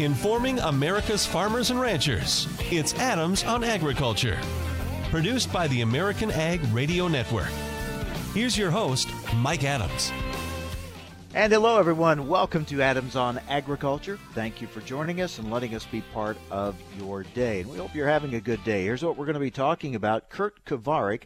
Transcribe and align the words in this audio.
informing 0.00 0.58
America's 0.58 1.24
farmers 1.24 1.70
and 1.70 1.80
ranchers. 1.80 2.48
It's 2.70 2.94
Adams 2.94 3.44
on 3.44 3.62
Agriculture, 3.62 4.38
produced 5.10 5.52
by 5.52 5.68
the 5.68 5.82
American 5.82 6.32
Ag 6.32 6.60
Radio 6.72 7.06
Network. 7.06 7.50
Here's 8.34 8.58
your 8.58 8.72
host, 8.72 9.08
Mike 9.36 9.62
Adams. 9.62 10.12
And 11.32 11.52
hello, 11.52 11.78
everyone. 11.78 12.26
Welcome 12.26 12.64
to 12.66 12.82
Adams 12.82 13.14
on 13.14 13.38
Agriculture. 13.48 14.18
Thank 14.32 14.60
you 14.60 14.66
for 14.66 14.80
joining 14.80 15.20
us 15.20 15.38
and 15.38 15.50
letting 15.50 15.74
us 15.76 15.86
be 15.86 16.00
part 16.12 16.36
of 16.50 16.74
your 16.98 17.22
day. 17.34 17.60
And 17.60 17.70
we 17.70 17.78
hope 17.78 17.94
you're 17.94 18.08
having 18.08 18.34
a 18.34 18.40
good 18.40 18.62
day. 18.64 18.82
Here's 18.82 19.04
what 19.04 19.16
we're 19.16 19.26
going 19.26 19.34
to 19.34 19.40
be 19.40 19.50
talking 19.50 19.94
about. 19.94 20.28
Kurt 20.28 20.64
Kovarik 20.64 21.22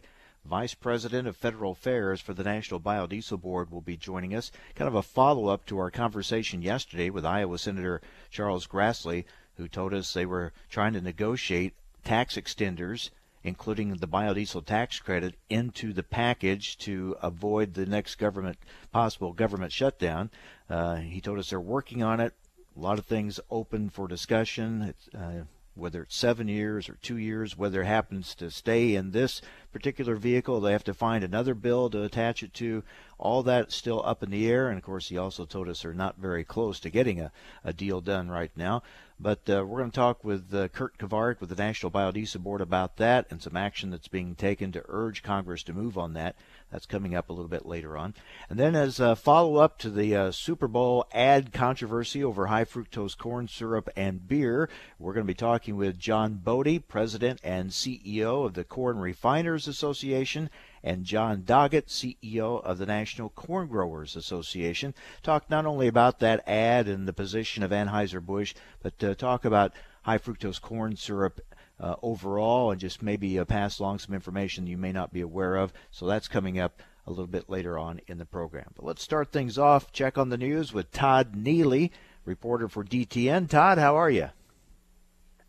Vice 0.49 0.73
President 0.73 1.27
of 1.27 1.37
Federal 1.37 1.73
Affairs 1.73 2.21
for 2.21 2.33
the 2.33 2.43
National 2.43 2.79
Biodiesel 2.79 3.39
Board, 3.39 3.69
will 3.69 3.81
be 3.81 3.95
joining 3.95 4.33
us. 4.33 4.51
Kind 4.73 4.87
of 4.87 4.95
a 4.95 5.03
follow 5.03 5.47
up 5.49 5.63
to 5.67 5.77
our 5.77 5.91
conversation 5.91 6.63
yesterday 6.63 7.11
with 7.11 7.23
Iowa 7.23 7.59
Senator 7.59 8.01
Charles 8.31 8.65
Grassley, 8.65 9.25
who 9.57 9.67
told 9.67 9.93
us 9.93 10.11
they 10.11 10.25
were 10.25 10.51
trying 10.67 10.93
to 10.93 11.01
negotiate 11.01 11.75
tax 12.03 12.35
extenders, 12.35 13.11
including 13.43 13.97
the 13.97 14.07
biodiesel 14.07 14.65
tax 14.65 14.99
credit, 14.99 15.35
into 15.51 15.93
the 15.93 16.01
package 16.01 16.79
to 16.79 17.15
avoid 17.21 17.75
the 17.75 17.85
next 17.85 18.15
government 18.15 18.57
possible 18.91 19.33
government 19.33 19.71
shutdown. 19.71 20.31
Uh, 20.67 20.95
he 20.95 21.21
told 21.21 21.37
us 21.37 21.51
they're 21.51 21.59
working 21.59 22.01
on 22.01 22.19
it. 22.19 22.33
A 22.75 22.79
lot 22.79 22.97
of 22.97 23.05
things 23.05 23.39
open 23.51 23.91
for 23.91 24.07
discussion. 24.07 24.95
Uh, 25.13 25.41
whether 25.79 26.01
it's 26.01 26.15
seven 26.15 26.47
years 26.47 26.89
or 26.89 26.97
two 27.01 27.17
years, 27.17 27.57
whether 27.57 27.81
it 27.81 27.87
happens 27.87 28.35
to 28.35 28.51
stay 28.51 28.95
in 28.95 29.11
this 29.11 29.41
particular 29.71 30.15
vehicle, 30.15 30.59
they 30.59 30.71
have 30.71 30.83
to 30.85 30.93
find 30.93 31.23
another 31.23 31.53
bill 31.53 31.89
to 31.89 32.03
attach 32.03 32.43
it 32.43 32.53
to. 32.55 32.83
All 33.19 33.43
that's 33.43 33.75
still 33.75 34.01
up 34.05 34.23
in 34.23 34.31
the 34.31 34.49
air. 34.49 34.69
And 34.69 34.77
of 34.77 34.83
course, 34.83 35.09
he 35.09 35.17
also 35.17 35.45
told 35.45 35.67
us 35.67 35.81
they're 35.81 35.93
not 35.93 36.17
very 36.17 36.43
close 36.43 36.79
to 36.79 36.89
getting 36.89 37.19
a, 37.19 37.31
a 37.63 37.73
deal 37.73 38.01
done 38.01 38.29
right 38.29 38.51
now. 38.55 38.81
But 39.21 39.49
uh, 39.49 39.65
we're 39.65 39.79
going 39.79 39.91
to 39.91 39.95
talk 39.95 40.23
with 40.23 40.53
uh, 40.53 40.69
Kurt 40.69 40.97
Kovarik 40.97 41.41
with 41.41 41.49
the 41.49 41.55
National 41.61 41.91
Biodiesel 41.91 42.41
Board 42.41 42.61
about 42.61 42.95
that 42.97 43.25
and 43.29 43.41
some 43.41 43.57
action 43.57 43.89
that's 43.89 44.07
being 44.07 44.33
taken 44.33 44.71
to 44.71 44.83
urge 44.87 45.23
Congress 45.23 45.61
to 45.63 45.73
move 45.73 45.97
on 45.97 46.13
that. 46.13 46.37
That's 46.71 46.85
coming 46.85 47.15
up 47.15 47.29
a 47.29 47.33
little 47.33 47.49
bit 47.49 47.65
later 47.65 47.97
on. 47.97 48.13
And 48.49 48.57
then, 48.57 48.75
as 48.75 48.99
a 49.01 49.17
follow 49.17 49.57
up 49.57 49.77
to 49.79 49.89
the 49.89 50.15
uh, 50.15 50.31
Super 50.31 50.69
Bowl 50.69 51.05
ad 51.11 51.51
controversy 51.51 52.23
over 52.23 52.47
high 52.47 52.63
fructose 52.63 53.17
corn 53.17 53.49
syrup 53.49 53.89
and 53.97 54.25
beer, 54.25 54.69
we're 54.97 55.13
going 55.13 55.25
to 55.25 55.31
be 55.31 55.35
talking 55.35 55.75
with 55.75 55.99
John 55.99 56.35
Bode, 56.35 56.87
President 56.87 57.41
and 57.43 57.71
CEO 57.71 58.45
of 58.45 58.53
the 58.53 58.63
Corn 58.63 58.99
Refiners 58.99 59.67
Association, 59.67 60.49
and 60.83 61.05
Jon 61.05 61.43
Doggett, 61.43 61.87
CEO 61.87 62.63
of 62.63 62.77
the 62.77 62.85
National 62.85 63.29
Corn 63.29 63.67
Growers 63.67 64.15
Association. 64.15 64.93
Talk 65.23 65.49
not 65.49 65.65
only 65.65 65.87
about 65.87 66.19
that 66.19 66.47
ad 66.47 66.87
and 66.87 67.07
the 67.07 67.13
position 67.13 67.63
of 67.63 67.71
Anheuser-Busch, 67.71 68.53
but 68.81 69.03
uh, 69.03 69.13
talk 69.15 69.45
about 69.45 69.73
high 70.03 70.17
fructose 70.17 70.61
corn 70.61 70.95
syrup 70.95 71.41
uh, 71.79 71.95
overall 72.01 72.71
and 72.71 72.79
just 72.79 73.01
maybe 73.01 73.39
uh, 73.39 73.45
pass 73.45 73.79
along 73.79 73.99
some 73.99 74.13
information 74.13 74.67
you 74.67 74.77
may 74.77 74.91
not 74.91 75.13
be 75.13 75.21
aware 75.21 75.55
of. 75.55 75.73
So 75.91 76.05
that's 76.05 76.27
coming 76.27 76.59
up 76.59 76.81
a 77.07 77.09
little 77.09 77.27
bit 77.27 77.49
later 77.49 77.77
on 77.77 78.01
in 78.07 78.17
the 78.17 78.25
program. 78.25 78.71
But 78.75 78.85
let's 78.85 79.01
start 79.01 79.31
things 79.31 79.57
off. 79.57 79.91
Check 79.91 80.17
on 80.17 80.29
the 80.29 80.37
news 80.37 80.73
with 80.73 80.91
Todd 80.91 81.35
Neely, 81.35 81.91
reporter 82.25 82.67
for 82.67 82.83
DTN. 82.83 83.49
Todd, 83.49 83.77
how 83.77 83.95
are 83.95 84.09
you? 84.09 84.29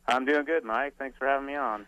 I'm 0.07 0.25
doing 0.25 0.45
good, 0.45 0.65
Mike. 0.65 0.95
Thanks 0.99 1.19
for 1.19 1.27
having 1.27 1.47
me 1.47 1.55
on. 1.55 1.87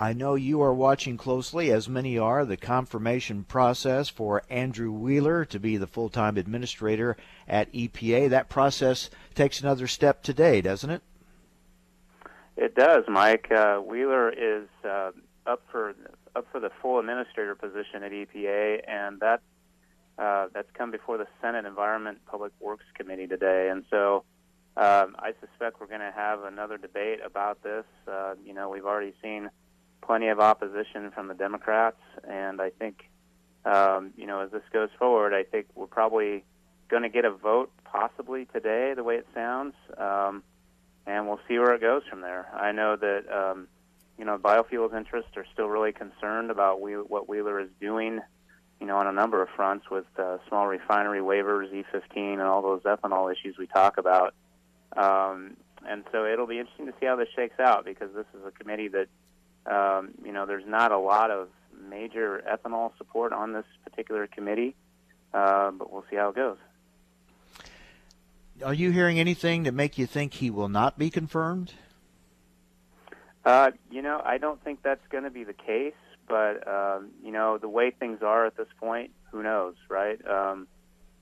I 0.00 0.12
know 0.12 0.36
you 0.36 0.62
are 0.62 0.72
watching 0.72 1.16
closely, 1.16 1.72
as 1.72 1.88
many 1.88 2.16
are, 2.16 2.44
the 2.44 2.56
confirmation 2.56 3.42
process 3.42 4.08
for 4.08 4.44
Andrew 4.48 4.92
Wheeler 4.92 5.44
to 5.46 5.58
be 5.58 5.76
the 5.76 5.88
full 5.88 6.08
time 6.08 6.36
administrator 6.36 7.16
at 7.48 7.72
EPA. 7.72 8.30
That 8.30 8.48
process 8.48 9.10
takes 9.34 9.60
another 9.60 9.88
step 9.88 10.22
today, 10.22 10.60
doesn't 10.60 10.90
it? 10.90 11.02
It 12.56 12.76
does, 12.76 13.04
Mike. 13.08 13.50
Uh, 13.50 13.78
Wheeler 13.78 14.30
is 14.30 14.68
uh, 14.84 15.10
up 15.46 15.62
for 15.70 15.94
up 16.36 16.46
for 16.52 16.60
the 16.60 16.70
full 16.80 17.00
administrator 17.00 17.56
position 17.56 18.04
at 18.04 18.12
EPA, 18.12 18.82
and 18.86 19.18
that 19.18 19.40
uh, 20.16 20.46
that's 20.54 20.70
come 20.74 20.92
before 20.92 21.18
the 21.18 21.26
Senate 21.40 21.64
Environment 21.64 22.18
Public 22.26 22.52
Works 22.60 22.84
Committee 22.94 23.26
today. 23.26 23.68
And 23.70 23.84
so, 23.90 24.24
um, 24.76 25.16
I 25.18 25.32
suspect 25.40 25.80
we're 25.80 25.86
going 25.86 26.00
to 26.00 26.12
have 26.14 26.44
another 26.44 26.78
debate 26.78 27.18
about 27.24 27.64
this. 27.64 27.84
Uh, 28.06 28.34
you 28.44 28.54
know, 28.54 28.68
we've 28.68 28.86
already 28.86 29.14
seen 29.20 29.50
plenty 30.00 30.28
of 30.28 30.40
opposition 30.40 31.10
from 31.10 31.28
the 31.28 31.34
Democrats, 31.34 32.00
and 32.28 32.60
I 32.60 32.70
think, 32.70 33.08
um, 33.64 34.12
you 34.16 34.26
know, 34.26 34.40
as 34.40 34.50
this 34.50 34.62
goes 34.72 34.88
forward, 34.98 35.34
I 35.34 35.44
think 35.44 35.66
we're 35.74 35.86
probably 35.86 36.44
going 36.88 37.02
to 37.02 37.08
get 37.08 37.24
a 37.24 37.30
vote 37.30 37.70
possibly 37.84 38.46
today, 38.46 38.94
the 38.94 39.04
way 39.04 39.16
it 39.16 39.26
sounds, 39.34 39.74
um, 39.96 40.42
and 41.06 41.26
we'll 41.26 41.40
see 41.48 41.58
where 41.58 41.74
it 41.74 41.80
goes 41.80 42.02
from 42.08 42.20
there. 42.20 42.48
I 42.54 42.72
know 42.72 42.96
that, 42.96 43.24
um, 43.30 43.68
you 44.18 44.24
know, 44.24 44.38
biofuels 44.38 44.96
interests 44.96 45.32
are 45.36 45.46
still 45.52 45.68
really 45.68 45.92
concerned 45.92 46.50
about 46.50 46.80
we, 46.80 46.92
what 46.94 47.28
Wheeler 47.28 47.60
is 47.60 47.68
doing, 47.80 48.20
you 48.80 48.86
know, 48.86 48.96
on 48.96 49.06
a 49.06 49.12
number 49.12 49.42
of 49.42 49.48
fronts 49.56 49.90
with 49.90 50.06
uh, 50.18 50.38
small 50.48 50.66
refinery 50.66 51.20
waivers, 51.20 51.72
E15, 51.72 52.34
and 52.34 52.42
all 52.42 52.62
those 52.62 52.82
ethanol 52.82 53.32
issues 53.32 53.56
we 53.58 53.66
talk 53.66 53.98
about. 53.98 54.34
Um, 54.96 55.56
and 55.86 56.04
so 56.12 56.24
it'll 56.24 56.46
be 56.46 56.58
interesting 56.58 56.86
to 56.86 56.94
see 57.00 57.06
how 57.06 57.16
this 57.16 57.28
shakes 57.34 57.58
out 57.60 57.84
because 57.84 58.12
this 58.14 58.26
is 58.34 58.44
a 58.46 58.50
committee 58.50 58.88
that 58.88 59.08
um, 59.66 60.10
you 60.24 60.32
know, 60.32 60.46
there's 60.46 60.66
not 60.66 60.92
a 60.92 60.98
lot 60.98 61.30
of 61.30 61.48
major 61.88 62.42
ethanol 62.50 62.96
support 62.98 63.32
on 63.32 63.52
this 63.52 63.66
particular 63.84 64.26
committee, 64.26 64.74
uh, 65.32 65.70
but 65.70 65.92
we'll 65.92 66.04
see 66.10 66.16
how 66.16 66.30
it 66.30 66.36
goes. 66.36 66.56
Are 68.64 68.74
you 68.74 68.90
hearing 68.90 69.20
anything 69.20 69.64
to 69.64 69.72
make 69.72 69.98
you 69.98 70.06
think 70.06 70.34
he 70.34 70.50
will 70.50 70.68
not 70.68 70.98
be 70.98 71.10
confirmed? 71.10 71.74
Uh, 73.44 73.70
you 73.90 74.02
know, 74.02 74.20
I 74.24 74.38
don't 74.38 74.62
think 74.64 74.82
that's 74.82 75.06
going 75.10 75.24
to 75.24 75.30
be 75.30 75.44
the 75.44 75.52
case, 75.52 75.94
but 76.26 76.66
um, 76.66 77.10
you 77.22 77.30
know, 77.30 77.58
the 77.58 77.68
way 77.68 77.90
things 77.90 78.22
are 78.22 78.46
at 78.46 78.56
this 78.56 78.66
point, 78.80 79.12
who 79.30 79.42
knows, 79.42 79.74
right? 79.88 80.18
Um, 80.28 80.66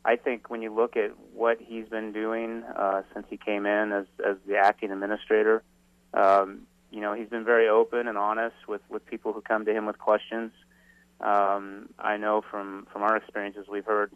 I 0.05 0.17
think 0.17 0.49
when 0.51 0.63
you 0.63 0.73
look 0.73 0.97
at 0.97 1.13
what 1.35 1.59
he's 1.61 1.89
been 1.89 2.13
doing 2.13 2.63
uh, 2.63 3.03
since 3.13 3.27
he 3.29 3.37
came 3.37 3.67
in 3.67 3.93
as 3.93 4.07
as 4.25 4.37
the 4.47 4.57
acting 4.57 4.93
administrator, 4.93 5.63
um, 6.15 6.63
you 6.97 7.03
know, 7.03 7.13
he's 7.13 7.29
been 7.29 7.45
very 7.45 7.69
open 7.69 8.09
and 8.09 8.17
honest 8.17 8.57
with, 8.67 8.81
with 8.89 9.05
people 9.05 9.35
who 9.35 9.43
come 9.43 9.67
to 9.67 9.73
him 9.73 9.85
with 9.85 9.99
questions. 9.99 10.51
Um, 11.21 11.91
I 11.99 12.17
know 12.17 12.43
from, 12.51 12.87
from 12.91 13.03
our 13.03 13.19
experiences, 13.19 13.67
we've 13.71 13.85
heard 13.85 14.13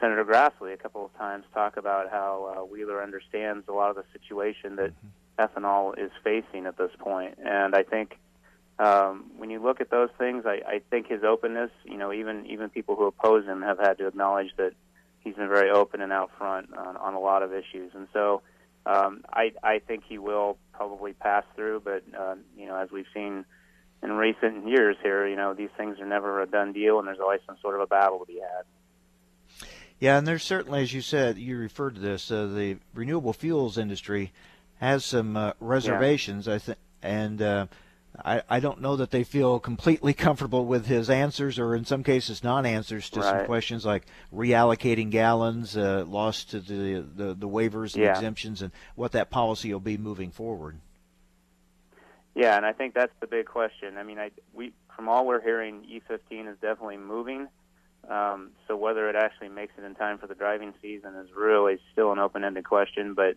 Senator 0.00 0.24
Grassley 0.24 0.74
a 0.74 0.76
couple 0.76 1.04
of 1.04 1.16
times 1.16 1.44
talk 1.54 1.76
about 1.76 2.10
how 2.10 2.56
uh, 2.56 2.64
Wheeler 2.64 3.00
understands 3.00 3.68
a 3.68 3.72
lot 3.72 3.90
of 3.90 3.96
the 3.96 4.04
situation 4.12 4.74
that 4.74 4.90
mm-hmm. 4.90 5.40
ethanol 5.60 5.96
is 5.96 6.10
facing 6.24 6.66
at 6.66 6.76
this 6.76 6.90
point. 6.98 7.38
And 7.44 7.76
I 7.76 7.84
think 7.84 8.18
um, 8.80 9.30
when 9.36 9.50
you 9.50 9.62
look 9.62 9.80
at 9.80 9.90
those 9.90 10.10
things, 10.18 10.46
I, 10.46 10.60
I 10.66 10.80
think 10.90 11.06
his 11.06 11.22
openness, 11.22 11.70
you 11.84 11.96
know, 11.96 12.12
even 12.12 12.44
even 12.46 12.70
people 12.70 12.96
who 12.96 13.06
oppose 13.06 13.46
him 13.46 13.62
have 13.62 13.78
had 13.78 13.98
to 13.98 14.08
acknowledge 14.08 14.50
that 14.56 14.72
he's 15.20 15.36
been 15.36 15.48
very 15.48 15.70
open 15.70 16.00
and 16.00 16.12
out 16.12 16.32
front 16.36 16.76
on, 16.76 16.96
on 16.96 17.14
a 17.14 17.20
lot 17.20 17.44
of 17.44 17.52
issues. 17.54 17.92
And 17.94 18.08
so 18.12 18.42
um, 18.86 19.22
I, 19.32 19.52
I 19.62 19.80
think 19.80 20.04
he 20.08 20.18
will 20.18 20.56
probably 20.76 21.12
pass 21.12 21.44
through, 21.54 21.80
but 21.84 22.02
uh, 22.18 22.36
you 22.56 22.66
know, 22.66 22.76
as 22.76 22.90
we've 22.90 23.06
seen 23.14 23.44
in 24.02 24.12
recent 24.12 24.68
years 24.68 24.96
here, 25.02 25.26
you 25.26 25.36
know, 25.36 25.54
these 25.54 25.70
things 25.76 25.98
are 26.00 26.06
never 26.06 26.42
a 26.42 26.46
done 26.46 26.72
deal, 26.72 26.98
and 26.98 27.08
there's 27.08 27.20
always 27.20 27.40
some 27.46 27.56
sort 27.60 27.74
of 27.74 27.80
a 27.80 27.86
battle 27.86 28.18
to 28.18 28.26
be 28.26 28.40
had. 28.40 29.68
Yeah, 29.98 30.18
and 30.18 30.26
there's 30.26 30.44
certainly, 30.44 30.82
as 30.82 30.92
you 30.92 31.00
said, 31.00 31.38
you 31.38 31.56
referred 31.56 31.94
to 31.94 32.00
this, 32.00 32.30
uh, 32.30 32.46
the 32.46 32.76
renewable 32.94 33.32
fuels 33.32 33.78
industry 33.78 34.32
has 34.78 35.04
some 35.04 35.36
uh, 35.36 35.52
reservations, 35.58 36.46
yeah. 36.46 36.54
I 36.54 36.58
think, 36.58 36.78
and 37.02 37.40
uh, 37.40 37.66
I, 38.24 38.42
I 38.48 38.60
don't 38.60 38.80
know 38.80 38.96
that 38.96 39.10
they 39.10 39.24
feel 39.24 39.58
completely 39.58 40.14
comfortable 40.14 40.66
with 40.66 40.86
his 40.86 41.10
answers, 41.10 41.58
or 41.58 41.74
in 41.74 41.84
some 41.84 42.02
cases, 42.02 42.42
non-answers 42.42 43.10
to 43.10 43.20
right. 43.20 43.30
some 43.30 43.46
questions 43.46 43.84
like 43.84 44.06
reallocating 44.34 45.10
gallons 45.10 45.76
uh, 45.76 46.04
lost 46.06 46.50
to 46.50 46.60
the, 46.60 47.04
the, 47.14 47.34
the 47.34 47.48
waivers 47.48 47.94
and 47.94 48.04
yeah. 48.04 48.10
exemptions, 48.10 48.62
and 48.62 48.72
what 48.94 49.12
that 49.12 49.30
policy 49.30 49.72
will 49.72 49.80
be 49.80 49.98
moving 49.98 50.30
forward. 50.30 50.78
Yeah, 52.34 52.56
and 52.56 52.66
I 52.66 52.72
think 52.72 52.94
that's 52.94 53.14
the 53.20 53.26
big 53.26 53.46
question. 53.46 53.96
I 53.96 54.02
mean, 54.02 54.18
I 54.18 54.30
we 54.52 54.72
from 54.94 55.08
all 55.08 55.26
we're 55.26 55.40
hearing, 55.40 55.82
E15 55.90 56.50
is 56.50 56.56
definitely 56.60 56.98
moving. 56.98 57.48
Um, 58.08 58.50
so 58.68 58.76
whether 58.76 59.08
it 59.08 59.16
actually 59.16 59.48
makes 59.48 59.72
it 59.76 59.84
in 59.84 59.94
time 59.94 60.18
for 60.18 60.26
the 60.26 60.34
driving 60.34 60.72
season 60.80 61.14
is 61.16 61.28
really 61.34 61.78
still 61.92 62.12
an 62.12 62.18
open-ended 62.18 62.64
question, 62.64 63.14
but 63.14 63.36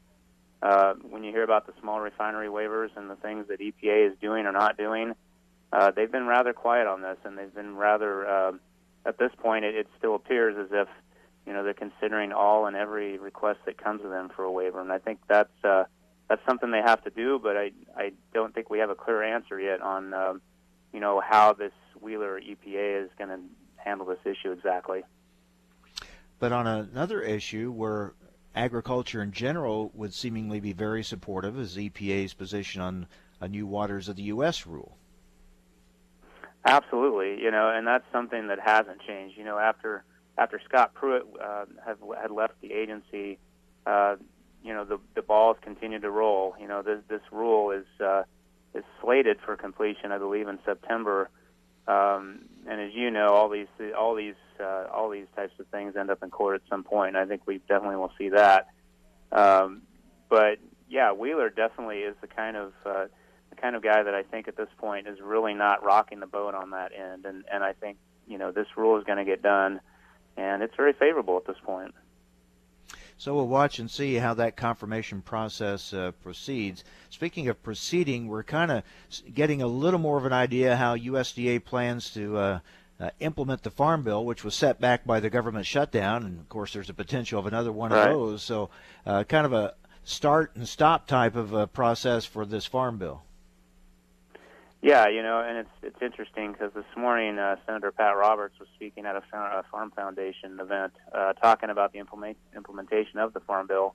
uh, 0.62 0.94
when 1.10 1.24
you 1.24 1.32
hear 1.32 1.44
about 1.44 1.68
the 1.68 1.74
small 1.80 2.02
refinery 2.02 2.48
waivers 2.48 2.90
and 2.96 3.10
the 3.10 3.16
things 3.16 3.48
that 3.48 3.60
EPA 3.60 4.12
is 4.12 4.18
doing 4.20 4.46
or 4.46 4.52
not 4.52 4.78
doing, 4.78 5.16
uh, 5.72 5.92
they've 5.92 6.12
been 6.12 6.28
rather 6.28 6.54
quiet 6.54 6.88
on 6.88 7.02
this, 7.02 7.18
and 7.24 7.38
they've 7.38 7.54
been 7.54 7.76
rather. 7.76 8.28
Uh, 8.28 8.52
at 9.06 9.18
this 9.18 9.32
point, 9.38 9.64
it, 9.64 9.76
it 9.76 9.88
still 9.98 10.16
appears 10.16 10.56
as 10.58 10.68
if 10.72 10.88
you 11.46 11.54
know 11.54 11.64
they're 11.64 11.74
considering 11.74 12.32
all 12.34 12.66
and 12.66 12.76
every 12.76 13.18
request 13.18 13.60
that 13.66 13.78
comes 13.78 14.02
to 14.02 14.10
them 14.10 14.30
for 14.36 14.44
a 14.44 14.52
waiver, 14.52 14.82
and 14.82 14.92
I 14.92 15.00
think 15.00 15.20
that's 15.28 15.64
uh, 15.64 15.86
that's 16.28 16.46
something 16.46 16.72
they 16.72 16.82
have 16.82 17.04
to 17.04 17.10
do. 17.10 17.40
But 17.42 17.56
I 17.56 17.72
I 17.96 18.12
don't 18.34 18.54
think 18.54 18.70
we 18.70 18.80
have 18.80 18.90
a 18.90 18.96
clear 18.96 19.24
answer 19.24 19.60
yet 19.60 19.82
on 19.82 20.14
um, 20.14 20.42
you 20.92 21.00
know 21.00 21.22
how 21.22 21.54
this 21.54 21.72
Wheeler 22.02 22.40
EPA 22.40 23.06
is 23.06 23.10
going 23.18 23.30
to 23.30 23.40
handle 23.78 24.06
this 24.06 24.20
issue 24.26 24.52
exactly. 24.52 25.04
But 26.40 26.52
on 26.52 26.68
another 26.68 27.22
issue 27.22 27.72
where 27.72 28.14
agriculture 28.56 29.22
in 29.22 29.32
general 29.32 29.92
would 29.94 30.14
seemingly 30.14 30.60
be 30.60 30.74
very 30.74 31.04
supportive 31.04 31.58
as 31.60 31.76
EPA's 31.78 32.34
position 32.34 32.82
on 32.82 33.08
a 33.40 33.48
new 33.48 33.66
waters 33.66 34.10
of 34.10 34.16
the 34.16 34.24
U.S. 34.24 34.66
rule. 34.66 34.98
Absolutely, 36.66 37.42
you 37.42 37.52
know, 37.52 37.70
and 37.70 37.88
that's 37.88 38.04
something 38.12 38.48
that 38.48 38.60
hasn't 38.60 39.02
changed. 39.08 39.38
You 39.38 39.46
know, 39.46 39.58
after 39.58 40.04
after 40.38 40.60
Scott 40.66 40.94
Pruitt 40.94 41.24
uh, 41.42 41.66
had, 41.86 41.98
had 42.22 42.32
left 42.32 42.60
the 42.62 42.74
agency, 42.74 43.38
uh, 43.86 44.16
you 44.64 44.74
know, 44.74 44.84
the 44.84 45.00
the 45.16 45.22
balls 45.22 45.58
continue 45.62 46.00
to 46.00 46.10
roll. 46.10 46.56
You 46.60 46.68
know, 46.68 46.82
this 46.82 47.00
this 47.08 47.22
rule 47.32 47.72
is 47.72 47.86
uh, 48.04 48.24
is 48.74 48.84
slated 49.02 49.38
for 49.46 49.56
completion, 49.56 50.12
I 50.12 50.18
believe, 50.18 50.48
in 50.48 50.60
September. 50.66 51.30
Um, 51.88 52.42
and 52.68 52.82
as 52.82 52.94
you 52.94 53.10
know, 53.10 53.30
all 53.30 53.50
these 53.50 53.68
all 53.98 54.16
these 54.16 54.36
uh, 54.60 54.86
all 54.94 55.10
these 55.10 55.28
types 55.36 55.54
of 55.60 55.68
things 55.68 55.96
end 55.96 56.10
up 56.10 56.24
in 56.24 56.30
court 56.30 56.56
at 56.56 56.62
some 56.70 56.84
point. 56.84 57.16
And 57.16 57.18
I 57.18 57.26
think 57.26 57.44
we 57.46 57.60
definitely 57.68 57.98
will 57.98 58.12
see 58.18 58.30
that. 58.30 58.68
Um, 59.32 59.84
but 60.30 60.60
yeah, 60.90 61.12
Wheeler 61.12 61.50
definitely 61.50 62.00
is 62.00 62.16
the 62.22 62.28
kind 62.28 62.58
of 62.58 62.74
uh, 62.86 63.06
the 63.50 63.56
kind 63.56 63.76
of 63.76 63.84
guy 63.84 64.04
that 64.04 64.14
I 64.14 64.24
think 64.24 64.48
at 64.48 64.58
this 64.58 64.70
point 64.78 65.08
is 65.08 65.20
really 65.22 65.54
not 65.54 65.84
rocking 65.84 66.20
the 66.20 66.28
boat 66.28 66.56
on 66.56 66.72
that 66.72 66.92
end. 66.94 67.26
And 67.26 67.46
and 67.52 67.64
I 67.64 67.74
think 67.74 67.98
you 68.28 68.38
know 68.38 68.52
this 68.52 68.68
rule 68.76 68.98
is 68.98 69.04
going 69.04 69.18
to 69.18 69.26
get 69.26 69.42
done, 69.42 69.82
and 70.38 70.64
it's 70.64 70.76
very 70.76 70.94
favorable 70.94 71.38
at 71.38 71.46
this 71.46 71.58
point. 71.64 71.94
So 73.20 73.36
we'll 73.36 73.50
watch 73.50 73.80
and 73.80 73.92
see 73.92 74.16
how 74.16 74.34
that 74.36 74.56
confirmation 74.56 75.22
process 75.22 75.94
uh, 75.94 76.12
proceeds. 76.24 76.86
Speaking 77.10 77.50
of 77.50 77.62
proceeding, 77.62 78.30
we're 78.30 78.44
kind 78.44 78.72
of 78.72 78.84
getting 79.34 79.62
a 79.62 79.68
little 79.68 80.00
more 80.00 80.18
of 80.18 80.26
an 80.26 80.32
idea 80.32 80.78
how 80.78 80.96
USDA 80.96 81.66
plans 81.66 82.12
to 82.12 82.38
uh, 82.38 82.60
uh, 83.00 83.10
implement 83.20 83.64
the 83.64 83.72
Farm 83.72 84.04
Bill, 84.04 84.24
which 84.26 84.44
was 84.44 84.56
set 84.56 84.82
back 84.82 85.06
by 85.06 85.20
the 85.20 85.30
government 85.30 85.66
shutdown, 85.66 86.26
and 86.26 86.40
of 86.40 86.50
course 86.50 86.74
there's 86.74 86.90
a 86.90 86.94
potential 86.94 87.40
of 87.40 87.46
another 87.46 87.72
one 87.72 87.92
right. 87.92 88.10
of 88.10 88.14
those. 88.14 88.44
So, 88.44 88.70
uh, 89.06 89.24
kind 89.24 89.46
of 89.46 89.54
a 89.54 89.74
start 90.04 90.56
and 90.56 90.68
stop 90.68 91.08
type 91.08 91.36
of 91.36 91.54
a 91.54 91.68
process 91.68 92.26
for 92.26 92.46
this 92.46 92.66
Farm 92.66 92.98
Bill. 92.98 93.22
Yeah, 94.82 95.10
you 95.10 95.22
know, 95.22 95.44
and 95.46 95.58
it's 95.58 95.70
it's 95.84 96.02
interesting 96.02 96.54
because 96.54 96.72
this 96.74 96.86
morning 96.96 97.38
uh, 97.38 97.58
Senator 97.66 97.92
Pat 97.92 98.16
Roberts 98.16 98.58
was 98.60 98.70
speaking 98.76 99.06
at 99.06 99.16
a, 99.16 99.22
Farm 99.70 99.92
Foundation 99.92 100.58
event, 100.60 100.94
uh, 101.14 101.34
talking 101.34 101.70
about 101.70 101.92
the 101.92 102.00
implement, 102.00 102.38
implementation 102.56 103.20
of 103.20 103.34
the 103.34 103.42
Farm 103.42 103.68
Bill. 103.68 103.94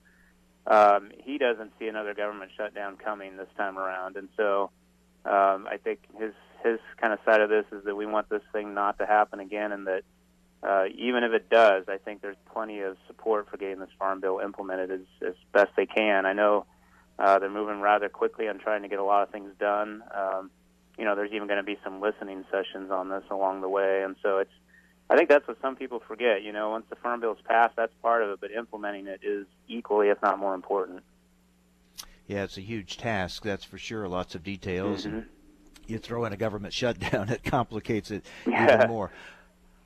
Um, 0.66 1.10
he 1.16 1.38
doesn't 1.38 1.72
see 1.78 1.88
another 1.88 2.14
government 2.14 2.50
shutdown 2.56 2.96
coming 2.96 3.36
this 3.36 3.48
time 3.56 3.78
around, 3.78 4.16
and 4.16 4.28
so 4.36 4.70
um, 5.24 5.66
I 5.70 5.78
think 5.82 6.00
his 6.18 6.32
his 6.64 6.80
kind 7.00 7.12
of 7.12 7.18
side 7.24 7.40
of 7.40 7.50
this 7.50 7.66
is 7.70 7.84
that 7.84 7.94
we 7.94 8.06
want 8.06 8.28
this 8.28 8.42
thing 8.52 8.74
not 8.74 8.98
to 8.98 9.06
happen 9.06 9.38
again, 9.38 9.70
and 9.70 9.86
that 9.86 10.02
uh, 10.62 10.86
even 10.96 11.22
if 11.22 11.32
it 11.32 11.50
does, 11.50 11.84
I 11.88 11.98
think 11.98 12.22
there's 12.22 12.36
plenty 12.52 12.80
of 12.80 12.96
support 13.06 13.50
for 13.50 13.58
getting 13.58 13.78
this 13.78 13.90
Farm 13.98 14.20
Bill 14.20 14.40
implemented 14.42 14.90
as 14.90 15.00
as 15.26 15.34
best 15.52 15.70
they 15.76 15.86
can. 15.86 16.26
I 16.26 16.32
know 16.32 16.66
uh, 17.18 17.38
they're 17.38 17.50
moving 17.50 17.80
rather 17.80 18.08
quickly 18.08 18.48
on 18.48 18.58
trying 18.58 18.82
to 18.82 18.88
get 18.88 18.98
a 18.98 19.04
lot 19.04 19.22
of 19.22 19.30
things 19.30 19.52
done. 19.60 20.02
Um, 20.14 20.50
you 20.98 21.04
know, 21.04 21.14
there's 21.14 21.32
even 21.32 21.48
going 21.48 21.58
to 21.58 21.64
be 21.64 21.78
some 21.84 22.00
listening 22.00 22.44
sessions 22.50 22.90
on 22.90 23.08
this 23.10 23.24
along 23.30 23.60
the 23.60 23.68
way, 23.68 24.02
and 24.02 24.16
so 24.22 24.38
it's. 24.38 24.52
I 25.10 25.16
think 25.16 25.28
that's 25.28 25.46
what 25.46 25.58
some 25.60 25.76
people 25.76 26.00
forget. 26.08 26.42
You 26.42 26.52
know, 26.52 26.70
once 26.70 26.86
the 26.88 26.96
farm 26.96 27.20
bill 27.20 27.32
is 27.32 27.38
passed, 27.46 27.76
that's 27.76 27.92
part 28.00 28.22
of 28.22 28.30
it, 28.30 28.40
but 28.40 28.50
implementing 28.50 29.06
it 29.06 29.20
is 29.22 29.46
equally, 29.68 30.08
if 30.08 30.16
not 30.22 30.38
more 30.38 30.54
important. 30.54 31.02
Yeah, 32.26 32.44
it's 32.44 32.56
a 32.56 32.62
huge 32.62 32.96
task, 32.96 33.42
that's 33.42 33.64
for 33.64 33.76
sure. 33.76 34.08
Lots 34.08 34.34
of 34.34 34.42
details. 34.42 35.04
Mm-hmm. 35.04 35.20
You 35.86 35.98
throw 35.98 36.24
in 36.24 36.32
a 36.32 36.36
government 36.36 36.72
shutdown, 36.74 37.28
it 37.28 37.44
complicates 37.44 38.10
it 38.10 38.24
yeah. 38.46 38.74
even 38.74 38.88
more. 38.88 39.10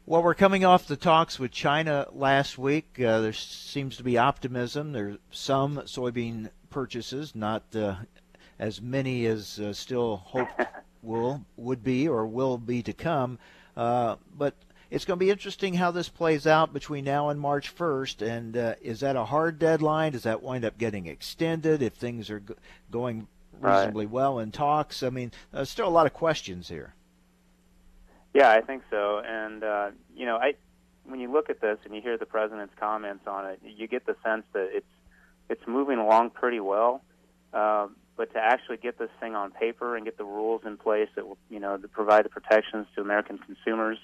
Well, 0.06 0.22
we're 0.22 0.34
coming 0.34 0.64
off 0.64 0.86
the 0.86 0.96
talks 0.96 1.38
with 1.38 1.50
China 1.50 2.06
last 2.12 2.56
week. 2.56 2.98
Uh, 2.98 3.20
there 3.20 3.34
seems 3.34 3.98
to 3.98 4.02
be 4.02 4.16
optimism. 4.16 4.92
There's 4.92 5.18
some 5.30 5.76
soybean 5.80 6.48
purchases, 6.70 7.34
not 7.34 7.62
uh, 7.76 7.96
as 8.58 8.80
many 8.80 9.26
as 9.26 9.60
uh, 9.60 9.74
still 9.74 10.16
hoped 10.16 10.62
will 11.02 11.44
would 11.56 11.84
be 11.84 12.08
or 12.08 12.26
will 12.26 12.56
be 12.56 12.82
to 12.82 12.92
come. 12.94 13.38
Uh, 13.76 14.16
but 14.36 14.54
it's 14.90 15.04
going 15.04 15.18
to 15.18 15.24
be 15.24 15.30
interesting 15.30 15.74
how 15.74 15.90
this 15.90 16.08
plays 16.08 16.46
out 16.46 16.72
between 16.72 17.04
now 17.04 17.28
and 17.28 17.38
March 17.38 17.76
1st. 17.76 18.26
And 18.26 18.56
uh, 18.56 18.74
is 18.80 19.00
that 19.00 19.16
a 19.16 19.26
hard 19.26 19.58
deadline? 19.58 20.12
Does 20.12 20.22
that 20.22 20.42
wind 20.42 20.64
up 20.64 20.78
getting 20.78 21.06
extended 21.06 21.82
if 21.82 21.92
things 21.92 22.30
are 22.30 22.40
go- 22.40 22.54
going 22.90 23.28
reasonably 23.60 24.06
right. 24.06 24.12
well 24.12 24.38
in 24.38 24.52
talks? 24.52 25.02
I 25.02 25.10
mean, 25.10 25.32
there's 25.52 25.70
still 25.70 25.88
a 25.88 25.90
lot 25.90 26.06
of 26.06 26.14
questions 26.14 26.68
here. 26.68 26.94
Yeah, 28.34 28.50
I 28.50 28.60
think 28.60 28.82
so. 28.90 29.20
And 29.24 29.64
uh, 29.64 29.90
you 30.14 30.26
know, 30.26 30.36
I 30.36 30.54
when 31.04 31.20
you 31.20 31.32
look 31.32 31.50
at 31.50 31.60
this 31.60 31.78
and 31.84 31.94
you 31.94 32.02
hear 32.02 32.18
the 32.18 32.26
president's 32.26 32.74
comments 32.78 33.26
on 33.26 33.46
it, 33.46 33.60
you 33.64 33.86
get 33.88 34.06
the 34.06 34.16
sense 34.22 34.44
that 34.52 34.68
it's 34.72 34.86
it's 35.48 35.66
moving 35.66 35.98
along 35.98 36.30
pretty 36.30 36.60
well. 36.60 37.02
Um, 37.52 37.96
but 38.16 38.32
to 38.34 38.38
actually 38.38 38.76
get 38.78 38.98
this 38.98 39.10
thing 39.20 39.34
on 39.34 39.52
paper 39.52 39.96
and 39.96 40.04
get 40.04 40.18
the 40.18 40.24
rules 40.24 40.62
in 40.66 40.76
place 40.76 41.08
that 41.14 41.26
will, 41.26 41.38
you 41.48 41.60
know, 41.60 41.76
to 41.76 41.88
provide 41.88 42.24
the 42.24 42.28
protections 42.28 42.86
to 42.94 43.00
American 43.00 43.38
consumers, 43.38 43.98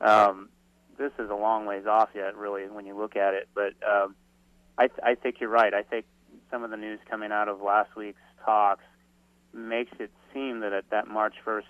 um, 0.00 0.48
this 0.96 1.12
is 1.18 1.28
a 1.30 1.34
long 1.34 1.66
ways 1.66 1.84
off 1.84 2.10
yet, 2.14 2.36
really, 2.36 2.68
when 2.68 2.86
you 2.86 2.96
look 2.96 3.16
at 3.16 3.34
it. 3.34 3.48
But 3.52 3.74
um, 3.86 4.14
I, 4.78 4.88
I 5.02 5.14
think 5.16 5.40
you're 5.40 5.50
right. 5.50 5.74
I 5.74 5.82
think 5.82 6.06
some 6.50 6.62
of 6.62 6.70
the 6.70 6.76
news 6.76 7.00
coming 7.10 7.32
out 7.32 7.48
of 7.48 7.60
last 7.60 7.96
week's 7.96 8.20
talks 8.44 8.84
makes 9.52 9.92
it 9.98 10.10
seem 10.32 10.60
that 10.60 10.72
at 10.72 10.90
that 10.90 11.08
March 11.08 11.34
1st 11.44 11.64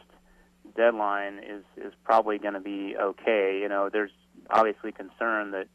deadline 0.77 1.39
is 1.39 1.65
is 1.77 1.93
probably 2.05 2.39
going 2.39 2.55
to 2.55 2.61
be 2.61 2.95
okay. 2.97 3.59
You 3.63 3.69
know, 3.69 3.89
there's 3.91 4.11
obviously 4.51 4.93
concern 4.93 5.53
that 5.53 5.67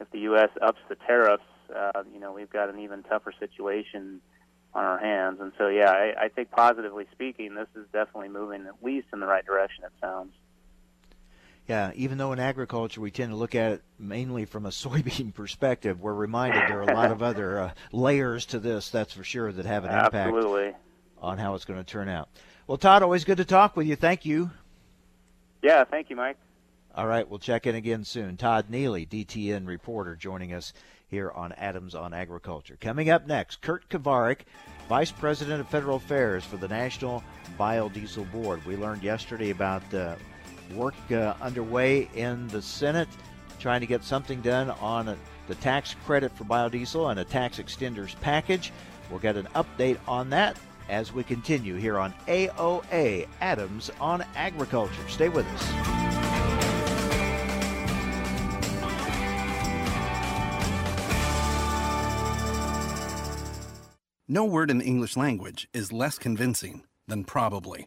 if 0.00 0.10
the 0.10 0.20
U.S. 0.20 0.50
ups 0.60 0.78
the 0.88 0.96
tariffs, 0.96 1.42
uh, 1.74 2.02
you 2.12 2.20
know, 2.20 2.32
we've 2.32 2.50
got 2.50 2.68
an 2.68 2.78
even 2.80 3.02
tougher 3.02 3.32
situation 3.38 4.20
on 4.74 4.84
our 4.84 4.98
hands. 4.98 5.38
And 5.40 5.52
so, 5.56 5.68
yeah, 5.68 5.90
I, 5.90 6.24
I 6.24 6.28
think 6.28 6.50
positively 6.50 7.06
speaking, 7.12 7.54
this 7.54 7.68
is 7.74 7.86
definitely 7.92 8.28
moving 8.28 8.66
at 8.66 8.82
least 8.84 9.08
in 9.12 9.20
the 9.20 9.26
right 9.26 9.44
direction. 9.44 9.84
It 9.84 9.92
sounds. 10.00 10.32
Yeah, 11.68 11.90
even 11.96 12.16
though 12.16 12.32
in 12.32 12.38
agriculture 12.38 13.00
we 13.00 13.10
tend 13.10 13.30
to 13.30 13.36
look 13.36 13.56
at 13.56 13.72
it 13.72 13.82
mainly 13.98 14.44
from 14.44 14.66
a 14.66 14.68
soybean 14.70 15.34
perspective, 15.34 16.00
we're 16.00 16.14
reminded 16.14 16.62
there 16.62 16.80
are 16.80 16.90
a 16.90 16.94
lot 16.94 17.10
of 17.10 17.22
other 17.22 17.60
uh, 17.60 17.70
layers 17.92 18.46
to 18.46 18.58
this, 18.58 18.90
that's 18.90 19.12
for 19.12 19.24
sure, 19.24 19.50
that 19.52 19.66
have 19.66 19.84
an 19.84 19.90
impact 19.90 20.14
Absolutely. 20.14 20.72
on 21.20 21.38
how 21.38 21.54
it's 21.54 21.64
going 21.64 21.82
to 21.82 21.84
turn 21.84 22.08
out. 22.08 22.28
Well, 22.66 22.78
Todd, 22.78 23.02
always 23.02 23.24
good 23.24 23.38
to 23.38 23.44
talk 23.44 23.76
with 23.76 23.86
you. 23.86 23.96
Thank 23.96 24.24
you. 24.24 24.50
Yeah, 25.62 25.84
thank 25.84 26.10
you, 26.10 26.16
Mike. 26.16 26.36
All 26.94 27.06
right, 27.06 27.28
we'll 27.28 27.38
check 27.38 27.66
in 27.66 27.74
again 27.74 28.04
soon. 28.04 28.36
Todd 28.36 28.66
Neely, 28.70 29.04
DTN 29.04 29.66
reporter, 29.66 30.16
joining 30.16 30.54
us 30.54 30.72
here 31.08 31.30
on 31.30 31.52
Adams 31.52 31.94
on 31.94 32.14
Agriculture. 32.14 32.78
Coming 32.80 33.10
up 33.10 33.26
next, 33.26 33.60
Kurt 33.60 33.88
Kovarik, 33.88 34.40
Vice 34.88 35.12
President 35.12 35.60
of 35.60 35.68
Federal 35.68 35.96
Affairs 35.96 36.44
for 36.44 36.56
the 36.56 36.68
National 36.68 37.22
Biodiesel 37.58 38.30
Board. 38.32 38.64
We 38.64 38.76
learned 38.76 39.02
yesterday 39.02 39.50
about 39.50 39.82
uh, 39.92 40.16
work 40.74 40.94
uh, 41.10 41.34
underway 41.40 42.08
in 42.14 42.48
the 42.48 42.62
Senate 42.62 43.08
trying 43.58 43.80
to 43.80 43.86
get 43.86 44.04
something 44.04 44.40
done 44.42 44.70
on 44.70 45.08
a, 45.08 45.16
the 45.48 45.54
tax 45.56 45.94
credit 46.04 46.32
for 46.36 46.44
biodiesel 46.44 47.10
and 47.10 47.20
a 47.20 47.24
tax 47.24 47.58
extenders 47.58 48.18
package. 48.20 48.72
We'll 49.10 49.20
get 49.20 49.36
an 49.36 49.48
update 49.54 49.98
on 50.06 50.30
that 50.30 50.56
as 50.88 51.12
we 51.12 51.24
continue 51.24 51.76
here 51.76 51.98
on 51.98 52.12
AOA 52.28 53.26
Adams 53.40 53.90
on 54.00 54.24
Agriculture. 54.34 55.08
Stay 55.08 55.28
with 55.28 55.46
us. 55.46 55.96
No 64.28 64.44
word 64.44 64.72
in 64.72 64.78
the 64.78 64.84
English 64.84 65.16
language 65.16 65.68
is 65.72 65.92
less 65.92 66.18
convincing 66.18 66.82
than 67.06 67.22
probably. 67.22 67.86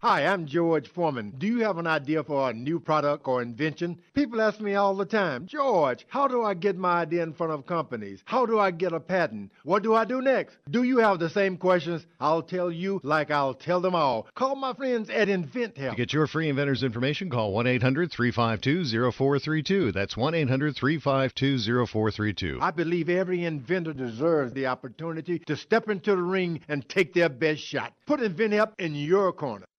Hi, 0.00 0.26
I'm 0.26 0.44
George 0.44 0.88
Foreman. 0.88 1.32
Do 1.38 1.46
you 1.46 1.60
have 1.60 1.78
an 1.78 1.86
idea 1.86 2.22
for 2.22 2.50
a 2.50 2.52
new 2.52 2.78
product 2.78 3.26
or 3.26 3.40
invention? 3.40 3.98
People 4.12 4.42
ask 4.42 4.60
me 4.60 4.74
all 4.74 4.94
the 4.94 5.06
time, 5.06 5.46
George, 5.46 6.04
how 6.10 6.28
do 6.28 6.42
I 6.42 6.52
get 6.52 6.76
my 6.76 7.00
idea 7.00 7.22
in 7.22 7.32
front 7.32 7.54
of 7.54 7.64
companies? 7.64 8.20
How 8.26 8.44
do 8.44 8.58
I 8.58 8.72
get 8.72 8.92
a 8.92 9.00
patent? 9.00 9.52
What 9.64 9.82
do 9.82 9.94
I 9.94 10.04
do 10.04 10.20
next? 10.20 10.58
Do 10.70 10.82
you 10.82 10.98
have 10.98 11.18
the 11.18 11.30
same 11.30 11.56
questions? 11.56 12.06
I'll 12.20 12.42
tell 12.42 12.70
you 12.70 13.00
like 13.04 13.30
I'll 13.30 13.54
tell 13.54 13.80
them 13.80 13.94
all. 13.94 14.26
Call 14.34 14.54
my 14.54 14.74
friends 14.74 15.08
at 15.08 15.28
InventHelp. 15.28 15.90
To 15.90 15.96
get 15.96 16.12
your 16.12 16.26
free 16.26 16.50
inventor's 16.50 16.82
information, 16.82 17.30
call 17.30 17.54
1 17.54 17.66
800 17.66 18.12
352 18.12 19.10
0432. 19.12 19.92
That's 19.92 20.14
1 20.14 20.34
800 20.34 20.76
352 20.76 21.86
0432. 21.86 22.58
I 22.60 22.70
believe 22.70 23.08
every 23.08 23.46
inventor 23.46 23.94
deserves 23.94 24.52
the 24.52 24.66
opportunity 24.66 25.38
to 25.46 25.56
step 25.56 25.88
into 25.88 26.10
the 26.10 26.22
ring 26.22 26.60
and 26.68 26.86
take 26.86 27.14
their 27.14 27.30
best 27.30 27.62
shot. 27.62 27.94
Put 28.04 28.20
InventHelp 28.20 28.72
in 28.78 28.94
your 28.94 29.32
corner. 29.32 29.64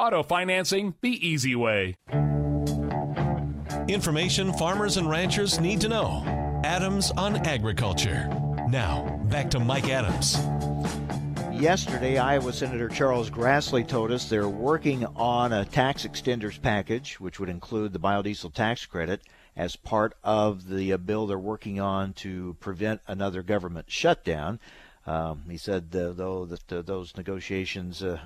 Auto 0.00 0.22
financing 0.22 0.94
the 1.02 1.28
easy 1.28 1.54
way. 1.54 1.94
Information 3.86 4.50
farmers 4.54 4.96
and 4.96 5.10
ranchers 5.10 5.60
need 5.60 5.78
to 5.82 5.90
know. 5.90 6.22
Adams 6.64 7.10
on 7.18 7.36
Agriculture. 7.46 8.26
Now, 8.70 9.20
back 9.24 9.50
to 9.50 9.60
Mike 9.60 9.90
Adams. 9.90 10.38
Yesterday, 11.52 12.16
Iowa 12.16 12.50
Senator 12.54 12.88
Charles 12.88 13.28
Grassley 13.28 13.86
told 13.86 14.10
us 14.10 14.26
they're 14.26 14.48
working 14.48 15.04
on 15.16 15.52
a 15.52 15.66
tax 15.66 16.06
extenders 16.06 16.58
package, 16.58 17.20
which 17.20 17.38
would 17.38 17.50
include 17.50 17.92
the 17.92 18.00
biodiesel 18.00 18.54
tax 18.54 18.86
credit, 18.86 19.20
as 19.54 19.76
part 19.76 20.14
of 20.24 20.66
the 20.70 20.94
uh, 20.94 20.96
bill 20.96 21.26
they're 21.26 21.38
working 21.38 21.78
on 21.78 22.14
to 22.14 22.56
prevent 22.58 23.02
another 23.06 23.42
government 23.42 23.90
shutdown. 23.90 24.60
Um, 25.06 25.42
he 25.50 25.58
said, 25.58 25.94
uh, 25.94 26.12
though, 26.12 26.46
that 26.46 26.72
uh, 26.72 26.80
those 26.80 27.14
negotiations 27.18 28.02
uh, 28.02 28.18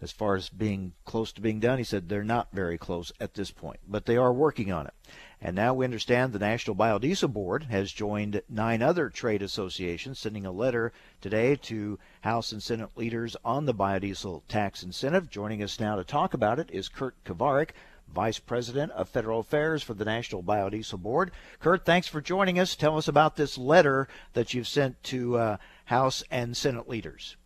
as 0.00 0.12
far 0.12 0.36
as 0.36 0.48
being 0.48 0.92
close 1.04 1.32
to 1.32 1.40
being 1.40 1.60
done. 1.60 1.78
He 1.78 1.84
said 1.84 2.08
they're 2.08 2.24
not 2.24 2.48
very 2.52 2.78
close 2.78 3.12
at 3.20 3.34
this 3.34 3.50
point, 3.50 3.80
but 3.86 4.06
they 4.06 4.16
are 4.16 4.32
working 4.32 4.70
on 4.70 4.86
it. 4.86 4.94
And 5.40 5.54
now 5.54 5.74
we 5.74 5.84
understand 5.84 6.32
the 6.32 6.38
National 6.38 6.76
Biodiesel 6.76 7.32
Board 7.32 7.64
has 7.64 7.92
joined 7.92 8.42
nine 8.48 8.82
other 8.82 9.08
trade 9.08 9.42
associations, 9.42 10.18
sending 10.18 10.44
a 10.44 10.52
letter 10.52 10.92
today 11.20 11.56
to 11.56 11.98
House 12.22 12.52
and 12.52 12.62
Senate 12.62 12.90
leaders 12.96 13.36
on 13.44 13.66
the 13.66 13.74
biodiesel 13.74 14.42
tax 14.48 14.82
incentive. 14.82 15.30
Joining 15.30 15.62
us 15.62 15.78
now 15.78 15.96
to 15.96 16.04
talk 16.04 16.34
about 16.34 16.58
it 16.58 16.70
is 16.72 16.88
Kurt 16.88 17.14
Kovarik, 17.24 17.70
Vice 18.12 18.38
President 18.38 18.90
of 18.92 19.08
Federal 19.08 19.40
Affairs 19.40 19.82
for 19.82 19.94
the 19.94 20.04
National 20.04 20.42
Biodiesel 20.42 21.00
Board. 21.00 21.30
Kurt, 21.60 21.84
thanks 21.84 22.08
for 22.08 22.20
joining 22.20 22.58
us. 22.58 22.74
Tell 22.74 22.96
us 22.96 23.06
about 23.06 23.36
this 23.36 23.58
letter 23.58 24.08
that 24.32 24.54
you've 24.54 24.68
sent 24.68 25.02
to 25.04 25.36
uh, 25.36 25.56
House 25.84 26.24
and 26.30 26.56
Senate 26.56 26.88
leaders. 26.88 27.36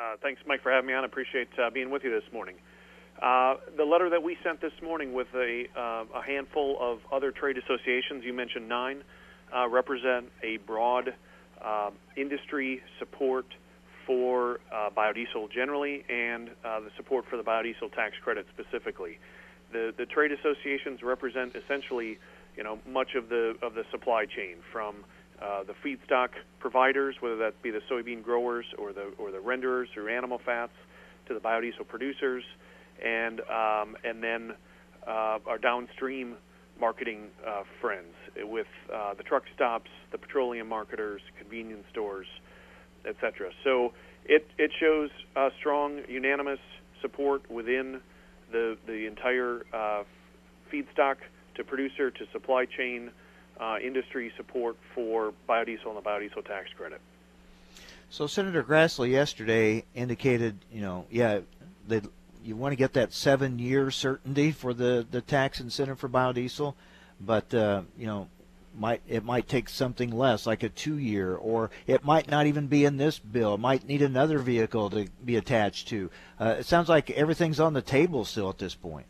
Uh, 0.00 0.16
thanks, 0.22 0.40
Mike, 0.46 0.62
for 0.62 0.72
having 0.72 0.88
me 0.88 0.94
on. 0.94 1.04
I 1.04 1.06
appreciate 1.06 1.48
uh, 1.58 1.68
being 1.68 1.90
with 1.90 2.04
you 2.04 2.10
this 2.10 2.32
morning. 2.32 2.54
Uh, 3.20 3.56
the 3.76 3.84
letter 3.84 4.08
that 4.08 4.22
we 4.22 4.36
sent 4.42 4.60
this 4.60 4.72
morning 4.82 5.12
with 5.12 5.26
a, 5.34 5.66
uh, 5.76 6.04
a 6.18 6.22
handful 6.22 6.78
of 6.80 7.00
other 7.12 7.30
trade 7.30 7.58
associations, 7.58 8.24
you 8.24 8.32
mentioned 8.32 8.66
nine, 8.66 9.02
uh, 9.54 9.68
represent 9.68 10.26
a 10.42 10.56
broad 10.58 11.12
uh, 11.62 11.90
industry 12.16 12.80
support 12.98 13.44
for 14.06 14.58
biodiesel 14.96 15.52
generally 15.52 16.02
and 16.08 16.48
the 16.62 16.90
support 16.96 17.26
for 17.28 17.36
the 17.36 17.42
biodiesel 17.42 17.92
tax 17.94 18.14
credit 18.24 18.46
specifically. 18.54 19.18
The, 19.70 19.92
the 19.96 20.06
trade 20.06 20.32
associations 20.32 21.02
represent 21.02 21.54
essentially, 21.54 22.18
you 22.56 22.64
know, 22.64 22.78
much 22.88 23.14
of 23.14 23.28
the 23.28 23.54
of 23.62 23.74
the 23.74 23.84
supply 23.90 24.24
chain 24.24 24.56
from 24.72 25.04
the 25.40 25.74
feedstock 25.84 26.28
providers, 26.58 27.16
whether 27.20 27.36
that 27.36 27.60
be 27.62 27.70
the 27.70 27.80
soybean 27.90 28.22
growers 28.22 28.66
or 28.78 28.92
the 28.92 29.12
or 29.18 29.30
the 29.30 29.38
renderers 29.38 29.86
through 29.94 30.08
animal 30.08 30.40
fats, 30.44 30.72
to 31.26 31.34
the 31.34 31.40
biodiesel 31.40 31.86
producers 31.88 32.44
and 33.04 33.40
um, 33.42 33.96
and 34.04 34.22
then 34.22 34.52
uh, 35.06 35.38
our 35.46 35.58
downstream 35.58 36.36
marketing 36.78 37.26
uh, 37.46 37.62
friends 37.80 38.14
with 38.42 38.66
uh, 38.92 39.14
the 39.14 39.22
truck 39.22 39.44
stops, 39.54 39.90
the 40.12 40.18
petroleum 40.18 40.68
marketers, 40.68 41.20
convenience 41.38 41.84
stores, 41.90 42.26
etc. 43.06 43.50
So 43.64 43.92
it 44.24 44.46
it 44.58 44.70
shows 44.78 45.10
strong, 45.58 46.00
unanimous 46.08 46.60
support 47.00 47.50
within 47.50 48.00
the 48.52 48.76
the 48.86 49.06
entire 49.06 49.64
uh, 49.72 50.02
feedstock 50.72 51.16
to 51.54 51.64
producer 51.64 52.10
to 52.10 52.26
supply 52.32 52.64
chain 52.64 53.10
uh, 53.60 53.76
industry 53.82 54.32
support 54.36 54.76
for 54.94 55.32
biodiesel 55.48 55.86
and 55.86 55.96
the 55.96 56.02
biodiesel 56.02 56.44
tax 56.44 56.70
credit. 56.76 57.00
So 58.08 58.26
Senator 58.26 58.64
Grassley 58.64 59.10
yesterday 59.10 59.84
indicated, 59.94 60.56
you 60.72 60.80
know, 60.80 61.06
yeah, 61.10 61.40
they 61.86 62.00
you 62.42 62.56
want 62.56 62.72
to 62.72 62.76
get 62.76 62.94
that 62.94 63.12
seven 63.12 63.58
year 63.58 63.90
certainty 63.90 64.50
for 64.50 64.72
the, 64.72 65.06
the 65.10 65.20
tax 65.20 65.60
incentive 65.60 65.98
for 65.98 66.08
biodiesel, 66.08 66.74
but 67.20 67.52
uh, 67.54 67.82
you 67.98 68.06
know 68.06 68.28
might 68.78 69.02
it 69.08 69.24
might 69.24 69.48
take 69.48 69.68
something 69.68 70.10
less 70.10 70.46
like 70.46 70.62
a 70.62 70.68
two 70.68 70.96
year 70.96 71.34
or 71.34 71.70
it 71.86 72.04
might 72.04 72.30
not 72.30 72.46
even 72.46 72.68
be 72.68 72.84
in 72.84 72.96
this 72.96 73.18
bill 73.18 73.54
it 73.54 73.60
might 73.60 73.86
need 73.86 74.00
another 74.00 74.38
vehicle 74.38 74.88
to 74.88 75.08
be 75.24 75.34
attached 75.34 75.88
to 75.88 76.08
uh, 76.38 76.56
it 76.60 76.64
sounds 76.64 76.88
like 76.88 77.10
everything's 77.10 77.58
on 77.58 77.72
the 77.72 77.82
table 77.82 78.24
still 78.24 78.48
at 78.48 78.58
this 78.58 78.76
point 78.76 79.06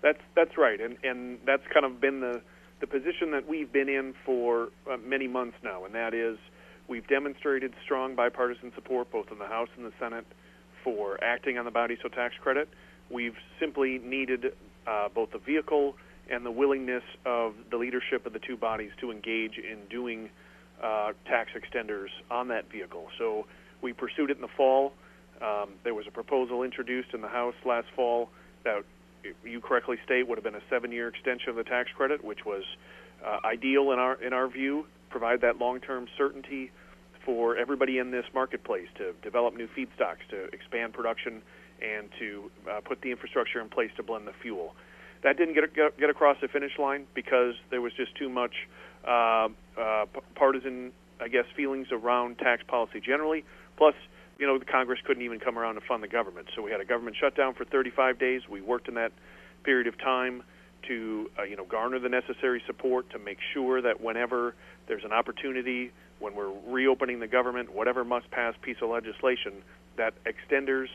that's 0.00 0.20
that's 0.36 0.56
right 0.56 0.80
and 0.80 0.96
and 1.02 1.40
that's 1.44 1.66
kind 1.74 1.84
of 1.84 2.00
been 2.00 2.20
the 2.20 2.40
the 2.80 2.86
position 2.86 3.30
that 3.32 3.46
we've 3.48 3.72
been 3.72 3.88
in 3.88 4.14
for 4.24 4.68
uh, 4.90 4.96
many 4.96 5.28
months 5.28 5.56
now 5.62 5.84
and 5.84 5.94
that 5.94 6.14
is 6.14 6.38
we've 6.88 7.06
demonstrated 7.06 7.72
strong 7.84 8.14
bipartisan 8.14 8.72
support 8.74 9.10
both 9.10 9.30
in 9.30 9.38
the 9.38 9.46
house 9.46 9.68
and 9.76 9.86
the 9.86 9.92
senate 9.98 10.26
for 10.82 11.22
acting 11.22 11.58
on 11.58 11.64
the 11.64 11.70
biodiesel 11.70 12.12
tax 12.14 12.34
credit. 12.40 12.68
We've 13.10 13.36
simply 13.58 13.98
needed 13.98 14.52
uh, 14.86 15.08
both 15.14 15.32
the 15.32 15.38
vehicle 15.38 15.96
and 16.30 16.46
the 16.46 16.50
willingness 16.50 17.02
of 17.26 17.54
the 17.70 17.76
leadership 17.76 18.24
of 18.24 18.32
the 18.32 18.38
two 18.38 18.56
bodies 18.56 18.90
to 19.00 19.10
engage 19.10 19.58
in 19.58 19.78
doing 19.90 20.30
uh, 20.82 21.12
tax 21.26 21.50
extenders 21.54 22.08
on 22.30 22.48
that 22.48 22.70
vehicle. 22.70 23.08
So 23.18 23.46
we 23.82 23.92
pursued 23.92 24.30
it 24.30 24.36
in 24.36 24.42
the 24.42 24.48
fall. 24.56 24.92
Um, 25.42 25.70
there 25.84 25.94
was 25.94 26.06
a 26.06 26.10
proposal 26.10 26.62
introduced 26.62 27.14
in 27.14 27.20
the 27.20 27.28
House 27.28 27.54
last 27.64 27.88
fall 27.96 28.30
that 28.64 28.84
you 29.44 29.60
correctly 29.60 29.96
state 30.04 30.26
would 30.28 30.38
have 30.38 30.44
been 30.44 30.54
a 30.54 30.62
seven-year 30.68 31.08
extension 31.08 31.50
of 31.50 31.56
the 31.56 31.64
tax 31.64 31.90
credit, 31.96 32.24
which 32.24 32.44
was 32.44 32.64
uh, 33.24 33.38
ideal 33.44 33.92
in 33.92 33.98
our 33.98 34.14
in 34.22 34.32
our 34.32 34.48
view, 34.48 34.86
provide 35.10 35.40
that 35.42 35.58
long-term 35.58 36.06
certainty 36.16 36.70
for 37.24 37.56
everybody 37.56 37.98
in 37.98 38.10
this 38.10 38.24
marketplace 38.34 38.88
to 38.96 39.12
develop 39.22 39.54
new 39.54 39.68
feedstocks, 39.68 40.26
to 40.30 40.44
expand 40.52 40.92
production 40.92 41.42
and 41.82 42.08
to 42.18 42.50
uh, 42.70 42.80
put 42.80 43.00
the 43.02 43.10
infrastructure 43.10 43.60
in 43.60 43.68
place 43.68 43.90
to 43.96 44.02
blend 44.02 44.26
the 44.26 44.32
fuel. 44.42 44.74
That 45.22 45.36
didn't 45.36 45.54
get, 45.54 45.74
get, 45.74 45.98
get 45.98 46.10
across 46.10 46.38
the 46.40 46.48
finish 46.48 46.78
line 46.78 47.06
because 47.14 47.54
there 47.70 47.80
was 47.80 47.92
just 47.92 48.14
too 48.16 48.28
much 48.28 48.54
uh, 49.06 49.48
uh, 49.78 50.06
partisan, 50.34 50.92
I 51.20 51.28
guess, 51.28 51.44
feelings 51.54 51.88
around 51.92 52.38
tax 52.38 52.62
policy 52.66 53.00
generally. 53.00 53.44
Plus, 53.76 53.94
you 54.40 54.46
know, 54.46 54.58
the 54.58 54.64
Congress 54.64 54.98
couldn't 55.04 55.22
even 55.22 55.38
come 55.38 55.58
around 55.58 55.74
to 55.74 55.82
fund 55.82 56.02
the 56.02 56.08
government. 56.08 56.48
So 56.56 56.62
we 56.62 56.70
had 56.70 56.80
a 56.80 56.84
government 56.84 57.16
shutdown 57.20 57.52
for 57.54 57.66
35 57.66 58.18
days. 58.18 58.42
We 58.48 58.62
worked 58.62 58.88
in 58.88 58.94
that 58.94 59.12
period 59.64 59.86
of 59.86 59.98
time 59.98 60.42
to, 60.88 61.30
uh, 61.38 61.42
you 61.42 61.56
know, 61.56 61.66
garner 61.66 61.98
the 61.98 62.08
necessary 62.08 62.62
support 62.66 63.10
to 63.10 63.18
make 63.18 63.38
sure 63.52 63.82
that 63.82 64.00
whenever 64.00 64.54
there's 64.88 65.04
an 65.04 65.12
opportunity, 65.12 65.92
when 66.20 66.34
we're 66.34 66.52
reopening 66.66 67.20
the 67.20 67.26
government, 67.26 67.74
whatever 67.74 68.02
must-pass 68.02 68.54
piece 68.62 68.78
of 68.80 68.88
legislation, 68.88 69.52
that 69.96 70.14
extenders 70.24 70.88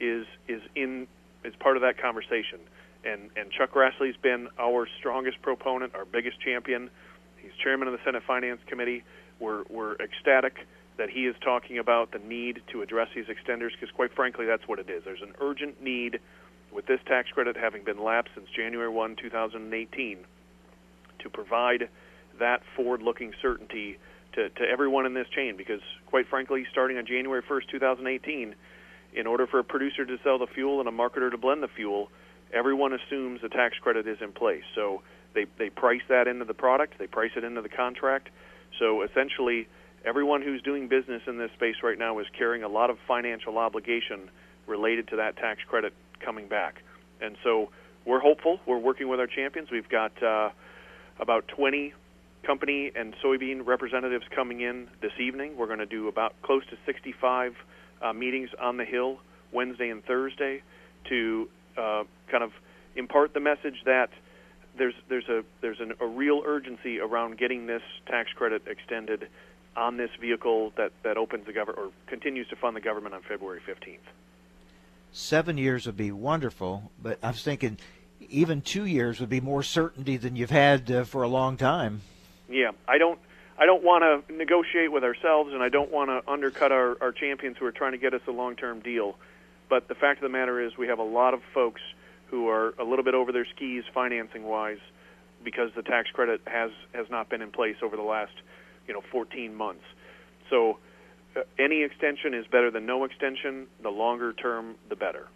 is 0.00 0.26
is 0.48 0.62
in 0.74 1.06
is 1.44 1.54
part 1.60 1.76
of 1.76 1.82
that 1.82 1.98
conversation. 2.00 2.60
And 3.04 3.30
and 3.36 3.50
Chuck 3.50 3.72
Grassley's 3.72 4.16
been 4.16 4.48
our 4.58 4.88
strongest 4.98 5.42
proponent, 5.42 5.94
our 5.94 6.06
biggest 6.06 6.40
champion. 6.40 6.88
He's 7.36 7.52
chairman 7.62 7.88
of 7.88 7.92
the 7.92 8.00
Senate 8.04 8.22
Finance 8.26 8.60
Committee. 8.66 9.04
We're 9.38 9.64
we're 9.68 9.96
ecstatic 9.96 10.66
that 10.98 11.10
he 11.10 11.26
is 11.26 11.34
talking 11.42 11.78
about 11.78 12.12
the 12.12 12.18
need 12.18 12.62
to 12.72 12.82
address 12.82 13.08
these 13.14 13.26
extenders 13.26 13.70
because, 13.72 13.94
quite 13.94 14.14
frankly, 14.14 14.46
that's 14.46 14.66
what 14.66 14.78
it 14.78 14.88
is. 14.88 15.02
There's 15.04 15.22
an 15.22 15.34
urgent 15.40 15.82
need 15.82 16.20
with 16.72 16.86
this 16.86 17.00
tax 17.06 17.30
credit 17.30 17.56
having 17.56 17.84
been 17.84 18.02
lapsed 18.02 18.34
since 18.34 18.48
January 18.54 18.88
1, 18.88 19.16
2018, 19.16 20.18
to 21.18 21.30
provide 21.30 21.88
that 22.38 22.62
forward-looking 22.74 23.32
certainty 23.40 23.98
to, 24.32 24.48
to 24.50 24.62
everyone 24.62 25.06
in 25.06 25.14
this 25.14 25.28
chain 25.28 25.56
because, 25.56 25.80
quite 26.06 26.28
frankly, 26.28 26.66
starting 26.70 26.98
on 26.98 27.06
January 27.06 27.42
1st, 27.42 27.68
2018, 27.70 28.54
in 29.14 29.26
order 29.26 29.46
for 29.46 29.58
a 29.58 29.64
producer 29.64 30.04
to 30.04 30.18
sell 30.22 30.38
the 30.38 30.46
fuel 30.46 30.80
and 30.80 30.88
a 30.88 30.92
marketer 30.92 31.30
to 31.30 31.38
blend 31.38 31.62
the 31.62 31.68
fuel, 31.68 32.10
everyone 32.52 32.92
assumes 32.92 33.40
the 33.40 33.48
tax 33.48 33.76
credit 33.78 34.06
is 34.06 34.18
in 34.20 34.32
place. 34.32 34.64
So 34.74 35.02
they, 35.34 35.46
they 35.58 35.70
price 35.70 36.02
that 36.08 36.28
into 36.28 36.44
the 36.44 36.54
product, 36.54 36.98
they 36.98 37.06
price 37.06 37.32
it 37.36 37.44
into 37.44 37.62
the 37.62 37.68
contract. 37.68 38.28
So 38.78 39.02
essentially, 39.02 39.68
everyone 40.06 40.40
who's 40.40 40.62
doing 40.62 40.88
business 40.88 41.22
in 41.26 41.36
this 41.36 41.50
space 41.52 41.76
right 41.82 41.98
now 41.98 42.18
is 42.20 42.26
carrying 42.38 42.62
a 42.62 42.68
lot 42.68 42.90
of 42.90 42.96
financial 43.08 43.58
obligation 43.58 44.30
related 44.66 45.08
to 45.08 45.16
that 45.16 45.36
tax 45.36 45.60
credit 45.66 45.92
coming 46.20 46.46
back. 46.46 46.82
And 47.20 47.36
so 47.42 47.70
we're 48.04 48.20
hopeful. 48.20 48.60
We're 48.66 48.78
working 48.78 49.08
with 49.08 49.18
our 49.18 49.26
champions. 49.26 49.70
We've 49.70 49.88
got 49.88 50.22
uh, 50.22 50.50
about 51.18 51.48
20 51.48 51.92
company 52.44 52.92
and 52.94 53.14
soybean 53.22 53.66
representatives 53.66 54.24
coming 54.34 54.60
in 54.60 54.88
this 55.02 55.12
evening. 55.18 55.56
We're 55.56 55.66
going 55.66 55.80
to 55.80 55.86
do 55.86 56.06
about 56.06 56.40
close 56.42 56.64
to 56.66 56.76
65 56.86 57.56
uh, 58.00 58.12
meetings 58.12 58.50
on 58.60 58.76
the 58.76 58.84
Hill 58.84 59.18
Wednesday 59.52 59.90
and 59.90 60.04
Thursday 60.04 60.62
to 61.08 61.48
uh, 61.76 62.04
kind 62.30 62.44
of 62.44 62.52
impart 62.94 63.34
the 63.34 63.40
message 63.40 63.82
that 63.84 64.10
there's 64.78 64.94
there's 65.08 65.28
a 65.28 65.42
there's 65.62 65.80
an, 65.80 65.94
a 66.00 66.06
real 66.06 66.42
urgency 66.44 67.00
around 67.00 67.38
getting 67.38 67.66
this 67.66 67.82
tax 68.06 68.30
credit 68.34 68.62
extended 68.66 69.28
on 69.76 69.96
this 69.96 70.10
vehicle 70.20 70.72
that 70.76 70.92
that 71.02 71.16
opens 71.16 71.46
the 71.46 71.52
government 71.52 71.78
or 71.78 71.90
continues 72.06 72.48
to 72.48 72.56
fund 72.56 72.76
the 72.76 72.80
government 72.80 73.14
on 73.14 73.22
February 73.22 73.60
15th. 73.66 73.98
Seven 75.12 75.56
years 75.56 75.86
would 75.86 75.96
be 75.96 76.12
wonderful, 76.12 76.90
but 77.02 77.18
I 77.22 77.28
was 77.28 77.42
thinking 77.42 77.78
even 78.28 78.60
two 78.60 78.84
years 78.84 79.20
would 79.20 79.28
be 79.28 79.40
more 79.40 79.62
certainty 79.62 80.16
than 80.16 80.36
you've 80.36 80.50
had 80.50 80.90
uh, 80.90 81.04
for 81.04 81.22
a 81.22 81.28
long 81.28 81.56
time. 81.56 82.00
Yeah, 82.48 82.72
I 82.88 82.98
don't 82.98 83.18
I 83.58 83.64
don't 83.64 83.82
want 83.82 84.26
to 84.26 84.34
negotiate 84.34 84.92
with 84.92 85.02
ourselves, 85.02 85.52
and 85.52 85.62
I 85.62 85.70
don't 85.70 85.90
want 85.90 86.10
to 86.10 86.30
undercut 86.30 86.72
our, 86.72 86.96
our 87.00 87.12
champions 87.12 87.56
who 87.56 87.64
are 87.64 87.72
trying 87.72 87.92
to 87.92 87.98
get 87.98 88.12
us 88.12 88.20
a 88.26 88.30
long-term 88.30 88.80
deal. 88.80 89.16
But 89.70 89.88
the 89.88 89.94
fact 89.94 90.18
of 90.18 90.22
the 90.22 90.36
matter 90.36 90.60
is, 90.60 90.76
we 90.76 90.88
have 90.88 90.98
a 90.98 91.04
lot 91.04 91.32
of 91.32 91.40
folks 91.54 91.80
who 92.26 92.48
are 92.48 92.74
a 92.78 92.84
little 92.84 93.04
bit 93.04 93.14
over 93.14 93.32
their 93.32 93.46
skis 93.46 93.84
financing-wise 93.94 94.80
because 95.42 95.70
the 95.74 95.82
tax 95.82 96.10
credit 96.10 96.42
has 96.46 96.70
has 96.92 97.08
not 97.08 97.28
been 97.28 97.40
in 97.40 97.50
place 97.50 97.76
over 97.82 97.96
the 97.96 98.02
last, 98.02 98.34
you 98.86 98.94
know, 98.94 99.02
14 99.10 99.54
months. 99.54 99.84
So 100.50 100.78
uh, 101.36 101.40
any 101.58 101.82
extension 101.82 102.34
is 102.34 102.46
better 102.46 102.70
than 102.70 102.86
no 102.86 103.04
extension. 103.04 103.66
The 103.82 103.90
longer 103.90 104.32
term, 104.32 104.76
the 104.88 104.96
better. 104.96 105.28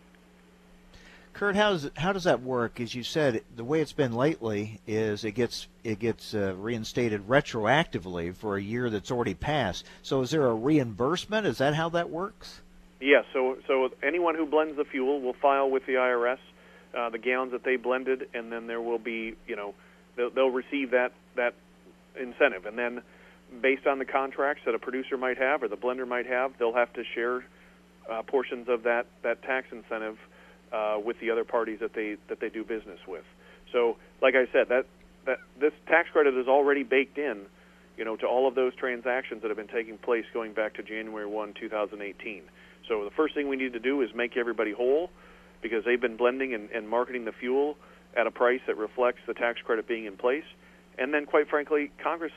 Kurt, 1.32 1.54
how 1.54 1.70
does 1.70 1.90
how 1.96 2.12
does 2.12 2.24
that 2.24 2.42
work? 2.42 2.80
As 2.80 2.92
you 2.92 3.04
said, 3.04 3.42
the 3.54 3.62
way 3.62 3.80
it's 3.80 3.92
been 3.92 4.12
lately 4.12 4.80
is 4.86 5.24
it 5.24 5.32
gets 5.32 5.68
it 5.84 6.00
gets 6.00 6.34
uh, 6.34 6.54
reinstated 6.56 7.28
retroactively 7.28 8.34
for 8.34 8.56
a 8.56 8.62
year 8.62 8.90
that's 8.90 9.12
already 9.12 9.34
passed. 9.34 9.86
So 10.02 10.22
is 10.22 10.30
there 10.30 10.46
a 10.46 10.54
reimbursement? 10.54 11.46
Is 11.46 11.58
that 11.58 11.74
how 11.74 11.88
that 11.90 12.10
works? 12.10 12.60
Yes. 13.00 13.24
Yeah, 13.26 13.32
so 13.32 13.58
so 13.68 13.90
anyone 14.02 14.34
who 14.34 14.44
blends 14.44 14.76
the 14.76 14.84
fuel 14.84 15.20
will 15.20 15.34
file 15.34 15.70
with 15.70 15.86
the 15.86 15.94
IRS 15.94 16.38
uh, 16.96 17.10
the 17.10 17.18
gallons 17.18 17.52
that 17.52 17.64
they 17.64 17.76
blended, 17.76 18.28
and 18.34 18.50
then 18.50 18.66
there 18.66 18.80
will 18.80 18.98
be 18.98 19.36
you 19.46 19.56
know 19.56 19.74
they'll, 20.16 20.30
they'll 20.30 20.50
receive 20.50 20.90
that 20.90 21.12
that 21.36 21.54
incentive, 22.20 22.66
and 22.66 22.78
then 22.78 23.02
based 23.60 23.86
on 23.86 23.98
the 23.98 24.04
contracts 24.04 24.62
that 24.66 24.74
a 24.74 24.78
producer 24.78 25.16
might 25.16 25.38
have 25.38 25.62
or 25.62 25.68
the 25.68 25.76
blender 25.76 26.06
might 26.06 26.26
have, 26.26 26.52
they'll 26.58 26.74
have 26.74 26.92
to 26.94 27.02
share 27.14 27.44
uh, 28.10 28.22
portions 28.22 28.68
of 28.68 28.84
that 28.84 29.06
that 29.22 29.42
tax 29.42 29.68
incentive 29.72 30.18
uh, 30.72 30.98
with 31.02 31.18
the 31.20 31.30
other 31.30 31.44
parties 31.44 31.78
that 31.80 31.92
they 31.94 32.16
that 32.28 32.40
they 32.40 32.48
do 32.48 32.64
business 32.64 32.98
with. 33.06 33.24
So, 33.72 33.96
like 34.20 34.34
I 34.34 34.46
said, 34.52 34.68
that 34.68 34.86
that 35.26 35.38
this 35.58 35.72
tax 35.86 36.08
credit 36.10 36.34
is 36.34 36.48
already 36.48 36.82
baked 36.82 37.18
in, 37.18 37.42
you 37.96 38.04
know, 38.04 38.16
to 38.16 38.26
all 38.26 38.48
of 38.48 38.54
those 38.54 38.74
transactions 38.74 39.42
that 39.42 39.48
have 39.48 39.56
been 39.56 39.68
taking 39.68 39.98
place 39.98 40.24
going 40.32 40.52
back 40.52 40.74
to 40.74 40.82
January 40.82 41.26
1, 41.26 41.54
2018. 41.58 42.42
So 42.88 43.04
the 43.04 43.10
first 43.10 43.34
thing 43.34 43.48
we 43.48 43.56
need 43.56 43.74
to 43.74 43.78
do 43.78 44.00
is 44.00 44.10
make 44.14 44.36
everybody 44.36 44.72
whole, 44.72 45.10
because 45.62 45.84
they've 45.84 46.00
been 46.00 46.16
blending 46.16 46.54
and, 46.54 46.70
and 46.70 46.88
marketing 46.88 47.24
the 47.24 47.32
fuel 47.32 47.76
at 48.16 48.26
a 48.26 48.30
price 48.30 48.60
that 48.66 48.76
reflects 48.76 49.20
the 49.26 49.34
tax 49.34 49.60
credit 49.62 49.86
being 49.86 50.06
in 50.06 50.16
place. 50.16 50.44
And 50.98 51.14
then, 51.14 51.26
quite 51.26 51.48
frankly, 51.48 51.90
Congress 52.02 52.32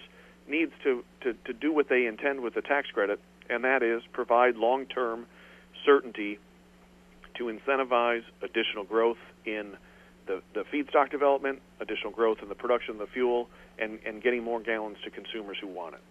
needs 0.48 0.72
to, 0.84 1.04
to, 1.22 1.34
to 1.46 1.54
do 1.54 1.74
what 1.74 1.90
they 1.90 2.06
intend 2.06 2.42
with 2.42 2.54
the 2.54 2.62
tax 2.62 2.90
credit, 2.90 3.20
and 3.50 3.64
that 3.64 3.84
is 3.84 4.02
provide 4.12 4.56
long-term 4.56 5.26
certainty 5.86 6.40
to 7.36 7.46
incentivize 7.46 8.24
additional 8.42 8.84
growth 8.84 9.18
in 9.46 9.76
the, 10.26 10.42
the 10.54 10.64
feedstock 10.64 11.12
development, 11.12 11.62
additional 11.80 12.12
growth 12.12 12.40
in 12.42 12.50
the 12.50 12.56
production 12.56 12.92
of 12.92 13.00
the 13.00 13.08
fuel, 13.08 13.50
and, 13.80 14.00
and 14.06 14.22
getting 14.22 14.44
more 14.44 14.60
gallons 14.60 14.98
to 15.04 15.10
consumers 15.10 15.58
who 15.60 15.68
want 15.68 15.96
it. 15.96 16.02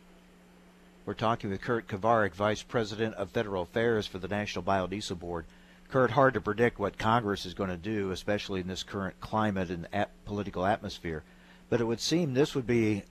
We're 1.04 1.14
talking 1.14 1.50
with 1.50 1.60
Kurt 1.60 1.88
Kovarik, 1.88 2.34
Vice 2.34 2.62
President 2.62 3.14
of 3.16 3.30
Federal 3.30 3.62
Affairs 3.62 4.06
for 4.06 4.18
the 4.18 4.28
National 4.28 4.62
Biodiesel 4.62 5.18
Board. 5.18 5.46
Kurt, 5.88 6.12
hard 6.12 6.34
to 6.34 6.40
predict 6.40 6.78
what 6.78 6.96
Congress 6.96 7.44
is 7.44 7.54
going 7.54 7.70
to 7.70 7.76
do, 7.76 8.12
especially 8.12 8.60
in 8.60 8.68
this 8.68 8.82
current 8.82 9.20
climate 9.20 9.68
and 9.70 9.88
at 9.92 10.10
political 10.24 10.64
atmosphere. 10.64 11.22
But 11.68 11.80
it 11.80 11.84
would 11.84 12.00
seem 12.00 12.34
this 12.34 12.54
would 12.54 12.66
be 12.66 13.02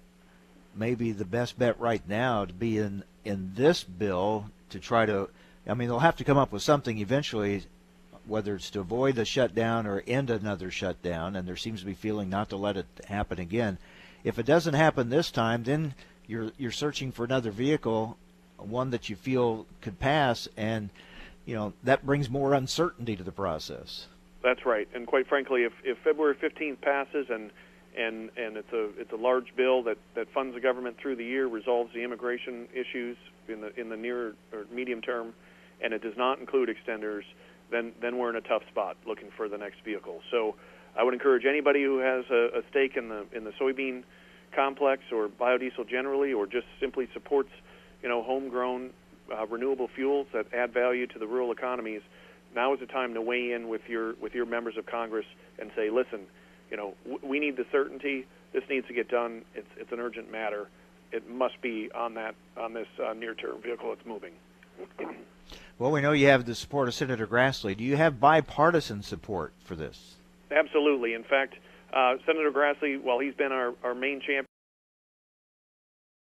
maybe 0.76 1.12
the 1.12 1.26
best 1.26 1.58
bet 1.58 1.80
right 1.80 2.08
now 2.08 2.46
to 2.46 2.54
be 2.54 2.78
in 2.78 3.04
in 3.24 3.52
this 3.56 3.84
bill 3.84 4.46
to 4.70 4.80
try 4.80 5.06
to. 5.06 5.30
I 5.68 5.76
mean, 5.76 5.90
they'll 5.90 6.00
have 6.00 6.18
to 6.18 6.24
come 6.24 6.38
up 6.38 6.52
with 6.52 6.64
something 6.64 6.98
eventually 6.98 7.64
whether 8.28 8.56
it's 8.56 8.70
to 8.72 8.80
avoid 8.80 9.18
a 9.18 9.26
shutdown 9.26 9.88
or 9.88 10.04
end 10.08 10.30
another 10.30 10.72
shutdown, 10.72 11.36
and 11.36 11.48
there 11.48 11.56
seems 11.56 11.80
to 11.82 11.86
be 11.86 11.94
feeling 11.94 12.30
not 12.30 12.50
to 12.50 12.56
let 12.56 12.78
it 12.78 12.86
happen 13.08 13.40
again. 13.40 13.78
If 14.24 14.38
it 14.38 14.46
doesn't 14.46 14.74
happen 14.74 15.10
this 15.10 15.32
time, 15.32 15.64
then 15.64 15.96
you're 16.28 16.52
you're 16.58 16.72
searching 16.72 17.12
for 17.12 17.26
another 17.26 17.52
vehicle, 17.52 18.18
one 18.58 18.92
that 18.92 19.10
you 19.10 19.16
feel 19.16 19.66
could 19.82 20.00
pass, 20.00 20.48
and 20.56 20.90
you 21.46 21.56
know 21.56 21.74
that 21.84 22.06
brings 22.06 22.30
more 22.30 22.54
uncertainty 22.54 23.16
to 23.16 23.24
the 23.24 23.32
process. 23.32 24.08
That's 24.44 24.66
right, 24.66 24.88
and 24.94 25.06
quite 25.06 25.28
frankly, 25.28 25.64
if, 25.64 25.74
if 25.84 25.98
February 26.00 26.36
15th 26.36 26.82
passes 26.82 27.28
and 27.30 27.52
and 27.98 28.30
and 28.38 28.58
it's 28.58 28.72
a 28.74 28.90
it's 28.98 29.12
a 29.12 29.18
large 29.18 29.56
bill 29.56 29.84
that 29.84 29.98
that 30.16 30.28
funds 30.34 30.56
the 30.56 30.62
government 30.62 30.98
through 31.02 31.16
the 31.16 31.26
year, 31.26 31.48
resolves 31.48 31.94
the 31.94 32.04
immigration 32.04 32.68
issues 32.74 33.18
in 33.48 33.62
the 33.62 33.80
in 33.80 33.90
the 33.90 33.98
near 33.98 34.36
or 34.54 34.66
medium 34.72 35.02
term, 35.02 35.34
and 35.84 35.94
it 35.94 36.02
does 36.02 36.18
not 36.18 36.40
include 36.40 36.70
extenders 36.70 37.24
then 37.72 37.94
then 38.02 38.18
we're 38.18 38.30
in 38.30 38.36
a 38.36 38.42
tough 38.42 38.62
spot 38.70 38.98
looking 39.08 39.30
for 39.36 39.50
the 39.50 39.58
next 39.58 39.84
vehicle. 39.84 40.20
So 40.30 40.56
I 40.98 41.04
would 41.04 41.14
encourage 41.14 41.46
anybody 41.46 41.84
who 41.84 42.00
has 42.00 42.26
a, 42.30 42.60
a 42.60 42.62
stake 42.70 42.98
in 42.98 43.10
the 43.10 43.26
in 43.34 43.44
the 43.44 43.52
soybean 43.52 44.04
complex 44.54 45.04
or 45.12 45.30
biodiesel 45.30 45.90
generally, 45.90 46.34
or 46.34 46.46
just 46.46 46.68
simply 46.80 47.08
supports 47.14 47.50
you 48.04 48.10
know 48.10 48.22
homegrown 48.22 48.92
uh, 49.34 49.48
renewable 49.48 49.88
fuels 49.96 50.28
that 50.34 50.54
add 50.54 50.74
value 50.74 51.08
to 51.08 51.18
the 51.18 51.26
rural 51.26 51.52
economies. 51.52 52.02
Now 52.54 52.74
is 52.74 52.82
the 52.82 52.86
time 52.86 53.14
to 53.14 53.22
weigh 53.22 53.54
in 53.54 53.70
with 53.70 53.82
your 53.88 54.14
with 54.16 54.36
your 54.36 54.46
members 54.46 54.78
of 54.78 54.86
Congress 54.86 55.26
and 55.58 55.72
say, 55.76 55.90
listen, 55.90 56.22
you 56.72 56.78
know, 56.78 56.94
w- 57.04 57.20
we 57.28 57.40
need 57.40 57.58
the 57.58 57.66
certainty. 57.72 58.26
This 58.54 58.64
needs 58.70 58.88
to 58.88 58.94
get 58.94 59.08
done. 59.10 59.44
It's 59.54 59.68
it's 59.78 59.92
an 59.92 60.00
urgent 60.00 60.32
matter. 60.32 60.68
It 61.12 61.30
must 61.30 61.62
be 61.62 61.92
on 61.94 62.14
that 62.16 62.36
on 62.58 62.74
this 62.74 62.88
uh, 63.06 63.14
near 63.14 63.36
term 63.36 63.62
vehicle 63.62 63.94
that's 63.94 64.08
moving. 64.08 64.32
Well, 65.78 65.92
we 65.92 66.02
know 66.02 66.12
you 66.12 66.28
have 66.28 66.46
the 66.46 66.56
support 66.56 66.88
of 66.88 66.94
Senator 66.94 67.28
Grassley. 67.28 67.76
Do 67.76 67.84
you 67.84 67.98
have 67.98 68.20
bipartisan 68.20 69.02
support 69.04 69.54
for 69.64 69.76
this? 69.76 70.16
Absolutely. 70.52 71.14
In 71.14 71.24
fact, 71.24 71.56
uh, 71.94 72.16
Senator 72.26 72.52
Grassley, 72.52 73.02
while 73.02 73.20
he's 73.20 73.34
been 73.34 73.52
our, 73.52 73.74
our 73.84 73.94
main 73.96 74.20
champion, 74.20 74.46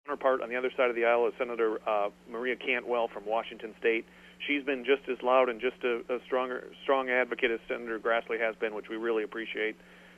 counterpart 0.06 0.42
on 0.42 0.48
the 0.48 0.56
other 0.56 0.70
side 0.76 0.90
of 0.90 0.96
the 0.96 1.04
aisle 1.04 1.26
is 1.28 1.34
Senator 1.38 1.78
uh, 1.86 2.10
Maria 2.30 2.56
Cantwell 2.56 3.08
from 3.08 3.24
Washington 3.26 3.74
State. 3.78 4.04
she's 4.46 4.62
been 4.64 4.84
just 4.84 5.08
as 5.08 5.22
loud 5.22 5.48
and 5.48 5.60
just 5.60 5.82
a, 5.84 6.02
a 6.12 6.18
stronger 6.26 6.68
strong 6.82 7.08
advocate 7.10 7.50
as 7.50 7.60
Senator 7.68 7.98
Grassley 7.98 8.40
has 8.40 8.54
been, 8.56 8.74
which 8.74 8.88
we 8.88 8.96
really 8.96 9.22
appreciate. 9.22 9.76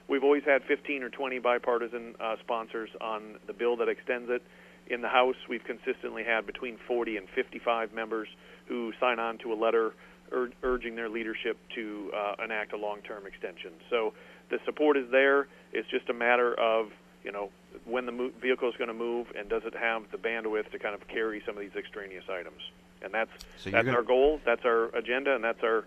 We've 0.09 0.25
always 0.25 0.42
had 0.44 0.62
15 0.64 1.03
or 1.03 1.11
20 1.11 1.38
bipartisan 1.38 2.14
uh, 2.18 2.37
sponsors 2.40 2.88
on 3.01 3.37
the 3.47 3.53
bill 3.53 3.77
that 3.77 3.88
extends 3.88 4.31
it. 4.31 4.42
In 4.87 5.03
the 5.03 5.09
House, 5.09 5.37
we've 5.51 5.64
consistently 5.64 6.25
had 6.25 6.47
between 6.47 6.79
40 6.88 7.18
and 7.18 7.29
55 7.35 7.92
members 7.92 8.29
who 8.66 8.92
sign 8.99 9.18
on 9.18 9.37
to 9.38 9.53
a 9.53 9.55
letter 9.57 9.92
ur- 10.33 10.51
urging 10.62 10.97
their 10.97 11.11
leadership 11.11 11.59
to 11.75 12.11
uh, 12.16 12.42
enact 12.42 12.73
a 12.73 12.77
long-term 12.79 13.27
extension. 13.27 13.73
So 13.90 14.14
the 14.51 14.59
support 14.64 14.97
is 14.97 15.11
there. 15.11 15.47
It's 15.75 15.88
just 15.90 16.09
a 16.09 16.14
matter 16.14 16.55
of 16.59 16.88
you 17.23 17.33
know 17.33 17.51
when 17.85 18.07
the 18.07 18.12
mo- 18.12 18.31
vehicle 18.40 18.71
is 18.71 18.77
going 18.77 18.88
to 18.88 18.94
move 18.94 19.27
and 19.38 19.47
does 19.51 19.62
it 19.66 19.75
have 19.75 20.05
the 20.11 20.16
bandwidth 20.16 20.71
to 20.71 20.79
kind 20.79 20.94
of 20.94 21.07
carry 21.09 21.42
some 21.44 21.55
of 21.57 21.61
these 21.61 21.77
extraneous 21.77 22.25
items. 22.31 22.62
And 23.03 23.12
that's 23.12 23.31
So 23.59 23.68
that's 23.71 23.85
gonna- 23.85 23.99
our 23.99 24.03
goal. 24.03 24.40
That's 24.47 24.64
our 24.64 24.85
agenda, 24.97 25.35
and 25.35 25.44
that's 25.44 25.62
our 25.62 25.85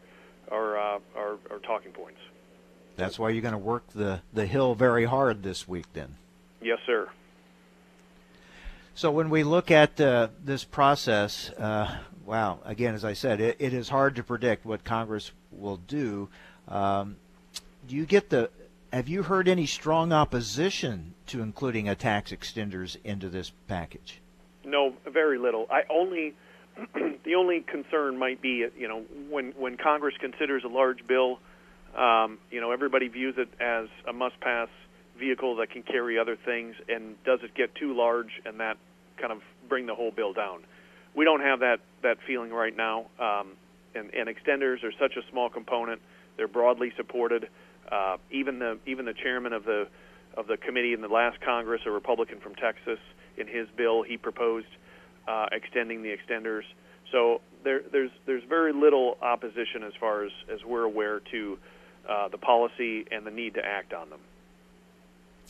our 0.52 0.78
uh, 0.78 1.00
our, 1.16 1.38
our 1.50 1.60
talking 1.66 1.92
points. 1.92 2.20
That's 2.96 3.18
why 3.18 3.30
you're 3.30 3.42
going 3.42 3.54
to 3.54 3.58
work 3.58 3.88
the, 3.94 4.22
the 4.34 4.46
Hill 4.46 4.76
very 4.76 5.06
hard 5.06 5.44
this 5.44 5.68
week, 5.68 5.86
then. 5.94 6.16
Yes, 6.62 6.80
sir. 6.86 7.10
So 8.94 9.12
when 9.12 9.30
we 9.30 9.44
look 9.44 9.72
at 9.72 10.00
uh, 10.00 10.28
this 10.44 10.64
process, 10.64 11.50
uh, 11.52 11.98
wow, 12.26 12.60
again, 12.66 12.94
as 12.94 13.06
I 13.06 13.14
said, 13.14 13.40
it, 13.40 13.58
it 13.60 13.74
is 13.74 13.90
hard 13.90 14.16
to 14.18 14.24
predict 14.24 14.66
what 14.66 14.84
Congress 14.84 15.32
will 15.52 15.78
do. 15.78 16.30
Um, 16.68 17.16
do 17.88 17.96
you 17.96 18.06
get 18.06 18.30
the? 18.30 18.50
Have 18.94 19.08
you 19.08 19.24
heard 19.24 19.48
any 19.48 19.66
strong 19.66 20.12
opposition 20.12 21.14
to 21.28 21.42
including 21.42 21.88
a 21.88 21.96
tax 21.96 22.32
extenders 22.32 22.98
into 23.04 23.30
this 23.30 23.52
package? 23.68 24.20
No, 24.66 24.94
very 25.08 25.40
little. 25.40 25.66
I 25.72 25.84
only 25.90 26.36
the 27.24 27.36
only 27.36 27.62
concern 27.62 28.18
might 28.18 28.42
be, 28.42 28.68
you 28.78 28.88
know, 28.88 29.04
when 29.30 29.54
when 29.58 29.78
Congress 29.78 30.16
considers 30.20 30.64
a 30.64 30.68
large 30.68 31.08
bill, 31.08 31.40
um, 31.98 32.40
you 32.50 32.62
know, 32.62 32.72
everybody 32.72 33.08
views 33.08 33.36
it 33.38 33.50
as 33.60 33.88
a 34.08 34.14
must-pass 34.14 34.70
vehicle 35.20 35.58
that 35.58 35.70
can 35.72 35.84
carry 35.84 36.18
other 36.18 36.38
things, 36.46 36.76
and 36.90 37.22
does 37.24 37.40
it 37.44 37.54
get 37.54 37.76
too 37.76 37.94
large 37.96 38.42
and 38.46 38.60
that 38.60 38.78
kind 39.18 39.32
of 39.32 39.40
bring 39.70 39.86
the 39.86 39.96
whole 39.96 40.12
bill 40.12 40.34
down? 40.34 40.64
We 41.14 41.26
don't 41.26 41.42
have 41.42 41.60
that 41.60 41.80
that 42.04 42.18
feeling 42.26 42.52
right 42.52 42.76
now, 42.76 43.08
um, 43.20 43.52
and, 43.94 44.14
and 44.14 44.30
extenders 44.30 44.84
are 44.84 44.94
such 45.00 45.18
a 45.18 45.30
small 45.30 45.50
component. 45.50 46.02
They're 46.38 46.48
broadly 46.48 46.94
supported. 46.96 47.50
Uh, 47.92 48.18
even 48.32 48.60
the 48.60 48.80
even 48.86 49.06
the 49.06 49.14
chairman 49.14 49.54
of 49.54 49.66
the 49.66 49.88
of 50.38 50.48
the 50.48 50.56
committee 50.56 50.94
in 50.94 51.02
the 51.02 51.10
last 51.10 51.42
Congress, 51.42 51.82
a 51.86 51.92
Republican 51.92 52.40
from 52.40 52.56
Texas, 52.56 53.00
in 53.38 53.48
his 53.48 53.68
bill, 53.76 54.02
he 54.04 54.18
proposed 54.18 54.68
uh, 55.28 55.48
extending 55.52 56.02
the 56.02 56.16
extenders. 56.16 56.64
So 57.12 57.42
there, 57.64 57.82
there's 57.92 58.12
there's 58.26 58.44
very 58.48 58.72
little 58.72 59.18
opposition 59.22 59.84
as 59.84 59.94
far 60.00 60.24
as, 60.24 60.32
as 60.52 60.64
we're 60.66 60.84
aware 60.84 61.20
to 61.32 61.58
uh, 62.08 62.28
the 62.30 62.38
policy 62.38 63.06
and 63.12 63.26
the 63.26 63.32
need 63.32 63.56
to 63.56 63.66
act 63.66 63.94
on 63.94 64.10
them. 64.10 64.20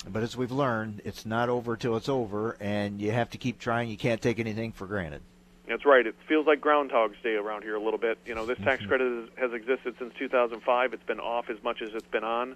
But 0.08 0.24
as 0.24 0.36
we've 0.36 0.52
learned, 0.52 1.02
it's 1.06 1.26
not 1.26 1.50
over 1.50 1.78
till 1.78 1.96
it's 1.96 2.10
over, 2.10 2.58
and 2.60 3.00
you 3.00 3.12
have 3.12 3.30
to 3.32 3.38
keep 3.38 3.60
trying. 3.60 3.90
You 3.90 3.98
can't 3.98 4.22
take 4.22 4.40
anything 4.40 4.72
for 4.72 4.88
granted. 4.88 5.22
That's 5.68 5.86
right. 5.86 6.06
It 6.06 6.16
feels 6.28 6.48
like 6.48 6.60
Groundhog's 6.60 7.18
Day 7.22 7.36
around 7.36 7.62
here 7.62 7.76
a 7.76 7.80
little 7.82 8.00
bit. 8.00 8.18
You 8.26 8.36
know, 8.36 8.46
this 8.46 8.58
tax 8.58 8.86
credit 8.86 9.06
is, 9.08 9.30
has 9.38 9.54
existed 9.54 9.96
since 10.00 10.14
2005. 10.18 10.94
It's 10.94 11.04
been 11.04 11.20
off 11.20 11.50
as 11.50 11.62
much 11.64 11.82
as 11.82 11.92
it's 11.94 12.08
been 12.08 12.24
on. 12.24 12.56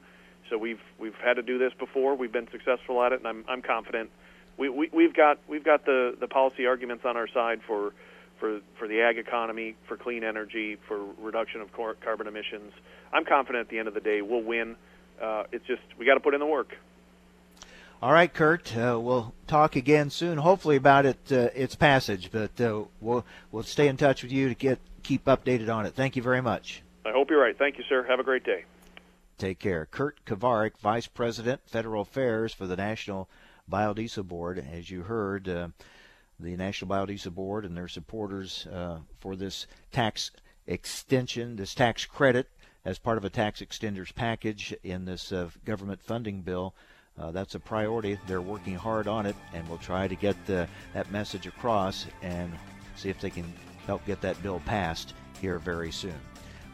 So 0.49 0.57
we've 0.57 0.81
we've 0.99 1.15
had 1.15 1.35
to 1.35 1.41
do 1.41 1.57
this 1.57 1.71
before. 1.77 2.15
We've 2.15 2.31
been 2.31 2.49
successful 2.51 3.01
at 3.03 3.13
it, 3.13 3.19
and 3.19 3.27
I'm 3.27 3.45
I'm 3.47 3.61
confident. 3.61 4.09
We, 4.57 4.69
we 4.69 4.89
we've 4.91 5.13
got 5.13 5.39
we've 5.47 5.63
got 5.63 5.85
the 5.85 6.15
the 6.19 6.27
policy 6.27 6.65
arguments 6.65 7.05
on 7.05 7.15
our 7.15 7.27
side 7.27 7.61
for 7.65 7.93
for 8.39 8.59
for 8.77 8.87
the 8.87 9.01
ag 9.01 9.17
economy, 9.17 9.75
for 9.87 9.97
clean 9.97 10.23
energy, 10.23 10.77
for 10.87 11.03
reduction 11.19 11.61
of 11.61 11.71
cor- 11.71 11.95
carbon 11.95 12.27
emissions. 12.27 12.73
I'm 13.13 13.25
confident 13.25 13.61
at 13.61 13.69
the 13.69 13.79
end 13.79 13.87
of 13.87 13.93
the 13.93 14.01
day 14.01 14.21
we'll 14.21 14.43
win. 14.43 14.75
Uh, 15.21 15.43
it's 15.51 15.65
just 15.65 15.81
we 15.97 16.05
got 16.05 16.15
to 16.15 16.19
put 16.19 16.33
in 16.33 16.39
the 16.39 16.45
work. 16.45 16.75
All 18.01 18.11
right, 18.11 18.31
Kurt. 18.31 18.75
Uh, 18.75 18.99
we'll 19.01 19.33
talk 19.47 19.75
again 19.75 20.09
soon, 20.09 20.37
hopefully 20.37 20.75
about 20.75 21.05
it 21.05 21.17
uh, 21.31 21.49
its 21.55 21.75
passage. 21.75 22.29
But 22.31 22.59
uh, 22.59 22.83
we'll 22.99 23.25
we'll 23.51 23.63
stay 23.63 23.87
in 23.87 23.97
touch 23.97 24.23
with 24.23 24.31
you 24.31 24.49
to 24.49 24.55
get 24.55 24.79
keep 25.03 25.25
updated 25.25 25.73
on 25.73 25.85
it. 25.85 25.93
Thank 25.95 26.15
you 26.15 26.21
very 26.21 26.41
much. 26.41 26.83
I 27.05 27.11
hope 27.11 27.29
you're 27.29 27.41
right. 27.41 27.57
Thank 27.57 27.77
you, 27.77 27.83
sir. 27.87 28.05
Have 28.07 28.19
a 28.19 28.23
great 28.23 28.43
day. 28.43 28.65
Take 29.37 29.59
care. 29.59 29.85
Kurt 29.85 30.23
Kovarik, 30.25 30.77
Vice 30.77 31.07
President, 31.07 31.61
Federal 31.65 32.01
Affairs 32.01 32.53
for 32.53 32.67
the 32.67 32.75
National 32.75 33.29
Biodiesel 33.69 34.27
Board. 34.27 34.63
As 34.71 34.89
you 34.89 35.03
heard, 35.03 35.47
uh, 35.47 35.67
the 36.39 36.55
National 36.55 36.89
Biodiesel 36.89 37.33
Board 37.33 37.65
and 37.65 37.75
their 37.75 37.87
supporters 37.87 38.67
uh, 38.67 38.99
for 39.19 39.35
this 39.35 39.67
tax 39.91 40.31
extension, 40.67 41.55
this 41.55 41.73
tax 41.73 42.05
credit, 42.05 42.49
as 42.83 42.99
part 42.99 43.17
of 43.17 43.25
a 43.25 43.29
tax 43.29 43.61
extenders 43.61 44.13
package 44.13 44.73
in 44.83 45.05
this 45.05 45.31
uh, 45.31 45.49
government 45.63 46.01
funding 46.03 46.41
bill. 46.41 46.75
Uh, 47.17 47.31
that's 47.31 47.55
a 47.55 47.59
priority. 47.59 48.19
They're 48.27 48.41
working 48.41 48.75
hard 48.75 49.07
on 49.07 49.25
it, 49.25 49.35
and 49.53 49.67
we'll 49.69 49.77
try 49.77 50.07
to 50.07 50.15
get 50.15 50.35
uh, 50.49 50.65
that 50.93 51.11
message 51.11 51.47
across 51.47 52.05
and 52.21 52.51
see 52.95 53.09
if 53.09 53.19
they 53.21 53.29
can 53.29 53.51
help 53.85 54.05
get 54.05 54.21
that 54.21 54.41
bill 54.43 54.61
passed 54.65 55.13
here 55.41 55.59
very 55.59 55.91
soon. 55.91 56.15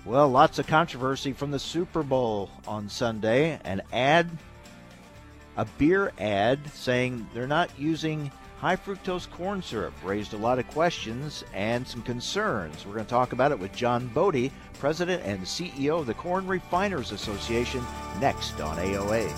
Well, 0.04 0.30
lots 0.30 0.58
of 0.58 0.66
controversy 0.66 1.32
from 1.32 1.52
the 1.52 1.60
Super 1.60 2.02
Bowl 2.02 2.50
on 2.68 2.90
Sunday. 2.90 3.60
An 3.64 3.84
ad, 3.94 4.30
a 5.58 5.66
beer 5.78 6.12
ad 6.18 6.60
saying 6.74 7.30
they're 7.34 7.46
not 7.46 7.70
using 7.78 8.32
high 8.62 8.76
fructose 8.76 9.28
corn 9.32 9.60
syrup 9.60 9.94
raised 10.04 10.34
a 10.34 10.38
lot 10.38 10.60
of 10.60 10.68
questions 10.68 11.44
and 11.52 11.86
some 11.86 12.04
concerns. 12.04 12.86
We're 12.86 12.94
going 12.94 13.06
to 13.06 13.10
talk 13.10 13.34
about 13.34 13.52
it 13.52 13.58
with 13.58 13.74
John 13.74 14.06
Bode, 14.10 14.52
President 14.74 15.24
and 15.26 15.42
CEO 15.42 16.00
of 16.00 16.06
the 16.06 16.14
Corn 16.14 16.46
Refiners 16.46 17.12
Association, 17.12 17.84
next 18.20 18.62
on 18.62 18.78
AOA. 18.78 19.32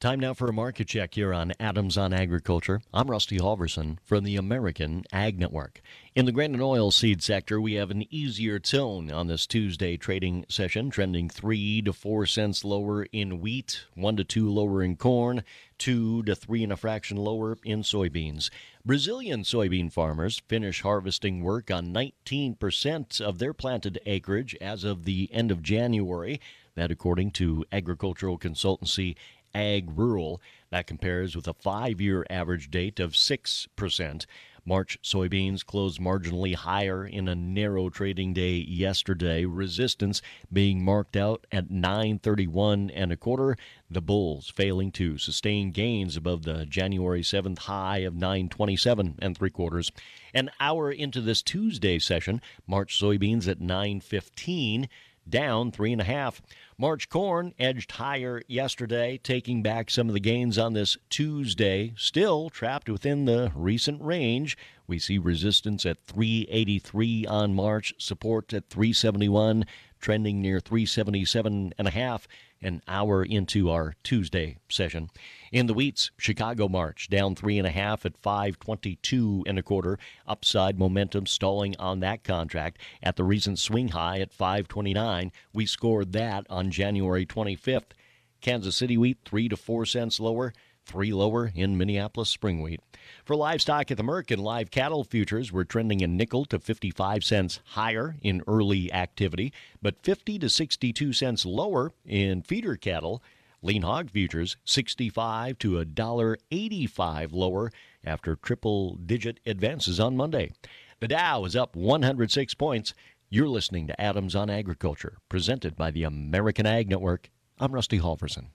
Time 0.00 0.20
now 0.20 0.32
for 0.32 0.46
a 0.46 0.52
market 0.52 0.86
check 0.86 1.14
here 1.14 1.34
on 1.34 1.52
Adams 1.58 1.98
on 1.98 2.12
Agriculture. 2.12 2.80
I'm 2.94 3.10
Rusty 3.10 3.36
Halverson 3.36 3.98
from 4.04 4.22
the 4.22 4.36
American 4.36 5.02
Ag 5.12 5.40
Network. 5.40 5.80
In 6.14 6.24
the 6.24 6.30
grain 6.30 6.54
and 6.54 6.62
oil 6.62 6.92
seed 6.92 7.20
sector, 7.20 7.60
we 7.60 7.72
have 7.74 7.90
an 7.90 8.04
easier 8.08 8.60
tone 8.60 9.10
on 9.10 9.26
this 9.26 9.44
Tuesday 9.44 9.96
trading 9.96 10.44
session, 10.48 10.90
trending 10.90 11.28
3 11.28 11.82
to 11.82 11.92
4 11.92 12.26
cents 12.26 12.64
lower 12.64 13.06
in 13.10 13.40
wheat, 13.40 13.86
1 13.96 14.16
to 14.18 14.22
2 14.22 14.48
lower 14.48 14.84
in 14.84 14.94
corn, 14.94 15.42
2 15.78 16.22
to 16.22 16.36
3 16.36 16.62
and 16.62 16.72
a 16.72 16.76
fraction 16.76 17.16
lower 17.16 17.58
in 17.64 17.82
soybeans. 17.82 18.50
Brazilian 18.84 19.42
soybean 19.42 19.92
farmers 19.92 20.40
finish 20.46 20.82
harvesting 20.82 21.42
work 21.42 21.72
on 21.72 21.92
19% 21.92 23.20
of 23.20 23.40
their 23.40 23.52
planted 23.52 23.98
acreage 24.06 24.56
as 24.60 24.84
of 24.84 25.06
the 25.06 25.28
end 25.32 25.50
of 25.50 25.60
January. 25.60 26.40
That, 26.76 26.92
according 26.92 27.32
to 27.32 27.64
agricultural 27.72 28.38
consultancy 28.38 29.16
AgRural. 29.54 30.38
That 30.70 30.86
compares 30.86 31.34
with 31.34 31.48
a 31.48 31.54
five 31.54 32.00
year 32.00 32.26
average 32.30 32.70
date 32.70 33.00
of 33.00 33.12
6%. 33.12 34.26
March 34.68 34.98
soybeans 35.02 35.64
closed 35.64 35.98
marginally 35.98 36.54
higher 36.54 37.06
in 37.06 37.26
a 37.26 37.34
narrow 37.34 37.88
trading 37.88 38.34
day 38.34 38.56
yesterday. 38.56 39.46
Resistance 39.46 40.20
being 40.52 40.84
marked 40.84 41.16
out 41.16 41.46
at 41.50 41.70
931 41.70 42.90
and 42.90 43.10
a 43.10 43.16
quarter. 43.16 43.56
The 43.90 44.02
bulls 44.02 44.52
failing 44.54 44.92
to 44.92 45.16
sustain 45.16 45.70
gains 45.70 46.18
above 46.18 46.42
the 46.42 46.66
January 46.66 47.22
7th 47.22 47.60
high 47.60 47.98
of 47.98 48.12
927 48.12 49.14
and 49.20 49.38
three 49.38 49.48
quarters. 49.48 49.90
An 50.34 50.50
hour 50.60 50.92
into 50.92 51.22
this 51.22 51.40
Tuesday 51.40 51.98
session, 51.98 52.42
March 52.66 53.00
soybeans 53.00 53.48
at 53.48 53.62
915 53.62 54.90
down 55.30 55.70
three 55.70 55.92
and 55.92 56.00
a 56.00 56.04
half. 56.04 56.40
March 56.76 57.08
corn 57.08 57.54
edged 57.58 57.92
higher 57.92 58.42
yesterday, 58.46 59.18
taking 59.22 59.62
back 59.62 59.90
some 59.90 60.08
of 60.08 60.14
the 60.14 60.20
gains 60.20 60.58
on 60.58 60.72
this 60.72 60.96
Tuesday. 61.10 61.92
Still 61.96 62.50
trapped 62.50 62.88
within 62.88 63.24
the 63.24 63.52
recent 63.54 64.00
range. 64.02 64.56
We 64.86 64.98
see 64.98 65.18
resistance 65.18 65.84
at 65.84 66.04
383 66.06 67.26
on 67.26 67.54
March, 67.54 67.94
support 67.98 68.52
at 68.54 68.70
371, 68.70 69.64
trending 70.00 70.40
near 70.40 70.60
377 70.60 71.74
and 71.76 71.88
a 71.88 71.90
half 71.90 72.28
an 72.60 72.82
hour 72.88 73.22
into 73.22 73.70
our 73.70 73.94
Tuesday 74.02 74.58
session. 74.68 75.10
In 75.52 75.66
the 75.66 75.74
wheats, 75.74 76.10
Chicago 76.18 76.68
March 76.68 77.08
down 77.08 77.34
three 77.34 77.58
and 77.58 77.66
a 77.66 77.70
half 77.70 78.04
at 78.04 78.16
522 78.18 79.44
and 79.46 79.58
a 79.58 79.62
quarter. 79.62 79.98
Upside 80.26 80.78
momentum 80.78 81.26
stalling 81.26 81.76
on 81.78 82.00
that 82.00 82.24
contract 82.24 82.78
at 83.02 83.16
the 83.16 83.24
recent 83.24 83.58
swing 83.58 83.88
high 83.88 84.18
at 84.20 84.32
529. 84.32 85.32
We 85.52 85.66
scored 85.66 86.12
that 86.12 86.46
on 86.50 86.70
January 86.70 87.26
25th. 87.26 87.92
Kansas 88.40 88.76
City 88.76 88.96
wheat 88.96 89.18
three 89.24 89.48
to 89.48 89.56
four 89.56 89.84
cents 89.84 90.20
lower 90.20 90.52
three 90.88 91.12
lower 91.12 91.52
in 91.54 91.78
Minneapolis 91.78 92.30
spring 92.30 92.60
wheat. 92.60 92.80
For 93.24 93.36
livestock 93.36 93.90
at 93.90 93.96
the 93.96 94.02
Merc 94.02 94.30
live 94.30 94.70
cattle 94.70 95.04
futures 95.04 95.52
were 95.52 95.64
trending 95.64 96.02
a 96.02 96.08
nickel 96.08 96.44
to 96.46 96.58
55 96.58 97.22
cents 97.22 97.60
higher 97.64 98.16
in 98.22 98.42
early 98.48 98.92
activity, 98.92 99.52
but 99.80 100.02
50 100.02 100.38
to 100.40 100.48
62 100.48 101.12
cents 101.12 101.46
lower 101.46 101.92
in 102.04 102.42
feeder 102.42 102.74
cattle. 102.74 103.22
Lean 103.62 103.82
hog 103.82 104.10
futures 104.10 104.56
65 104.64 105.58
to 105.58 105.84
$1.85 105.84 107.32
lower 107.32 107.70
after 108.04 108.36
triple 108.36 108.94
digit 108.94 109.40
advances 109.44 110.00
on 110.00 110.16
Monday. 110.16 110.52
The 111.00 111.08
Dow 111.08 111.44
is 111.44 111.54
up 111.54 111.76
106 111.76 112.54
points. 112.54 112.94
You're 113.30 113.48
listening 113.48 113.86
to 113.88 114.00
Adams 114.00 114.34
on 114.34 114.48
Agriculture, 114.48 115.18
presented 115.28 115.76
by 115.76 115.90
the 115.90 116.04
American 116.04 116.66
Ag 116.66 116.88
Network. 116.88 117.30
I'm 117.58 117.72
Rusty 117.72 117.98
Halverson. 117.98 118.46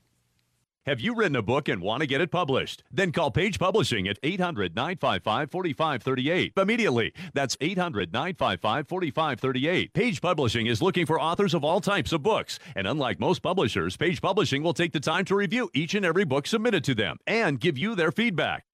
Have 0.85 0.99
you 0.99 1.15
written 1.15 1.37
a 1.37 1.41
book 1.41 1.69
and 1.69 1.81
want 1.81 2.01
to 2.01 2.07
get 2.07 2.19
it 2.19 2.29
published? 2.29 2.83
Then 2.91 3.13
call 3.13 3.31
Page 3.31 3.57
Publishing 3.57 4.05
at 4.09 4.19
800 4.21 4.75
955 4.75 5.49
4538 5.49 6.53
immediately. 6.57 7.13
That's 7.33 7.55
800 7.61 8.11
955 8.11 8.89
4538. 8.89 9.93
Page 9.93 10.21
Publishing 10.21 10.67
is 10.67 10.81
looking 10.81 11.05
for 11.05 11.21
authors 11.21 11.53
of 11.53 11.63
all 11.63 11.79
types 11.79 12.11
of 12.11 12.21
books. 12.21 12.59
And 12.75 12.85
unlike 12.85 13.21
most 13.21 13.41
publishers, 13.41 13.95
Page 13.95 14.21
Publishing 14.21 14.61
will 14.61 14.73
take 14.73 14.91
the 14.91 14.99
time 14.99 15.23
to 15.25 15.35
review 15.35 15.69
each 15.73 15.95
and 15.95 16.05
every 16.05 16.25
book 16.25 16.47
submitted 16.47 16.83
to 16.83 16.95
them 16.95 17.17
and 17.25 17.61
give 17.61 17.77
you 17.77 17.95
their 17.95 18.11
feedback 18.11 18.65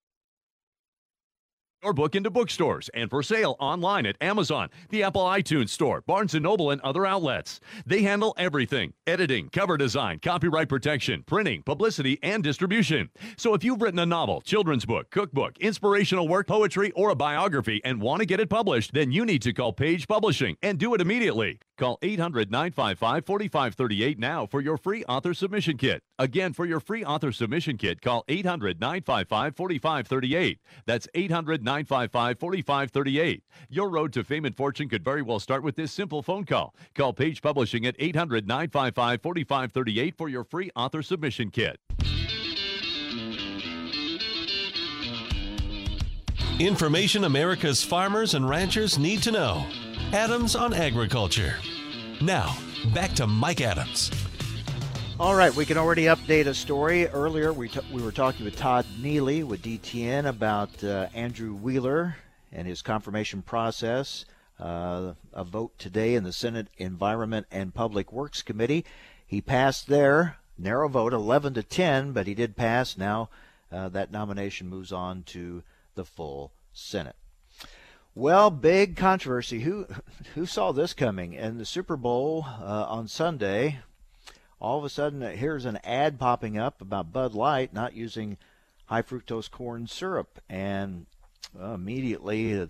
your 1.83 1.93
book 1.93 2.15
into 2.15 2.29
bookstores 2.29 2.89
and 2.93 3.09
for 3.09 3.23
sale 3.23 3.55
online 3.59 4.05
at 4.05 4.17
Amazon, 4.19 4.69
the 4.89 5.03
Apple 5.03 5.23
iTunes 5.23 5.69
Store, 5.69 6.01
Barnes 6.01 6.33
& 6.33 6.35
Noble, 6.35 6.71
and 6.71 6.81
other 6.81 7.05
outlets. 7.05 7.61
They 7.85 8.01
handle 8.01 8.33
everything, 8.37 8.91
editing, 9.07 9.47
cover 9.49 9.77
design, 9.77 10.19
copyright 10.19 10.67
protection, 10.67 11.23
printing, 11.25 11.63
publicity, 11.63 12.19
and 12.21 12.43
distribution. 12.43 13.09
So 13.37 13.53
if 13.53 13.63
you've 13.63 13.81
written 13.81 13.99
a 13.99 14.05
novel, 14.05 14.41
children's 14.41 14.85
book, 14.85 15.09
cookbook, 15.09 15.57
inspirational 15.59 16.27
work, 16.27 16.47
poetry, 16.47 16.91
or 16.91 17.11
a 17.11 17.15
biography 17.15 17.79
and 17.85 18.01
want 18.01 18.19
to 18.19 18.25
get 18.25 18.41
it 18.41 18.49
published, 18.49 18.93
then 18.93 19.13
you 19.13 19.25
need 19.25 19.41
to 19.43 19.53
call 19.53 19.71
Page 19.71 20.05
Publishing 20.07 20.57
and 20.61 20.77
do 20.77 20.93
it 20.93 21.01
immediately. 21.01 21.59
Call 21.77 21.97
800-955-4538 21.99 24.17
now 24.17 24.45
for 24.45 24.59
your 24.59 24.75
free 24.75 25.05
author 25.05 25.33
submission 25.33 25.77
kit. 25.77 26.01
Again, 26.17 26.51
for 26.51 26.65
your 26.65 26.81
free 26.81 27.05
author 27.05 27.31
submission 27.31 27.77
kit, 27.77 28.01
call 28.01 28.25
800-955-4538. 28.27 30.57
That's 30.85 31.07
800 31.13 31.63
955 31.69 32.39
4538. 32.39 33.43
Your 33.69 33.89
road 33.89 34.11
to 34.13 34.23
fame 34.23 34.45
and 34.45 34.57
fortune 34.57 34.89
could 34.89 35.03
very 35.03 35.21
well 35.21 35.39
start 35.39 35.61
with 35.61 35.75
this 35.75 35.91
simple 35.91 36.23
phone 36.23 36.43
call. 36.43 36.73
Call 36.95 37.13
Page 37.13 37.43
Publishing 37.43 37.85
at 37.85 37.95
800 37.99 38.47
955 38.47 39.21
4538 39.21 40.17
for 40.17 40.27
your 40.27 40.43
free 40.43 40.71
author 40.75 41.03
submission 41.03 41.51
kit. 41.51 41.79
Information 46.59 47.25
America's 47.25 47.83
farmers 47.83 48.33
and 48.33 48.49
ranchers 48.49 48.97
need 48.97 49.21
to 49.23 49.31
know. 49.31 49.63
Adams 50.11 50.55
on 50.55 50.73
Agriculture. 50.73 51.53
Now, 52.19 52.57
back 52.95 53.13
to 53.13 53.27
Mike 53.27 53.61
Adams. 53.61 54.11
All 55.19 55.35
right, 55.35 55.53
we 55.53 55.65
can 55.65 55.77
already 55.77 56.03
update 56.03 56.45
a 56.45 56.53
story. 56.53 57.05
Earlier, 57.05 57.51
we, 57.51 57.67
t- 57.67 57.81
we 57.91 58.01
were 58.01 58.13
talking 58.13 58.45
with 58.45 58.55
Todd 58.55 58.85
Neely 59.01 59.43
with 59.43 59.61
DTN 59.61 60.25
about 60.25 60.81
uh, 60.81 61.07
Andrew 61.13 61.53
Wheeler 61.53 62.15
and 62.53 62.65
his 62.65 62.81
confirmation 62.81 63.41
process. 63.41 64.23
Uh, 64.57 65.15
a 65.33 65.43
vote 65.43 65.77
today 65.77 66.15
in 66.15 66.23
the 66.23 66.31
Senate 66.31 66.69
Environment 66.77 67.47
and 67.51 67.73
Public 67.73 68.13
Works 68.13 68.41
Committee. 68.41 68.85
He 69.27 69.41
passed 69.41 69.87
there, 69.87 70.37
narrow 70.57 70.87
vote, 70.87 71.11
11 71.11 71.53
to 71.55 71.63
10, 71.63 72.13
but 72.13 72.25
he 72.25 72.33
did 72.33 72.55
pass. 72.55 72.97
Now 72.97 73.27
uh, 73.73 73.89
that 73.89 74.13
nomination 74.13 74.69
moves 74.69 74.93
on 74.93 75.23
to 75.23 75.63
the 75.95 76.05
full 76.05 76.53
Senate. 76.71 77.17
Well, 78.15 78.49
big 78.49 78.95
controversy. 78.95 79.59
Who 79.61 79.85
who 80.35 80.45
saw 80.45 80.71
this 80.71 80.93
coming? 80.93 81.33
In 81.33 81.57
the 81.57 81.65
Super 81.65 81.97
Bowl 81.97 82.45
uh, 82.47 82.85
on 82.87 83.09
Sunday, 83.09 83.79
all 84.59 84.77
of 84.77 84.83
a 84.83 84.89
sudden 84.89 85.23
uh, 85.23 85.31
here's 85.31 85.65
an 85.65 85.79
ad 85.83 86.19
popping 86.19 86.57
up 86.57 86.81
about 86.81 87.13
Bud 87.13 87.33
Light 87.33 87.73
not 87.73 87.93
using 87.93 88.37
high 88.85 89.01
fructose 89.01 89.49
corn 89.49 89.87
syrup, 89.87 90.39
and 90.49 91.05
uh, 91.59 91.73
immediately 91.73 92.59
uh, 92.59 92.67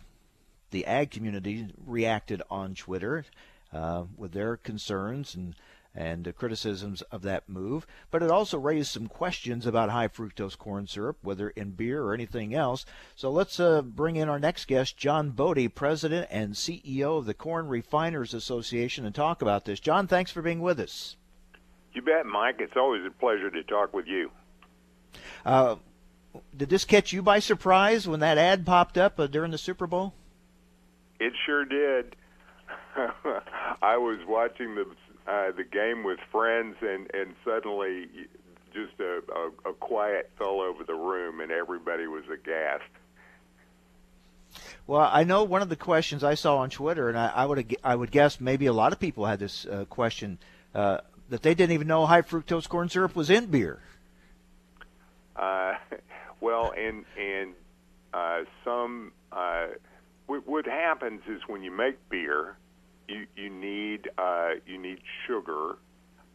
the 0.71 0.86
ag 0.86 1.12
community 1.12 1.67
reacted 1.86 2.41
on 2.49 2.75
Twitter 2.75 3.25
uh, 3.73 4.04
with 4.17 4.34
their 4.34 4.58
concerns 4.58 5.36
and 5.36 5.56
and 5.95 6.32
criticisms 6.38 7.02
of 7.04 7.23
that 7.23 7.49
move. 7.49 7.88
But 8.12 8.21
it 8.21 8.30
also 8.30 8.60
raised 8.60 8.91
some 8.91 9.08
questions 9.08 9.65
about 9.65 9.89
high 9.89 10.08
fructose 10.08 10.58
corn 10.58 10.88
syrup, 10.88 11.17
whether 11.23 11.49
in 11.49 11.71
beer 11.71 12.04
or 12.04 12.13
anything 12.13 12.54
else. 12.54 12.86
So 13.15 13.32
let's 13.32 13.60
uh, 13.60 13.82
bring 13.82 14.15
in 14.15 14.30
our 14.30 14.39
next 14.39 14.65
guest, 14.65 14.97
John 14.97 15.32
Bode, 15.32 15.73
President 15.73 16.28
and 16.30 16.54
CEO 16.54 17.17
of 17.17 17.25
the 17.25 17.34
Corn 17.34 17.67
Refiners 17.67 18.34
Association, 18.34 19.06
and 19.06 19.15
talk 19.15 19.41
about 19.41 19.65
this. 19.65 19.80
John, 19.80 20.08
thanks 20.08 20.32
for 20.32 20.43
being 20.43 20.62
with 20.62 20.80
us. 20.80 21.17
You 21.93 22.02
bet, 22.02 22.25
Mike. 22.25 22.58
It's 22.60 22.78
always 22.78 23.06
a 23.06 23.12
pleasure 23.12 23.49
to 23.49 23.63
talk 23.63 23.93
with 23.93 24.08
you. 24.08 24.32
Uh, 25.45 25.78
did 26.56 26.69
this 26.69 26.86
catch 26.86 27.12
you 27.12 27.21
by 27.21 27.39
surprise 27.39 28.08
when 28.08 28.19
that 28.19 28.38
ad 28.38 28.65
popped 28.65 28.97
up 28.97 29.19
uh, 29.19 29.28
during 29.28 29.52
the 29.52 29.58
Super 29.58 29.88
Bowl? 29.88 30.13
It 31.19 31.34
sure 31.45 31.65
did. 31.65 32.15
I 33.82 33.97
was 33.97 34.19
watching 34.28 34.75
the 34.75 34.86
uh, 35.28 35.52
the 35.52 35.63
game 35.63 36.04
with 36.04 36.19
friends, 36.32 36.78
and 36.82 37.10
and 37.13 37.36
suddenly 37.43 38.08
just 38.73 38.99
a, 38.99 39.21
a, 39.34 39.69
a 39.69 39.73
quiet 39.73 40.32
fell 40.38 40.62
over 40.62 40.84
the 40.84 40.93
room, 40.93 41.39
and 41.39 41.52
everybody 41.52 42.08
was 42.08 42.23
aghast. 42.32 42.84
Well, 44.88 45.08
I 45.12 45.23
know 45.23 45.43
one 45.43 45.62
of 45.62 45.69
the 45.69 45.75
questions 45.75 46.23
I 46.23 46.34
saw 46.34 46.58
on 46.58 46.69
Twitter, 46.69 47.10
and 47.10 47.17
I, 47.17 47.28
I 47.28 47.45
would 47.45 47.75
I 47.84 47.95
would 47.95 48.12
guess 48.12 48.39
maybe 48.39 48.65
a 48.65 48.73
lot 48.73 48.93
of 48.93 48.99
people 48.99 49.25
had 49.25 49.39
this 49.39 49.65
uh, 49.65 49.86
question. 49.86 50.39
Uh, 50.73 50.99
that 51.30 51.44
they 51.44 51.54
didn't 51.54 51.74
even 51.74 51.88
know 51.88 52.06
high 52.06 52.22
fructose 52.22 52.68
corn 52.68 52.89
syrup 52.89 53.15
was 53.15 53.30
in 53.30 53.48
beer. 53.48 53.80
Uh, 55.36 55.76
well, 56.42 56.74
and 56.78 57.06
and 57.18 57.54
uh, 58.13 58.42
some 58.63 59.12
uh, 59.32 59.68
what, 60.28 60.48
what 60.48 60.65
happens 60.65 61.22
is 61.28 61.42
when 61.48 61.63
you 61.63 61.72
make 61.72 61.98
beer, 62.10 62.56
you 63.08 63.26
you 63.36 63.50
need 63.50 64.10
uh, 64.18 64.52
you 64.65 64.78
need 64.78 65.00
sugar, 65.28 65.78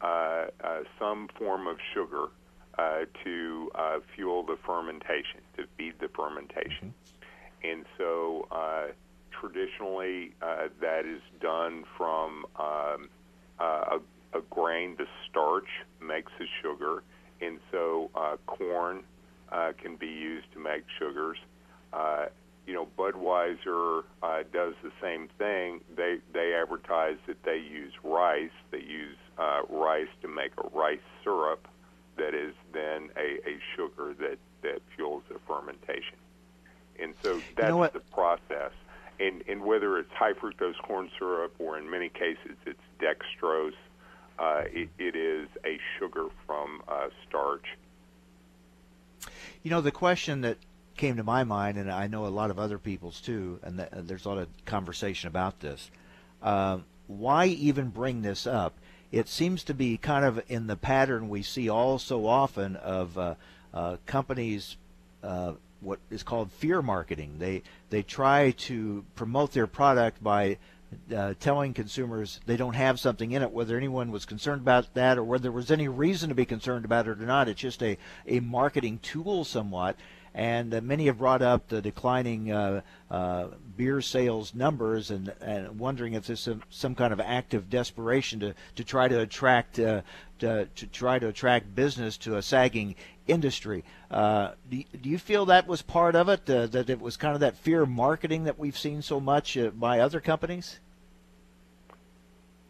uh, 0.01 0.47
uh, 0.63 0.81
some 0.99 1.29
form 1.39 1.67
of 1.67 1.77
sugar 1.93 2.27
uh, 2.79 3.05
to 3.23 3.71
uh, 3.75 3.99
fuel 4.15 4.43
the 4.43 4.57
fermentation, 4.65 5.41
to 5.57 5.65
feed 5.77 5.95
the 6.01 6.09
fermentation, 6.09 6.93
mm-hmm. 6.93 7.71
and 7.71 7.85
so 7.97 8.47
uh, 8.51 8.87
traditionally 9.31 10.33
uh, 10.43 10.69
that 10.81 11.05
is 11.05 11.23
done 11.41 11.85
from 11.97 12.47
um, 12.59 13.09
grain, 14.75 14.97
the 14.97 15.07
starch 15.29 15.69
makes 16.01 16.33
the 16.39 16.47
sugar, 16.63 17.03
and 17.41 17.59
so 17.71 18.11
uh, 18.15 18.37
corn 18.47 19.03
uh, 19.51 19.73
can 19.81 19.97
be 19.97 20.07
used 20.09 20.51
to 20.53 20.59
make 20.59 20.85
sugars. 20.99 21.39
Uh, 21.93 22.27
you 22.67 22.75
know, 22.75 22.89
Budweiser 22.99 24.03
uh, 24.23 24.43
does 24.53 24.75
the 24.83 24.91
same 25.01 25.29
thing. 25.39 25.81
They 25.97 26.19
they 26.33 26.55
advertise 26.55 27.19
that 27.27 27.43
they 27.45 27.59
use 27.59 27.93
rice. 28.03 28.51
They 28.71 28.81
use 28.81 29.17
uh, 29.39 29.63
rice 29.69 30.09
to 30.23 30.29
make 30.29 30.53
a 30.59 30.69
rice 30.77 30.99
syrup 31.23 31.69
that 32.17 32.35
is 32.35 32.55
then 32.73 33.11
a, 33.17 33.49
a 33.49 33.59
sugar 33.77 34.15
that 34.19 34.39
that 34.63 34.81
fuels 34.97 35.23
the 35.29 35.39
fermentation. 35.47 36.19
And 36.99 37.15
so 37.23 37.41
that's 37.57 37.71
know 37.71 37.87
the 37.89 38.01
process. 38.13 38.73
And 39.21 39.45
and 39.47 39.63
whether 39.63 39.99
it's 39.99 40.13
high 40.13 40.33
fructose 40.33 40.79
corn 40.83 41.11
syrup 41.19 41.55
or 41.59 41.77
in 41.79 41.89
many 41.89 42.09
cases 42.09 42.57
it's 42.67 42.81
dextrose, 42.99 43.75
uh, 44.39 44.63
it, 44.67 44.89
it 44.99 45.17
is 45.17 45.49
a 45.65 45.79
sugar 45.99 46.29
from 46.47 46.83
uh, 46.89 47.09
starch. 47.29 47.67
You 49.63 49.71
know, 49.71 49.81
the 49.81 49.93
question 49.93 50.43
that 50.43 50.59
came 50.97 51.17
to 51.17 51.25
my 51.25 51.45
mind, 51.45 51.79
and 51.79 51.91
I 51.91 52.07
know 52.07 52.27
a 52.27 52.29
lot 52.29 52.51
of 52.51 52.59
other 52.59 52.79
people's 52.79 53.21
too, 53.21 53.59
and 53.63 53.79
th- 53.79 53.91
there's 53.93 54.25
a 54.25 54.29
lot 54.29 54.39
of 54.39 54.49
conversation 54.65 55.29
about 55.29 55.61
this. 55.61 55.91
Um, 56.43 56.85
why 57.07 57.47
even 57.47 57.89
bring 57.89 58.23
this 58.23 58.47
up? 58.47 58.75
It 59.11 59.29
seems 59.29 59.65
to 59.65 59.75
be 59.75 59.97
kind 59.97 60.25
of 60.25 60.43
in 60.49 60.67
the 60.67 60.77
pattern 60.77 61.29
we 61.29 61.43
see 61.43 61.69
all 61.69 61.99
so 61.99 62.27
often 62.27 62.77
of 62.77 63.17
uh, 63.17 63.35
uh, 63.73 63.97
companies, 64.07 64.77
uh, 65.23 65.53
what 65.81 66.01
is 66.11 66.23
called 66.23 66.51
fear 66.53 66.83
marketing. 66.83 67.37
They 67.39 67.63
they 67.91 68.03
try 68.03 68.53
to 68.53 69.05
promote 69.15 69.53
their 69.53 69.67
product 69.67 70.23
by 70.23 70.59
uh, 71.15 71.35
telling 71.41 71.75
consumers 71.75 72.41
they 72.47 72.57
don't 72.57 72.75
have 72.75 73.01
something 73.01 73.33
in 73.33 73.43
it, 73.43 73.51
whether 73.51 73.77
anyone 73.77 74.11
was 74.11 74.25
concerned 74.25 74.63
about 74.63 74.95
that 74.95 75.19
or 75.19 75.25
whether 75.25 75.43
there 75.43 75.53
was 75.53 75.71
any 75.71 75.89
reason 75.89 76.29
to 76.29 76.35
be 76.35 76.45
concerned 76.45 76.85
about 76.85 77.07
it 77.07 77.21
or 77.21 77.27
not. 77.27 77.49
It's 77.49 77.61
just 77.61 77.83
a, 77.83 77.99
a 78.27 78.41
marketing 78.41 78.99
tool 79.03 79.45
somewhat. 79.45 79.97
And 80.35 80.75
uh, 80.75 80.81
many 80.81 81.07
have 81.07 81.19
brought 81.19 81.43
up 81.43 81.69
the 81.69 81.81
declining 81.81 82.51
uh, 82.51 82.81
uh, 83.09 83.49
beer 83.77 84.01
sales 84.01 84.53
numbers 84.53 85.11
and, 85.11 85.33
and 85.41 85.79
wondering 85.79 86.15
if 86.15 86.27
there's 86.27 86.41
some, 86.41 86.63
some 86.71 86.97
kind 86.97 87.13
of 87.13 87.21
active 87.21 87.71
desperation 87.71 88.41
to, 88.41 88.55
to 88.75 88.85
try 88.85 89.07
to 89.07 89.21
attract 89.21 89.79
uh, 89.79 90.03
to, 90.41 90.67
to 90.67 90.87
try 90.89 91.21
to 91.21 91.29
attract 91.29 91.75
business 91.77 92.17
to 92.19 92.37
a 92.37 92.43
sagging 92.43 92.97
industry. 93.29 93.85
Uh, 94.11 94.53
do, 94.69 94.83
do 95.01 95.09
you 95.09 95.19
feel 95.19 95.47
that 95.47 95.69
was 95.69 95.83
part 95.83 96.17
of 96.17 96.29
it? 96.29 96.51
Uh, 96.51 96.67
that 96.67 96.91
it 96.91 97.01
was 97.01 97.17
kind 97.17 97.35
of 97.35 97.41
that 97.41 97.57
fear 97.57 97.83
of 97.83 97.89
marketing 97.89 98.45
that 98.45 98.59
we've 98.59 98.77
seen 98.77 99.03
so 99.03 99.21
much 99.21 99.57
by 99.75 100.01
other 100.01 100.21
companies? 100.21 100.81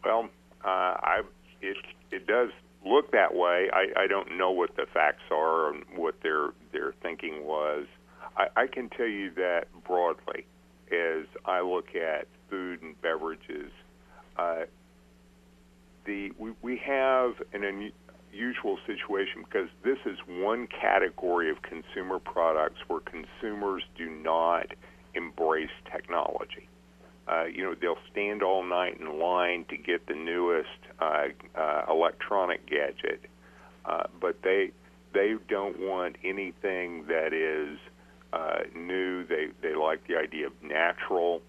Well, 0.03 0.29
I 0.63 1.23
it 1.61 1.77
it 2.11 2.27
does 2.27 2.51
look 2.85 3.11
that 3.11 3.33
way. 3.35 3.69
I, 3.73 4.03
I 4.03 4.07
don't 4.07 4.37
know 4.37 4.51
what 4.51 4.75
the 4.75 4.85
facts 4.93 5.23
are 5.31 5.73
and 5.73 5.83
what 5.95 6.15
their 6.21 6.49
their 6.71 6.93
thinking 7.01 7.45
was. 7.45 7.85
I, 8.37 8.47
I 8.55 8.67
can 8.67 8.89
tell 8.89 9.07
you 9.07 9.31
that 9.35 9.65
broadly, 9.85 10.45
as 10.91 11.25
I 11.45 11.61
look 11.61 11.95
at 11.95 12.27
food 12.49 12.81
and 12.81 12.99
beverages, 13.01 13.71
uh, 14.37 14.63
the 16.05 16.31
we, 16.37 16.53
we 16.61 16.77
have 16.77 17.33
an 17.53 17.91
unusual 18.31 18.77
situation 18.85 19.43
because 19.43 19.69
this 19.83 19.97
is 20.05 20.17
one 20.27 20.67
category 20.67 21.49
of 21.49 21.57
consumer 21.61 22.19
products 22.19 22.79
where 22.87 22.99
consumers 22.99 23.83
do 23.97 24.09
not 24.09 24.67
embrace 25.13 25.69
technology. 25.91 26.67
Uh, 27.27 27.45
you 27.45 27.63
know, 27.63 27.75
they'll 27.79 27.97
stand 28.11 28.43
all 28.43 28.63
night 28.63 28.99
in 28.99 29.19
line 29.19 29.65
to 29.69 29.77
get 29.77 30.05
the 30.07 30.13
newest 30.13 30.69
uh, 30.99 31.25
uh, 31.55 31.85
electronic 31.89 32.65
gadget, 32.67 33.21
uh, 33.85 34.03
but 34.21 34.41
they 34.43 34.71
they 35.13 35.35
don't 35.49 35.79
want 35.79 36.17
anything 36.23 37.05
that 37.07 37.33
is 37.33 37.79
uh, 38.33 38.59
new. 38.75 39.25
They 39.25 39.47
they 39.61 39.75
like 39.75 40.05
the 40.07 40.17
idea 40.17 40.47
of 40.47 40.53
natural 40.61 41.41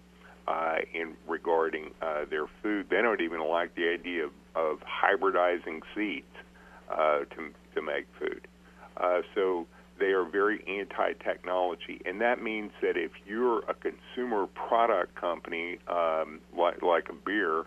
uh, 0.47 0.77
in 0.93 1.13
regarding 1.27 1.91
uh, 2.01 2.25
their 2.29 2.47
food. 2.63 2.87
They 2.89 3.01
don't 3.01 3.21
even 3.21 3.41
like 3.47 3.75
the 3.75 3.89
idea 3.89 4.25
of, 4.25 4.31
of 4.55 4.79
hybridizing 4.79 5.81
seeds 5.93 6.25
uh, 6.89 7.19
to 7.19 7.53
to 7.75 7.81
make 7.81 8.07
food. 8.17 8.47
Uh, 8.95 9.21
so 9.35 9.67
they 9.99 10.11
are 10.11 10.23
very 10.23 10.63
anti-technology, 10.67 12.01
and 12.05 12.21
that 12.21 12.41
means 12.41 12.71
that 12.81 12.97
if 12.97 13.11
you're 13.25 13.59
a 13.69 13.73
consumer 13.73 14.47
product 14.47 15.15
company 15.15 15.77
um, 15.87 16.39
like 16.57 16.81
like 16.81 17.09
a 17.09 17.13
beer, 17.13 17.65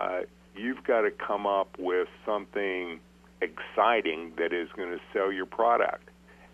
uh, 0.00 0.20
you've 0.56 0.84
got 0.84 1.02
to 1.02 1.10
come 1.10 1.46
up 1.46 1.68
with 1.78 2.08
something 2.26 3.00
exciting 3.40 4.32
that 4.38 4.52
is 4.52 4.68
going 4.76 4.90
to 4.90 5.00
sell 5.12 5.32
your 5.32 5.46
product. 5.46 6.08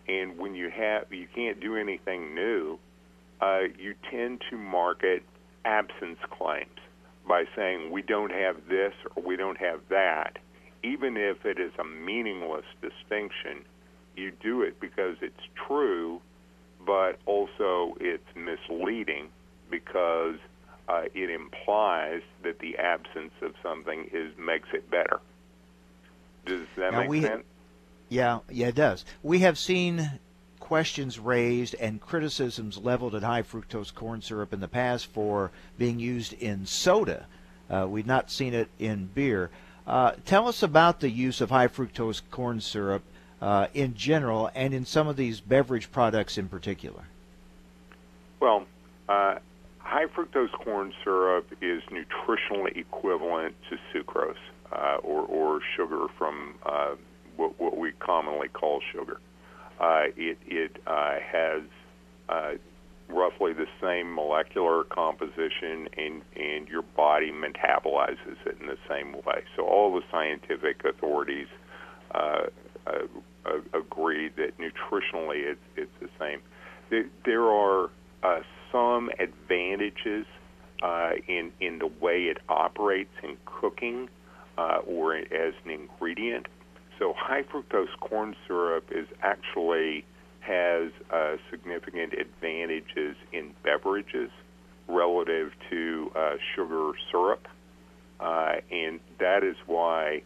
And 0.09 0.39
when 0.39 0.55
you 0.55 0.71
have 0.71 1.13
you 1.13 1.27
can't 1.35 1.61
do 1.61 1.77
anything 1.77 2.35
new, 2.35 2.79
uh, 3.41 3.61
you 3.79 3.95
tend 4.11 4.43
to 4.51 4.57
market 4.57 5.23
absence 5.65 6.19
claims 6.31 6.69
by 7.27 7.45
saying 7.55 7.91
we 7.91 8.03
don't 8.03 8.33
have 8.33 8.57
this 8.69 8.95
or 9.15 9.23
we 9.23 9.37
don't 9.37 9.59
have 9.59 9.81
that, 9.91 10.39
even 10.83 11.17
if 11.17 11.45
it 11.45 11.59
is 11.59 11.73
a 11.79 11.85
meaningless 11.85 12.65
distinction 12.81 13.65
you 14.19 14.33
do 14.43 14.63
it 14.63 14.81
because 14.81 15.17
it's 15.21 15.41
true, 15.55 16.21
but 16.85 17.19
also 17.27 17.97
it's 18.01 18.27
misleading 18.35 19.29
because 19.71 20.37
uh, 20.89 21.03
it 21.15 21.31
implies 21.31 22.23
that 22.43 22.59
the 22.59 22.77
absence 22.79 23.33
of 23.43 23.55
something 23.63 24.11
is 24.13 24.37
makes 24.39 24.69
it 24.73 24.91
better. 24.91 25.21
Does 26.47 26.67
that 26.77 26.93
now 26.93 27.01
make 27.01 27.09
we, 27.09 27.23
sense? 27.23 27.45
Yeah, 28.09 28.41
yeah, 28.51 28.69
it 28.69 28.75
does. 28.75 29.05
We 29.23 29.41
have 29.41 29.59
seen 29.59 30.19
questions 30.61 31.19
raised 31.19 31.75
and 31.77 32.01
criticisms 32.01 32.79
leveled 32.79 33.15
at 33.15 33.23
high 33.23 33.43
fructose 33.43 33.95
corn 33.95 34.23
syrup 34.23 34.53
in 34.53 34.61
the 34.61 34.69
past 34.69 35.07
for 35.07 35.51
being 35.79 35.99
used 35.99 36.33
in 36.35 36.67
soda. 36.67 37.27
Uh, 37.71 37.87
we've 37.89 38.07
not 38.07 38.31
seen 38.31 38.55
it 38.55 38.69
in 38.79 39.07
beer. 39.15 39.51
Uh, 39.87 40.13
tell 40.25 40.49
us 40.49 40.63
about 40.63 41.01
the 41.01 41.11
use 41.11 41.41
of 41.41 41.51
high 41.51 41.69
fructose 41.69 42.21
corn 42.31 42.61
syrup 42.61 43.03
uh, 43.41 43.69
in 43.75 43.95
general 43.95 44.51
and 44.55 44.75
in 44.75 44.85
some 44.85 45.09
of 45.09 45.17
these 45.17 45.41
beverage 45.41 45.91
products 45.93 46.39
in 46.39 46.49
particular? 46.49 47.05
Well, 48.41 48.67
uh, 49.09 49.37
high 49.79 50.07
fructose 50.07 50.53
corn 50.53 50.93
syrup 51.03 51.47
is 51.61 51.83
nutritionally 51.91 52.77
equivalent 52.77 53.55
to 53.71 53.79
sucrose 53.93 54.35
uh, 54.73 54.97
or, 55.03 55.23
or 55.23 55.61
sugar 55.77 56.07
from 56.17 56.55
uh, 56.65 56.95
what, 57.37 57.59
what, 57.61 57.77
we 57.77 57.93
commonly 57.93 58.49
call 58.49 58.81
sugar. 58.93 59.21
Uh, 59.81 60.07
it 60.17 60.39
it 60.47 60.83
uh, 60.87 61.15
has 61.21 61.63
roughly 63.09 63.53
the 63.53 63.67
same 63.81 64.15
molecular 64.15 64.85
composition 64.85 65.89
and, 65.97 66.23
and 66.37 66.69
your 66.69 66.83
body 66.83 67.33
metabolizes 67.33 68.37
it 68.47 68.57
in 68.61 68.67
the 68.67 68.77
same 68.89 69.13
way. 69.13 69.43
So 69.57 69.65
all 69.65 69.95
the 69.95 70.03
scientific 70.11 70.85
authorities 70.85 71.49
uh, 72.15 72.47
uh, 72.87 73.07
uh, 73.45 73.79
agree 73.79 74.29
that 74.37 74.59
nutritionally 74.59 75.43
it's, 75.45 75.61
it's 75.77 75.91
the 76.01 76.09
same. 76.19 76.41
There, 76.91 77.07
there 77.25 77.45
are 77.45 77.91
uh, 78.23 78.41
some 78.73 79.11
advantages 79.19 80.27
uh, 80.83 81.13
in 81.27 81.53
in 81.61 81.79
the 81.79 81.91
way 82.01 82.25
it 82.25 82.39
operates 82.49 83.11
in 83.23 83.37
cooking 83.45 84.09
uh, 84.57 84.79
or 84.87 85.17
as 85.17 85.55
an 85.65 85.71
ingredient. 85.71 86.47
So 86.99 87.15
high 87.17 87.43
fructose 87.43 87.97
corn 88.01 88.35
syrup 88.47 88.85
is 88.91 89.07
actually 89.23 90.05
has 90.41 90.91
uh, 91.13 91.37
significant 91.51 92.15
advantages 92.15 93.17
in 93.33 93.55
beverages 93.63 94.31
relative 94.89 95.53
to 95.71 96.11
uh, 96.17 96.37
sugar 96.55 96.93
syrup, 97.11 97.47
uh, 98.19 98.55
and 98.71 99.01
that 99.21 99.45
is 99.45 99.57
why 99.67 100.23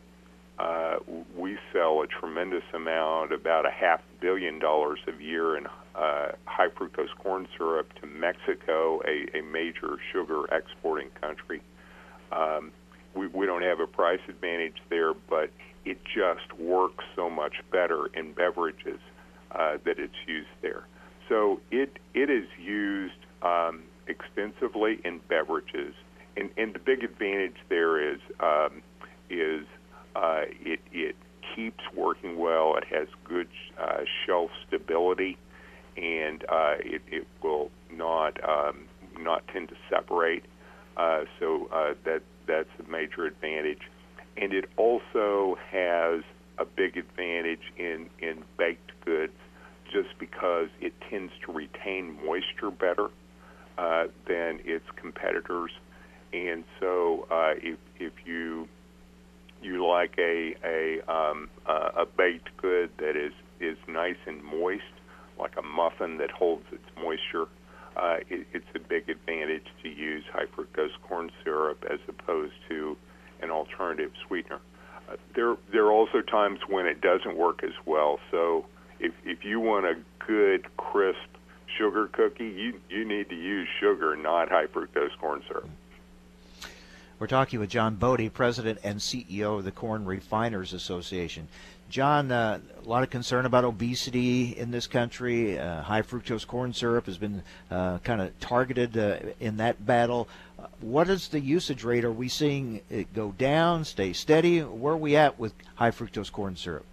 uh, 0.59 0.97
we 1.37 1.59
sell 1.73 2.03
a 2.03 2.07
tremendous 2.07 2.65
amount, 2.75 3.33
about 3.33 3.67
a 3.67 3.71
half 3.71 4.01
billion 4.21 4.59
dollars 4.59 5.01
a 5.09 5.23
year 5.23 5.57
in 5.57 5.67
uh, 5.95 6.33
high 6.45 6.69
fructose 6.69 7.15
corn 7.19 7.49
syrup 7.57 7.93
to 8.01 8.07
Mexico, 8.07 9.01
a, 9.07 9.39
a 9.39 9.43
major 9.43 9.97
sugar 10.13 10.45
exporting 10.55 11.09
country. 11.21 11.63
Um, 12.31 12.73
we, 13.15 13.27
we 13.27 13.47
don't 13.47 13.63
have 13.63 13.81
a 13.81 13.87
price 13.87 14.21
advantage 14.29 14.77
there, 14.89 15.13
but 15.15 15.51
it 15.85 15.99
just 16.05 16.59
works 16.59 17.05
so 17.17 17.29
much 17.29 17.55
better 17.71 18.07
in 18.15 18.33
beverages 18.33 19.01
uh, 19.51 19.79
that 19.85 19.99
it's 19.99 20.15
used 20.27 20.49
there. 20.63 20.85
So 21.29 21.61
it 21.71 21.99
it 22.15 22.31
is 22.31 22.47
used 22.59 23.15
um, 23.43 23.83
extensively 24.07 25.01
in 25.05 25.21
beverages, 25.29 25.95
and, 26.37 26.51
and 26.57 26.75
the 26.75 26.79
big 26.79 27.05
advantage 27.05 27.57
there 27.69 28.13
is 28.13 28.21
um, 28.41 28.83
is 29.31 29.67
uh, 30.15 30.43
it, 30.61 30.81
it 30.93 31.17
keeps 31.55 31.83
working 31.95 32.39
well. 32.39 32.77
It 32.77 32.85
has 32.85 33.09
good 33.25 33.49
uh, 33.81 34.01
shelf 34.27 34.51
stability, 34.67 35.39
and 35.97 36.45
uh, 36.49 36.75
it, 36.79 37.03
it 37.11 37.27
will 37.43 37.71
not 37.91 38.39
um, 38.49 38.85
not 39.19 39.47
tend 39.49 39.69
to 39.69 39.77
separate. 39.91 40.45
Uh, 40.97 41.25
so 41.39 41.69
uh, 41.73 41.95
that 42.05 42.23
that's 42.47 42.69
a 42.79 42.91
major 42.91 43.25
advantage, 43.25 43.83
and 44.37 44.53
it 44.53 44.69
also 44.77 45.57
has 45.71 46.23
a 46.59 46.65
big 46.65 46.97
advantage 46.97 47.73
in 47.77 48.09
in 48.19 48.45
baked 48.59 48.93
goods, 49.05 49.33
just 49.93 50.19
because 50.19 50.69
it 50.81 50.93
tends 51.09 51.33
to 51.45 51.53
retain 51.53 52.19
moisture 52.25 52.71
better 52.71 53.09
uh, 53.79 54.05
than 54.29 54.61
its 54.65 54.85
competitors, 54.97 55.71
and 56.33 56.65
so 56.81 57.27
uh, 57.31 57.55
if 57.57 57.79
if 57.99 58.13
you 58.27 58.69
you 59.63 59.87
like 59.87 60.15
a 60.19 60.55
a 60.65 61.01
um, 61.13 61.49
a 61.67 62.07
baked 62.07 62.57
good 62.57 62.91
that 62.99 63.17
is 63.17 63.33
is 63.61 63.77
nice 63.87 64.17
and 64.27 64.43
moist, 64.43 64.83
like 65.39 65.57
a 65.57 65.63
muffin 65.63 66.19
that 66.19 66.31
holds 66.31 66.65
its 66.73 66.85
moisture, 66.97 67.47
uh, 67.97 68.17
it, 68.29 68.47
it's 68.53 68.67
a 68.75 68.79
big 68.79 69.09
advantage 69.09 69.67
to 69.83 69.89
use 69.89 70.25
high 70.33 70.47
fructose 70.47 70.91
corn 71.07 71.31
syrup 71.45 71.85
as 71.91 71.99
opposed 72.09 72.55
to 72.69 72.97
an 73.41 73.51
alternative 73.51 74.13
sweetener. 74.27 74.61
Uh, 75.09 75.17
there, 75.35 75.57
there 75.73 75.85
are 75.87 75.93
also 75.93 76.21
times 76.21 76.61
when 76.69 76.87
it 76.87 77.01
doesn't 77.01 77.37
work 77.37 77.63
as 77.63 77.75
well. 77.85 78.19
So, 78.31 78.67
if 79.01 79.13
if 79.25 79.45
you 79.45 79.61
want 79.61 79.87
a 79.87 79.95
good 80.27 80.65
crisp 80.77 81.19
sugar 81.79 82.09
cookie, 82.09 82.49
you 82.49 82.81
you 82.89 83.05
need 83.05 83.29
to 83.29 83.35
use 83.35 83.69
sugar, 83.81 84.17
not 84.17 84.49
high 84.49 84.67
fructose 84.67 85.17
corn 85.21 85.43
syrup. 85.49 85.69
We're 87.23 87.29
talking 87.29 87.61
with 87.61 87.71
John 87.71 87.95
Bode, 87.95 88.35
President 88.35 88.81
and 88.83 88.99
CEO 88.99 89.57
of 89.57 89.65
the 89.65 89.71
Corn 89.71 90.05
Refiners 90.05 90.73
Association. 90.73 91.47
John, 91.89 92.33
uh, 92.33 92.59
a 92.85 92.89
lot 92.89 93.05
of 93.05 93.11
concern 93.11 93.47
about 93.47 93.63
obesity 93.63 94.59
in 94.59 94.73
this 94.73 94.89
country. 94.89 95.57
Uh, 95.57 95.83
high 95.83 96.03
fructose 96.03 96.45
corn 96.45 96.73
syrup 96.73 97.07
has 97.07 97.19
been 97.19 97.45
uh, 97.71 97.99
kind 97.99 98.21
of 98.21 98.37
targeted 98.41 98.99
uh, 98.99 99.19
in 99.39 99.59
that 99.59 99.87
battle. 99.87 100.27
Uh, 100.59 100.67
what 100.81 101.09
is 101.09 101.29
the 101.29 101.39
usage 101.39 101.85
rate? 101.85 102.05
Are 102.05 102.11
we 102.11 102.27
seeing 102.27 102.81
it 102.91 103.15
go 103.15 103.31
down, 103.31 103.85
stay 103.85 104.13
steady? 104.13 104.59
Where 104.59 104.95
are 104.95 104.97
we 104.97 105.15
at 105.15 105.39
with 105.39 105.55
high 105.77 105.93
fructose 105.93 106.33
corn 106.33 106.57
syrup? 106.57 106.85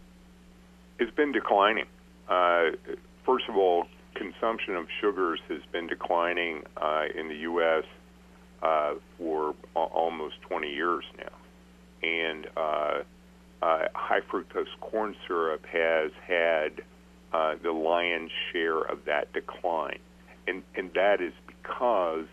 It's 0.99 1.09
been 1.15 1.31
declining. 1.31 1.87
Uh, 2.27 2.73
first 3.25 3.49
of 3.49 3.57
all, 3.57 3.87
consumption 4.13 4.75
of 4.75 4.85
sugars 5.01 5.39
has 5.47 5.61
been 5.71 5.87
declining 5.87 6.65
in 7.15 7.29
the 7.29 7.37
U.S. 7.37 7.83
for 8.61 9.55
almost 9.75 10.41
20 10.41 10.69
years 10.69 11.05
now, 11.17 12.07
and 12.07 12.47
uh, 12.57 13.03
high 13.61 14.21
fructose 14.21 14.67
corn 14.79 15.15
syrup 15.27 15.65
has 15.65 16.11
had 16.25 16.81
uh, 17.33 17.55
the 17.61 17.71
lion's 17.71 18.31
share 18.51 18.79
of 18.79 19.05
that 19.05 19.31
decline, 19.33 19.99
and 20.47 20.63
and 20.75 20.91
that 20.95 21.21
is 21.21 21.33
because 21.47 22.25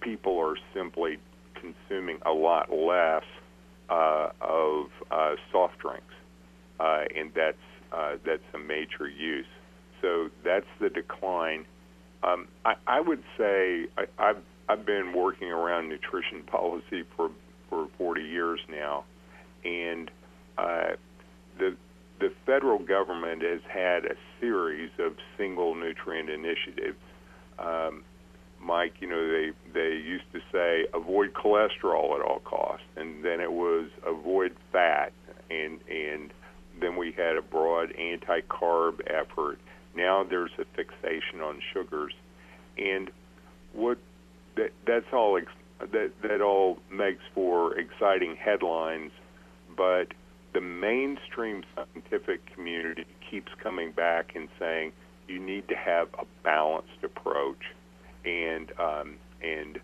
people 0.00 0.38
are 0.38 0.56
simply 0.74 1.18
consuming 1.54 2.18
a 2.26 2.32
lot 2.32 2.72
less 2.72 3.24
uh, 3.88 4.30
of 4.40 4.86
uh, 5.10 5.34
soft 5.52 5.78
drinks, 5.78 6.14
uh, 6.78 7.04
and 7.14 7.32
that's 7.34 7.56
uh, 7.92 8.16
that's 8.24 8.42
a 8.54 8.58
major 8.58 9.08
use. 9.08 9.46
So 10.00 10.30
that's 10.44 10.66
the 10.80 10.88
decline. 10.88 11.66
Um, 12.22 12.48
I, 12.64 12.74
I 12.86 13.00
would 13.00 13.22
say 13.38 13.86
I, 13.96 14.04
I've 14.18 14.42
I've 14.70 14.86
been 14.86 15.12
working 15.12 15.50
around 15.50 15.88
nutrition 15.88 16.44
policy 16.44 17.02
for 17.16 17.30
for 17.68 17.88
40 17.98 18.22
years 18.22 18.60
now, 18.70 19.04
and 19.64 20.08
uh, 20.56 20.90
the 21.58 21.76
the 22.20 22.32
federal 22.46 22.78
government 22.78 23.42
has 23.42 23.60
had 23.68 24.04
a 24.04 24.14
series 24.40 24.90
of 25.00 25.14
single 25.36 25.74
nutrient 25.74 26.30
initiatives. 26.30 26.98
Um, 27.58 28.04
Mike, 28.60 28.94
you 29.00 29.08
know, 29.08 29.28
they 29.28 29.50
they 29.74 29.96
used 29.96 30.30
to 30.34 30.40
say 30.52 30.86
avoid 30.94 31.32
cholesterol 31.32 32.14
at 32.14 32.24
all 32.24 32.40
costs, 32.44 32.86
and 32.96 33.24
then 33.24 33.40
it 33.40 33.50
was 33.50 33.88
avoid 34.06 34.54
fat, 34.70 35.12
and 35.50 35.80
and 35.90 36.32
then 36.80 36.94
we 36.96 37.10
had 37.10 37.36
a 37.36 37.42
broad 37.42 37.90
anti-carb 37.96 39.00
effort. 39.08 39.58
Now 39.96 40.22
there's 40.22 40.52
a 40.60 40.64
fixation 40.76 41.40
on 41.40 41.60
sugars, 41.72 42.12
and 42.78 43.10
what 43.72 43.98
that 44.56 44.72
that's 44.86 45.12
all 45.12 45.36
ex- 45.36 45.90
that 45.92 46.10
that 46.22 46.40
all 46.40 46.78
makes 46.90 47.22
for 47.34 47.78
exciting 47.78 48.36
headlines, 48.36 49.12
but 49.76 50.08
the 50.52 50.60
mainstream 50.60 51.62
scientific 51.74 52.44
community 52.54 53.06
keeps 53.30 53.52
coming 53.62 53.92
back 53.92 54.32
and 54.34 54.48
saying 54.58 54.92
you 55.28 55.38
need 55.38 55.68
to 55.68 55.76
have 55.76 56.08
a 56.18 56.24
balanced 56.42 57.02
approach 57.02 57.62
and 58.24 58.72
um, 58.78 59.14
and 59.42 59.78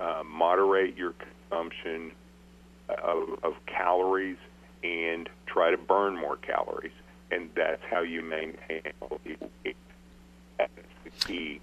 uh, 0.00 0.22
moderate 0.24 0.96
your 0.96 1.12
consumption 1.12 2.12
of, 2.88 3.38
of 3.42 3.54
calories 3.66 4.38
and 4.82 5.28
try 5.46 5.70
to 5.70 5.76
burn 5.76 6.16
more 6.16 6.36
calories, 6.36 6.92
and 7.30 7.50
that's 7.54 7.82
how 7.90 8.00
you 8.00 8.22
maintain 8.22 8.82
healthy. 9.00 9.36
That's 10.58 10.70
the 11.04 11.10
key. 11.26 11.60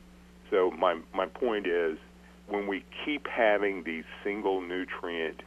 So 0.51 0.71
my 0.71 0.99
my 1.13 1.25
point 1.25 1.67
is, 1.67 1.97
when 2.47 2.67
we 2.67 2.83
keep 3.03 3.27
having 3.27 3.83
these 3.83 4.03
single 4.23 4.61
nutrient 4.61 5.41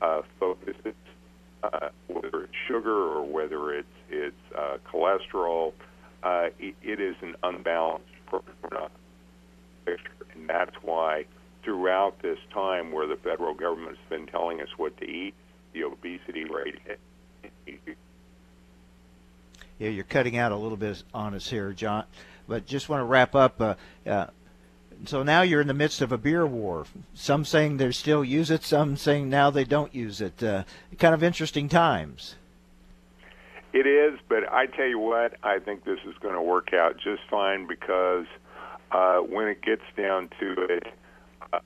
uh, 0.00 0.22
focuses 0.38 0.94
uh, 1.64 1.88
whether 2.08 2.44
it's 2.44 2.54
sugar 2.68 2.94
or 2.94 3.24
whether 3.24 3.72
it's 3.72 3.88
it's 4.10 4.36
uh, 4.56 4.76
cholesterol, 4.90 5.72
uh, 6.22 6.48
it, 6.58 6.74
it 6.82 7.00
is 7.00 7.16
an 7.22 7.34
unbalanced 7.42 8.04
picture, 9.84 10.10
and 10.34 10.48
that's 10.48 10.74
why 10.82 11.24
throughout 11.62 12.20
this 12.20 12.38
time 12.52 12.92
where 12.92 13.06
the 13.06 13.16
federal 13.16 13.54
government 13.54 13.96
has 13.96 14.08
been 14.08 14.26
telling 14.26 14.60
us 14.60 14.68
what 14.76 14.96
to 14.98 15.08
eat, 15.08 15.34
the 15.72 15.84
obesity 15.84 16.44
rate. 16.44 16.78
Yeah, 19.78 19.88
you're 19.88 20.04
cutting 20.04 20.36
out 20.36 20.52
a 20.52 20.56
little 20.56 20.76
bit 20.76 21.02
on 21.12 21.34
us 21.34 21.48
here, 21.48 21.72
John. 21.72 22.04
But 22.46 22.66
just 22.66 22.88
want 22.88 23.00
to 23.00 23.04
wrap 23.04 23.34
up. 23.34 23.60
Uh, 23.60 23.74
uh, 24.06 24.26
so 25.04 25.22
now 25.22 25.42
you're 25.42 25.60
in 25.60 25.68
the 25.68 25.74
midst 25.74 26.00
of 26.00 26.12
a 26.12 26.18
beer 26.18 26.46
war. 26.46 26.86
Some 27.14 27.44
saying 27.44 27.76
they 27.76 27.90
still 27.92 28.24
use 28.24 28.50
it, 28.50 28.62
some 28.64 28.96
saying 28.96 29.28
now 29.28 29.50
they 29.50 29.64
don't 29.64 29.94
use 29.94 30.20
it. 30.20 30.42
Uh, 30.42 30.64
kind 30.98 31.14
of 31.14 31.22
interesting 31.22 31.68
times. 31.68 32.36
It 33.72 33.86
is, 33.86 34.20
but 34.28 34.50
I 34.52 34.66
tell 34.66 34.86
you 34.86 35.00
what, 35.00 35.36
I 35.42 35.58
think 35.58 35.84
this 35.84 35.98
is 36.06 36.14
going 36.20 36.34
to 36.34 36.42
work 36.42 36.72
out 36.72 36.96
just 36.96 37.22
fine 37.28 37.66
because 37.66 38.26
uh, 38.92 39.18
when 39.18 39.48
it 39.48 39.62
gets 39.62 39.82
down 39.96 40.30
to 40.38 40.66
it, 40.70 40.86
uh, 41.52 41.58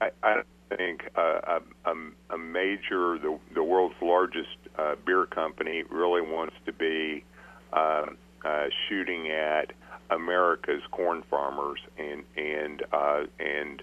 I, 0.00 0.10
I 0.22 0.42
think 0.76 1.10
uh, 1.16 1.58
a, 1.84 1.92
a 2.30 2.38
major, 2.38 3.18
the, 3.18 3.36
the 3.52 3.64
world's 3.64 3.96
largest 4.00 4.56
uh, 4.78 4.94
beer 5.04 5.26
company, 5.26 5.82
really 5.90 6.20
wants 6.20 6.54
to 6.66 6.72
be 6.72 7.24
uh, 7.72 8.06
uh, 8.44 8.66
shooting 8.88 9.30
at 9.30 9.72
America's 10.10 10.82
corn 10.90 11.22
farmers 11.30 11.80
and 11.98 12.24
and 12.36 12.82
uh, 12.92 13.24
and 13.38 13.82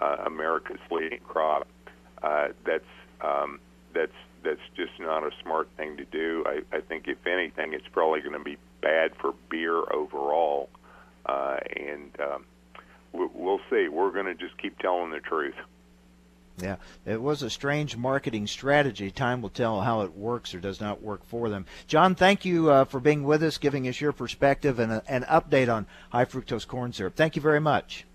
uh, 0.00 0.16
America's 0.26 0.80
leading 0.90 1.20
crop. 1.20 1.66
Uh, 2.22 2.48
that's 2.64 2.84
um, 3.20 3.60
that's 3.94 4.12
that's 4.42 4.60
just 4.76 4.92
not 5.00 5.24
a 5.24 5.30
smart 5.42 5.68
thing 5.76 5.96
to 5.96 6.04
do. 6.04 6.44
I, 6.46 6.76
I 6.76 6.80
think 6.80 7.08
if 7.08 7.26
anything, 7.26 7.72
it's 7.72 7.88
probably 7.90 8.20
going 8.20 8.34
to 8.34 8.44
be 8.44 8.58
bad 8.82 9.12
for 9.20 9.34
beer 9.50 9.82
overall. 9.92 10.68
Uh, 11.26 11.56
and 11.74 12.10
um, 12.20 12.44
we'll 13.12 13.60
see. 13.70 13.88
We're 13.88 14.12
going 14.12 14.26
to 14.26 14.34
just 14.34 14.58
keep 14.58 14.78
telling 14.78 15.10
the 15.10 15.20
truth. 15.20 15.54
Yeah, 16.58 16.76
it 17.04 17.20
was 17.20 17.42
a 17.42 17.50
strange 17.50 17.96
marketing 17.96 18.46
strategy. 18.46 19.10
Time 19.10 19.42
will 19.42 19.50
tell 19.50 19.80
how 19.80 20.02
it 20.02 20.14
works 20.14 20.54
or 20.54 20.60
does 20.60 20.80
not 20.80 21.02
work 21.02 21.24
for 21.24 21.48
them. 21.48 21.66
John, 21.88 22.14
thank 22.14 22.44
you 22.44 22.70
uh, 22.70 22.84
for 22.84 23.00
being 23.00 23.24
with 23.24 23.42
us, 23.42 23.58
giving 23.58 23.88
us 23.88 24.00
your 24.00 24.12
perspective 24.12 24.78
and 24.78 25.02
an 25.08 25.24
update 25.24 25.72
on 25.72 25.86
high 26.10 26.26
fructose 26.26 26.66
corn 26.66 26.92
syrup. 26.92 27.16
Thank 27.16 27.34
you 27.34 27.42
very 27.42 27.60
much. 27.60 28.06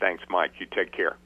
Thanks, 0.00 0.24
Mike. 0.30 0.52
You 0.58 0.66
take 0.74 0.92
care. 0.92 1.16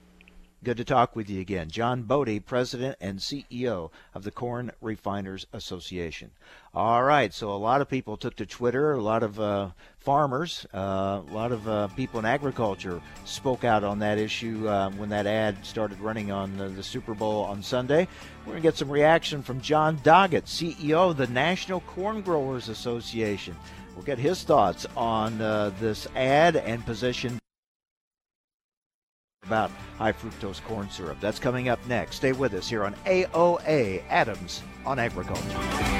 Good 0.62 0.76
to 0.76 0.84
talk 0.84 1.16
with 1.16 1.30
you 1.30 1.40
again. 1.40 1.70
John 1.70 2.02
Bode, 2.02 2.44
President 2.44 2.98
and 3.00 3.18
CEO 3.18 3.90
of 4.14 4.24
the 4.24 4.30
Corn 4.30 4.70
Refiners 4.82 5.46
Association. 5.54 6.32
All 6.74 7.02
right, 7.02 7.32
so 7.32 7.50
a 7.50 7.56
lot 7.56 7.80
of 7.80 7.88
people 7.88 8.18
took 8.18 8.36
to 8.36 8.44
Twitter, 8.44 8.92
a 8.92 9.00
lot 9.00 9.22
of 9.22 9.40
uh, 9.40 9.70
farmers, 10.00 10.66
uh, 10.74 11.22
a 11.26 11.32
lot 11.32 11.50
of 11.52 11.66
uh, 11.66 11.88
people 11.88 12.20
in 12.20 12.26
agriculture 12.26 13.00
spoke 13.24 13.64
out 13.64 13.84
on 13.84 14.00
that 14.00 14.18
issue 14.18 14.68
uh, 14.68 14.90
when 14.90 15.08
that 15.08 15.26
ad 15.26 15.64
started 15.64 15.98
running 15.98 16.30
on 16.30 16.58
the 16.58 16.82
Super 16.82 17.14
Bowl 17.14 17.44
on 17.44 17.62
Sunday. 17.62 18.06
We're 18.40 18.52
going 18.52 18.62
to 18.62 18.68
get 18.68 18.76
some 18.76 18.90
reaction 18.90 19.42
from 19.42 19.62
Jon 19.62 19.96
Doggett, 20.00 20.44
CEO 20.44 21.10
of 21.12 21.16
the 21.16 21.28
National 21.28 21.80
Corn 21.80 22.20
Growers 22.20 22.68
Association. 22.68 23.56
We'll 23.96 24.04
get 24.04 24.18
his 24.18 24.42
thoughts 24.42 24.86
on 24.94 25.40
uh, 25.40 25.72
this 25.80 26.06
ad 26.14 26.56
and 26.56 26.84
position 26.84 27.39
about 29.50 29.72
high 29.98 30.12
fructose 30.12 30.62
corn 30.62 30.88
syrup. 30.90 31.18
That's 31.20 31.40
coming 31.40 31.68
up 31.68 31.84
next. 31.88 32.16
Stay 32.16 32.30
with 32.30 32.54
us 32.54 32.68
here 32.68 32.84
on 32.84 32.94
AOA 33.04 34.04
Adams 34.08 34.62
on 34.86 35.00
Agriculture. 35.00 35.99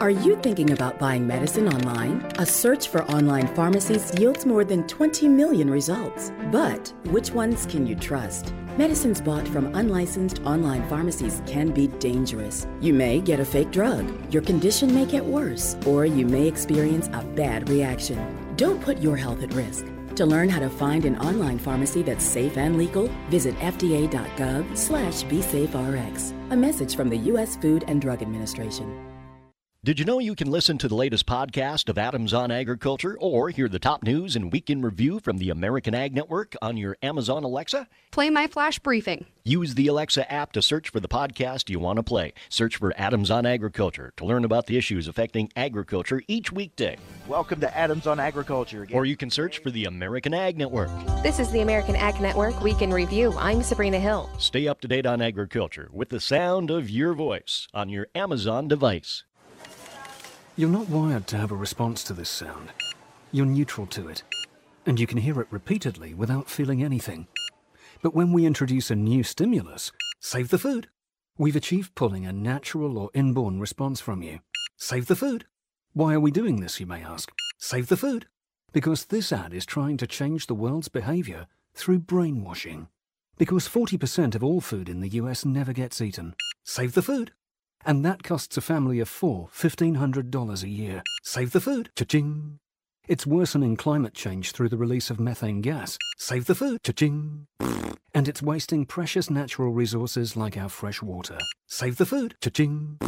Are 0.00 0.10
you 0.10 0.36
thinking 0.36 0.70
about 0.70 0.98
buying 0.98 1.26
medicine 1.26 1.68
online? 1.68 2.24
A 2.38 2.46
search 2.46 2.88
for 2.88 3.02
online 3.10 3.48
pharmacies 3.54 4.16
yields 4.18 4.46
more 4.46 4.64
than 4.64 4.86
20 4.86 5.28
million 5.28 5.68
results. 5.68 6.30
But 6.52 6.92
which 7.06 7.32
ones 7.32 7.66
can 7.66 7.86
you 7.86 7.96
trust? 7.96 8.54
Medicines 8.78 9.20
bought 9.20 9.46
from 9.48 9.74
unlicensed 9.74 10.40
online 10.44 10.88
pharmacies 10.88 11.42
can 11.46 11.72
be 11.72 11.88
dangerous. 11.88 12.64
You 12.80 12.94
may 12.94 13.20
get 13.20 13.40
a 13.40 13.44
fake 13.44 13.72
drug, 13.72 14.32
your 14.32 14.42
condition 14.42 14.94
may 14.94 15.04
get 15.04 15.24
worse, 15.24 15.76
or 15.84 16.06
you 16.06 16.24
may 16.26 16.46
experience 16.46 17.08
a 17.08 17.24
bad 17.24 17.68
reaction. 17.68 18.54
Don't 18.54 18.80
put 18.80 18.98
your 18.98 19.16
health 19.16 19.42
at 19.42 19.52
risk. 19.52 19.84
To 20.14 20.26
learn 20.26 20.48
how 20.48 20.60
to 20.60 20.70
find 20.70 21.04
an 21.06 21.18
online 21.18 21.58
pharmacy 21.58 22.02
that's 22.02 22.24
safe 22.24 22.56
and 22.56 22.78
legal, 22.78 23.08
visit 23.30 23.56
fda.gov 23.56 24.76
slash 24.76 25.24
BeSafeRx. 25.24 26.52
A 26.52 26.56
message 26.56 26.94
from 26.94 27.08
the 27.08 27.18
U.S. 27.32 27.56
Food 27.56 27.84
and 27.88 28.00
Drug 28.00 28.22
Administration. 28.22 29.07
Did 29.84 30.00
you 30.00 30.04
know 30.04 30.18
you 30.18 30.34
can 30.34 30.50
listen 30.50 30.76
to 30.78 30.88
the 30.88 30.96
latest 30.96 31.24
podcast 31.24 31.88
of 31.88 31.98
Adams 31.98 32.34
on 32.34 32.50
Agriculture 32.50 33.16
or 33.20 33.48
hear 33.48 33.68
the 33.68 33.78
top 33.78 34.02
news 34.02 34.34
and 34.34 34.52
week 34.52 34.70
in 34.70 34.82
review 34.82 35.20
from 35.20 35.38
the 35.38 35.50
American 35.50 35.94
Ag 35.94 36.12
Network 36.12 36.56
on 36.60 36.76
your 36.76 36.96
Amazon 37.00 37.44
Alexa? 37.44 37.86
Play 38.10 38.28
my 38.28 38.48
flash 38.48 38.80
briefing. 38.80 39.26
Use 39.44 39.76
the 39.76 39.86
Alexa 39.86 40.30
app 40.32 40.50
to 40.54 40.62
search 40.62 40.88
for 40.88 40.98
the 40.98 41.06
podcast 41.06 41.70
you 41.70 41.78
want 41.78 41.98
to 41.98 42.02
play. 42.02 42.32
Search 42.48 42.74
for 42.74 42.92
Adams 42.96 43.30
on 43.30 43.46
Agriculture 43.46 44.12
to 44.16 44.24
learn 44.24 44.44
about 44.44 44.66
the 44.66 44.76
issues 44.76 45.06
affecting 45.06 45.48
agriculture 45.54 46.22
each 46.26 46.50
weekday. 46.50 46.96
Welcome 47.28 47.60
to 47.60 47.78
Adams 47.78 48.08
on 48.08 48.18
Agriculture 48.18 48.82
again. 48.82 48.96
Or 48.96 49.04
you 49.04 49.16
can 49.16 49.30
search 49.30 49.58
for 49.58 49.70
the 49.70 49.84
American 49.84 50.34
Ag 50.34 50.58
Network. 50.58 50.90
This 51.22 51.38
is 51.38 51.52
the 51.52 51.60
American 51.60 51.94
Ag 51.94 52.20
Network 52.20 52.60
Week 52.62 52.82
in 52.82 52.92
Review. 52.92 53.32
I'm 53.38 53.62
Sabrina 53.62 54.00
Hill. 54.00 54.28
Stay 54.38 54.66
up 54.66 54.80
to 54.80 54.88
date 54.88 55.06
on 55.06 55.22
agriculture 55.22 55.88
with 55.92 56.08
the 56.08 56.18
sound 56.18 56.68
of 56.68 56.90
your 56.90 57.14
voice 57.14 57.68
on 57.72 57.88
your 57.88 58.08
Amazon 58.16 58.66
device. 58.66 59.22
You're 60.58 60.68
not 60.68 60.88
wired 60.88 61.28
to 61.28 61.36
have 61.36 61.52
a 61.52 61.56
response 61.56 62.02
to 62.02 62.12
this 62.12 62.28
sound. 62.28 62.70
You're 63.30 63.46
neutral 63.46 63.86
to 63.86 64.08
it, 64.08 64.24
and 64.86 64.98
you 64.98 65.06
can 65.06 65.18
hear 65.18 65.40
it 65.40 65.46
repeatedly 65.52 66.14
without 66.14 66.50
feeling 66.50 66.82
anything. 66.82 67.28
But 68.02 68.12
when 68.12 68.32
we 68.32 68.44
introduce 68.44 68.90
a 68.90 68.96
new 68.96 69.22
stimulus, 69.22 69.92
save 70.18 70.48
the 70.48 70.58
food, 70.58 70.88
we've 71.38 71.54
achieved 71.54 71.94
pulling 71.94 72.26
a 72.26 72.32
natural 72.32 72.98
or 72.98 73.10
inborn 73.14 73.60
response 73.60 74.00
from 74.00 74.20
you. 74.20 74.40
Save 74.76 75.06
the 75.06 75.14
food. 75.14 75.46
Why 75.92 76.14
are 76.14 76.20
we 76.20 76.32
doing 76.32 76.58
this, 76.60 76.80
you 76.80 76.86
may 76.86 77.04
ask? 77.04 77.30
Save 77.58 77.86
the 77.86 77.96
food. 77.96 78.26
Because 78.72 79.04
this 79.04 79.30
ad 79.30 79.54
is 79.54 79.64
trying 79.64 79.96
to 79.98 80.08
change 80.08 80.48
the 80.48 80.54
world's 80.54 80.88
behavior 80.88 81.46
through 81.74 82.00
brainwashing. 82.00 82.88
Because 83.36 83.68
40% 83.68 84.34
of 84.34 84.42
all 84.42 84.60
food 84.60 84.88
in 84.88 85.02
the 85.02 85.10
US 85.10 85.44
never 85.44 85.72
gets 85.72 86.00
eaten. 86.00 86.34
Save 86.64 86.94
the 86.94 87.02
food. 87.02 87.30
And 87.84 88.04
that 88.04 88.22
costs 88.22 88.56
a 88.56 88.60
family 88.60 89.00
of 89.00 89.08
four 89.08 89.48
$1,500 89.54 90.62
a 90.62 90.68
year. 90.68 91.02
Save 91.22 91.52
the 91.52 91.60
food. 91.60 91.90
Cha-ching. 91.96 92.58
It's 93.06 93.26
worsening 93.26 93.76
climate 93.76 94.14
change 94.14 94.52
through 94.52 94.68
the 94.68 94.76
release 94.76 95.08
of 95.10 95.18
methane 95.18 95.62
gas. 95.62 95.96
Save 96.18 96.46
the 96.46 96.54
food. 96.54 96.82
Cha-ching. 96.82 97.46
And 98.14 98.28
it's 98.28 98.42
wasting 98.42 98.84
precious 98.84 99.30
natural 99.30 99.72
resources 99.72 100.36
like 100.36 100.56
our 100.56 100.68
fresh 100.68 101.00
water. 101.00 101.38
Save 101.66 101.96
the 101.96 102.06
food. 102.06 102.34
Cha-ching. 102.40 102.98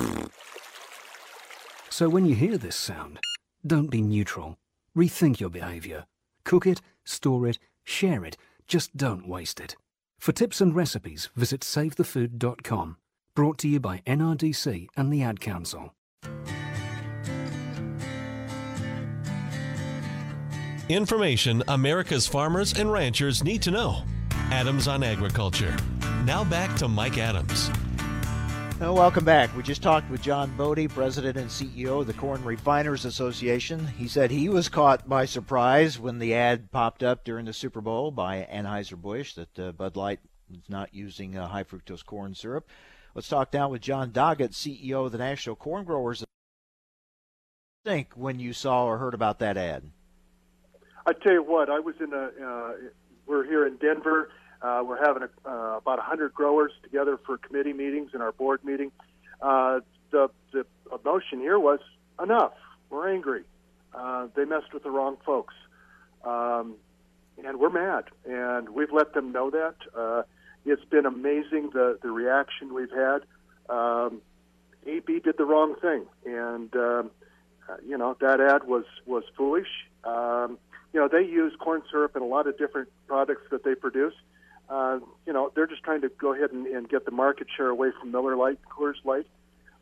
So 1.91 2.09
when 2.09 2.25
you 2.25 2.35
hear 2.35 2.57
this 2.57 2.77
sound, 2.77 3.19
don't 3.67 3.91
be 3.91 4.01
neutral. 4.01 4.57
Rethink 4.97 5.41
your 5.41 5.51
behavior. 5.51 6.07
Cook 6.45 6.67
it, 6.67 6.81
store 7.05 7.47
it, 7.47 7.59
share 7.85 8.25
it. 8.25 8.37
Just 8.67 8.97
don't 8.97 9.29
waste 9.29 9.61
it. 9.61 9.77
For 10.19 10.33
tips 10.33 10.61
and 10.61 10.75
recipes, 10.75 11.29
visit 11.35 11.61
savethefood.com. 11.61 12.97
Brought 13.37 13.59
to 13.59 13.69
you 13.69 13.79
by 13.79 14.03
NRDC 14.07 14.89
and 14.97 15.13
the 15.13 15.23
Ad 15.23 15.41
Council. 15.41 15.95
Information 20.89 21.63
America's 21.69 22.27
farmers 22.27 22.77
and 22.77 22.91
ranchers 22.91 23.45
need 23.45 23.63
to 23.63 23.71
know. 23.71 24.03
Adams 24.51 24.89
on 24.89 25.05
Agriculture. 25.05 25.77
Now 26.25 26.43
back 26.43 26.77
to 26.79 26.89
Mike 26.89 27.19
Adams. 27.19 27.71
Well, 28.81 28.97
welcome 28.97 29.25
back. 29.25 29.55
We 29.57 29.63
just 29.63 29.83
talked 29.83 30.11
with 30.11 30.23
John 30.23 30.57
Bode, 30.57 30.91
President 30.91 31.37
and 31.37 31.49
CEO 31.49 32.01
of 32.01 32.09
the 32.09 32.15
Corn 32.15 32.43
Refiners 32.43 33.05
Association. 33.05 33.87
He 33.87 34.09
said 34.09 34.33
he 34.33 34.49
was 34.49 34.69
caught 34.69 35.09
by 35.09 35.27
surprise 35.27 36.01
when 36.01 36.19
the 36.19 36.35
ad 36.35 36.73
popped 36.73 37.05
up 37.05 37.23
during 37.23 37.45
the 37.45 37.53
Super 37.53 37.81
Bowl 37.81 38.11
by 38.11 38.49
Anheuser-Busch 38.51 39.35
that 39.35 39.59
uh, 39.59 39.71
Bud 39.71 39.97
Light 39.97 40.19
is 40.53 40.69
not 40.69 40.93
using 40.93 41.37
uh, 41.37 41.47
high 41.47 41.63
fructose 41.63 42.05
corn 42.05 42.35
syrup. 42.35 42.69
Let's 43.15 43.29
talk 43.29 43.53
now 43.53 43.69
with 43.69 43.83
Jon 43.83 44.11
Doggett, 44.11 44.53
CEO 44.53 45.07
of 45.07 45.13
the 45.13 45.19
National 45.19 45.57
Corn 45.57 45.85
Growers 45.85 46.25
think 47.85 48.13
when 48.15 48.39
you 48.39 48.53
saw 48.53 48.85
or 48.85 48.99
heard 48.99 49.15
about 49.15 49.39
that 49.39 49.57
ad? 49.57 49.83
I 51.07 51.13
tell 51.13 51.33
you 51.33 51.43
what, 51.43 51.71
I 51.71 51.81
was 51.81 51.95
in 52.01 52.13
a. 52.13 52.31
Uh, 52.47 52.73
we're 53.27 53.45
here 53.45 53.67
in 53.67 53.77
Denver. 53.77 54.31
Uh, 54.61 54.83
we're 54.85 55.03
having 55.03 55.23
a, 55.23 55.49
uh, 55.49 55.79
about 55.79 55.99
100 55.99 56.35
growers 56.35 56.73
together 56.83 57.19
for 57.25 57.39
committee 57.39 57.73
meetings 57.73 58.11
and 58.13 58.23
our 58.23 58.33
board 58.33 58.63
meeting. 58.65 58.93
Uh, 59.41 59.81
the 60.11 60.29
the 60.53 60.67
emotion 60.93 61.41
here 61.41 61.59
was 61.59 61.81
enough. 62.23 62.53
We're 62.91 63.09
angry. 63.09 63.45
Uh, 63.95 64.29
they 64.37 64.45
messed 64.45 64.75
with 64.75 64.83
the 64.83 64.91
wrong 64.91 65.17
folks, 65.25 65.55
um, 66.25 66.77
and 67.45 67.59
we're 67.59 67.71
mad. 67.71 68.05
And 68.29 68.69
we've 68.69 68.93
let 68.93 69.15
them 69.15 69.33
know 69.33 69.51
that. 69.51 69.75
Uh, 69.97 70.23
it's 70.65 70.85
been 70.85 71.07
amazing 71.07 71.71
the 71.73 71.99
the 72.03 72.11
reaction 72.11 72.75
we've 72.75 72.91
had. 72.91 73.23
Um, 73.69 74.21
AB 74.87 75.21
did 75.21 75.37
the 75.37 75.45
wrong 75.45 75.75
thing, 75.81 76.07
and 76.25 76.75
um, 76.75 77.11
uh, 77.69 77.77
you 77.87 77.97
know 77.97 78.17
that 78.21 78.41
ad 78.41 78.67
was 78.67 78.85
was 79.07 79.25
foolish. 79.37 79.69
Um, 80.05 80.59
you 80.93 81.01
know 81.01 81.09
they 81.09 81.23
use 81.23 81.53
corn 81.59 81.83
syrup 81.91 82.17
in 82.17 82.23
a 82.23 82.27
lot 82.27 82.47
of 82.47 82.59
different 82.59 82.89
products 83.07 83.43
that 83.51 83.65
they 83.65 83.75
produce. 83.75 84.15
Uh, 84.69 85.01
you 85.27 85.33
know 85.33 85.51
they're 85.55 85.67
just 85.67 85.83
trying 85.83 86.01
to 86.03 86.09
go 86.09 86.35
ahead 86.35 86.51
and, 86.53 86.67
and 86.67 86.89
get 86.89 87.05
the 87.05 87.11
market 87.11 87.49
share 87.57 87.69
away 87.69 87.91
from 87.99 88.11
Miller 88.11 88.37
Lite, 88.37 88.61
Coors 88.69 89.05
Light. 89.05 89.27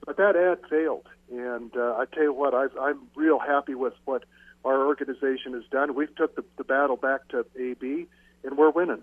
But 0.04 0.16
that 0.16 0.36
ad 0.36 0.58
failed, 0.70 1.06
and 1.30 1.76
uh, 1.76 1.96
I 1.98 2.04
tell 2.12 2.22
you 2.22 2.32
what, 2.32 2.54
I've, 2.54 2.76
I'm 2.80 3.00
real 3.14 3.38
happy 3.38 3.74
with 3.74 3.94
what 4.04 4.24
our 4.64 4.86
organization 4.86 5.52
has 5.54 5.64
done. 5.70 5.94
We've 5.94 6.14
took 6.14 6.34
the, 6.36 6.44
the 6.56 6.64
battle 6.64 6.96
back 6.96 7.28
to 7.28 7.44
AB, 7.58 8.06
and 8.44 8.56
we're 8.56 8.70
winning. 8.70 9.02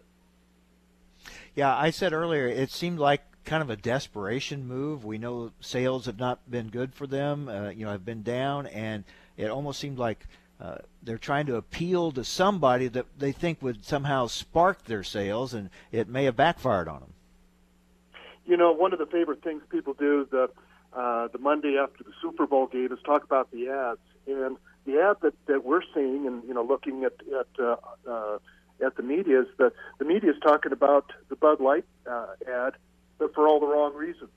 Yeah, 1.56 1.76
I 1.76 1.90
said 1.90 2.14
earlier 2.14 2.48
it 2.48 2.70
seemed 2.72 3.00
like 3.00 3.22
kind 3.46 3.64
of 3.64 3.70
a 3.70 3.78
desperation 3.78 4.68
move. 4.68 5.06
We 5.06 5.18
know 5.18 5.52
sales 5.62 6.06
have 6.06 6.20
not 6.20 6.40
been 6.50 6.68
good 6.68 6.94
for 6.94 7.08
them, 7.08 7.48
uh, 7.48 7.70
you 7.70 7.86
know, 7.86 7.92
have 7.92 8.06
been 8.06 8.24
down, 8.24 8.68
and 8.68 9.04
it 9.38 9.50
almost 9.50 9.80
seemed 9.80 9.98
like 9.98 10.26
uh, 10.60 10.78
they're 11.04 11.18
trying 11.18 11.46
to 11.46 11.56
appeal 11.56 12.12
to 12.12 12.24
somebody 12.24 12.88
that 12.90 13.06
they 13.18 13.32
think 13.32 13.62
would 13.62 13.86
somehow 13.86 14.28
spark 14.28 14.84
their 14.86 15.04
sales, 15.04 15.54
and 15.54 15.70
it 15.92 16.10
may 16.10 16.26
have 16.26 16.36
backfired 16.36 16.88
on 16.88 17.02
them. 17.02 17.14
You 18.46 18.58
know, 18.58 18.72
one 18.72 18.94
of 18.94 19.00
the 19.00 19.06
favorite 19.06 19.44
things 19.44 19.64
people 19.70 19.94
do 19.94 20.28
the 20.30 20.50
uh, 20.94 21.28
the 21.28 21.40
Monday 21.40 21.78
after 21.78 22.04
the 22.04 22.14
Super 22.22 22.48
Bowl 22.48 22.68
game 22.68 22.92
is 22.92 23.00
talk 23.06 23.24
about 23.24 23.52
the 23.52 23.70
ads, 23.70 24.00
and 24.28 24.58
the 24.86 25.02
ad 25.02 25.18
that, 25.22 25.34
that 25.48 25.66
we're 25.66 25.82
seeing, 25.94 26.26
and 26.26 26.44
you 26.44 26.54
know, 26.54 26.64
looking 26.64 27.04
at 27.04 27.14
at 27.38 27.48
uh, 27.60 27.76
uh, 28.10 28.38
at 28.84 28.96
the 28.96 29.04
media 29.04 29.42
is 29.42 29.48
that 29.58 29.74
the 30.00 30.06
media 30.06 30.32
is 30.32 30.38
talking 30.42 30.72
about 30.72 31.12
the 31.30 31.36
Bud 31.36 31.60
Light 31.60 31.86
uh, 32.10 32.28
ad, 32.48 32.74
but 33.18 33.34
for 33.34 33.48
all 33.48 33.60
the 33.60 33.68
wrong 33.68 33.94
reasons. 33.94 34.32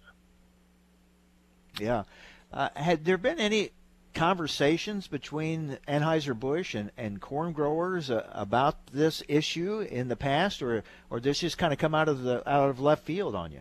Yeah. 1.78 2.04
Uh, 2.52 2.68
had 2.74 3.04
there 3.04 3.18
been 3.18 3.38
any 3.38 3.70
conversations 4.14 5.06
between 5.06 5.78
Anheuser-Busch 5.86 6.74
and, 6.74 6.90
and 6.96 7.20
corn 7.20 7.52
growers 7.52 8.10
uh, 8.10 8.26
about 8.32 8.88
this 8.88 9.22
issue 9.28 9.80
in 9.80 10.08
the 10.08 10.16
past, 10.16 10.62
or 10.62 10.82
or 11.10 11.20
this 11.20 11.40
just 11.40 11.58
kind 11.58 11.72
of 11.72 11.78
come 11.78 11.94
out 11.94 12.08
of 12.08 12.22
the 12.22 12.48
out 12.48 12.70
of 12.70 12.80
left 12.80 13.04
field 13.04 13.34
on 13.34 13.52
you? 13.52 13.60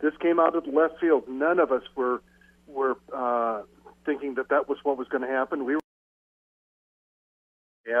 This 0.00 0.14
came 0.20 0.40
out 0.40 0.54
of 0.56 0.64
the 0.64 0.70
left 0.70 0.98
field. 1.00 1.28
None 1.28 1.58
of 1.58 1.70
us 1.72 1.82
were 1.94 2.22
were 2.66 2.96
uh, 3.14 3.62
thinking 4.04 4.34
that 4.34 4.48
that 4.48 4.68
was 4.68 4.78
what 4.82 4.96
was 4.96 5.08
going 5.08 5.22
to 5.22 5.28
happen. 5.28 5.64
We 5.64 5.74
were, 5.74 5.80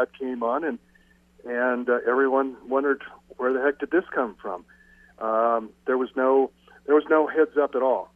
ad 0.00 0.08
came 0.18 0.42
on 0.42 0.64
and 0.64 0.78
and 1.44 1.88
uh, 1.88 1.98
everyone 2.06 2.56
wondered 2.66 3.02
where 3.36 3.52
the 3.52 3.60
heck 3.60 3.78
did 3.78 3.90
this 3.90 4.04
come 4.14 4.34
from. 4.34 4.64
Um, 5.18 5.70
there 5.86 5.98
was 5.98 6.10
no 6.16 6.50
there 6.86 6.94
was 6.94 7.04
no 7.10 7.26
heads 7.26 7.56
up 7.56 7.74
at 7.74 7.82
all. 7.82 8.10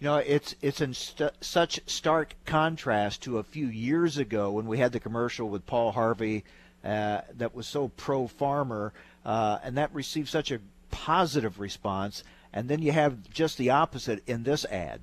You 0.00 0.06
know, 0.06 0.16
it's 0.16 0.54
it's 0.60 0.80
in 0.80 0.94
st- 0.94 1.32
such 1.40 1.80
stark 1.86 2.34
contrast 2.44 3.22
to 3.22 3.38
a 3.38 3.42
few 3.42 3.66
years 3.66 4.18
ago 4.18 4.50
when 4.50 4.66
we 4.66 4.78
had 4.78 4.92
the 4.92 5.00
commercial 5.00 5.48
with 5.48 5.66
Paul 5.66 5.92
Harvey 5.92 6.44
uh, 6.84 7.20
that 7.36 7.54
was 7.54 7.66
so 7.66 7.88
pro 7.88 8.26
farmer, 8.26 8.92
uh, 9.24 9.58
and 9.62 9.76
that 9.76 9.94
received 9.94 10.28
such 10.28 10.50
a 10.50 10.60
positive 10.90 11.60
response. 11.60 12.24
And 12.52 12.68
then 12.68 12.82
you 12.82 12.92
have 12.92 13.30
just 13.30 13.56
the 13.56 13.70
opposite 13.70 14.22
in 14.26 14.42
this 14.42 14.64
ad. 14.66 15.00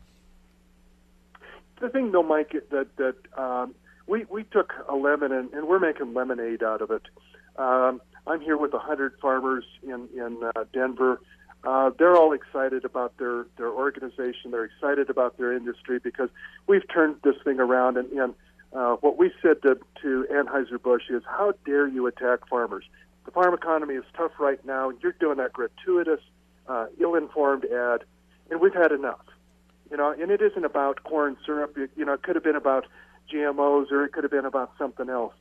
The 1.80 1.90
thing, 1.90 2.12
though, 2.12 2.24
Mike, 2.24 2.56
that 2.70 2.96
that 2.98 3.16
um, 3.38 3.74
we 4.10 4.26
we 4.26 4.44
took 4.44 4.74
a 4.90 4.96
lemon 4.96 5.32
and, 5.32 5.54
and 5.54 5.68
we're 5.68 5.80
making 5.80 6.14
lemonade 6.14 6.64
out 6.64 6.82
of 6.82 6.92
it. 6.92 7.04
Um, 7.58 8.02
I'm 8.26 8.42
here 8.42 8.58
with 8.58 8.74
100 8.74 9.14
farmers 9.22 9.64
in 9.84 10.10
in 10.16 10.52
uh, 10.56 10.66
Denver. 10.74 11.22
Uh, 11.64 11.92
they're 11.98 12.16
all 12.16 12.34
excited 12.34 12.84
about 12.84 13.18
their 13.18 13.46
their 13.58 13.70
organization. 13.70 14.52
They're 14.52 14.66
excited 14.66 15.10
about 15.10 15.38
their 15.38 15.54
industry 15.56 16.00
because 16.00 16.30
we've 16.68 16.88
turned 16.92 17.18
this 17.24 17.36
thing 17.44 17.60
around. 17.60 17.98
And, 17.98 18.12
and 18.12 18.34
uh, 18.74 18.96
what 18.96 19.18
we 19.18 19.32
said 19.42 19.62
to, 19.62 19.78
to 20.02 20.26
Anheuser 20.32 20.82
Busch 20.82 21.10
is, 21.10 21.22
"How 21.26 21.54
dare 21.66 21.88
you 21.88 22.08
attack 22.08 22.48
farmers? 22.50 22.86
The 23.26 23.32
farm 23.32 23.54
economy 23.54 23.96
is 23.96 24.06
tough 24.18 24.32
right 24.40 24.64
now. 24.66 24.92
You're 25.02 25.16
doing 25.20 25.38
that 25.38 25.54
gratuitous, 25.54 26.22
uh, 26.68 26.88
ill-informed 27.00 27.66
ad, 27.66 28.06
and 28.50 28.60
we've 28.60 28.74
had 28.74 28.92
enough." 28.92 29.26
You 29.92 29.98
know, 29.98 30.12
and 30.12 30.30
it 30.32 30.42
isn't 30.42 30.66
about 30.66 31.04
corn 31.04 31.36
syrup. 31.46 31.76
You 31.96 32.06
know, 32.06 32.14
it 32.14 32.22
could 32.22 32.36
have 32.36 32.44
been 32.44 32.56
about 32.56 32.86
GMOs 33.32 33.92
or 33.92 34.06
it 34.06 34.14
could 34.14 34.24
have 34.24 34.32
been 34.32 34.46
about 34.46 34.72
something 34.78 35.10
else. 35.10 35.34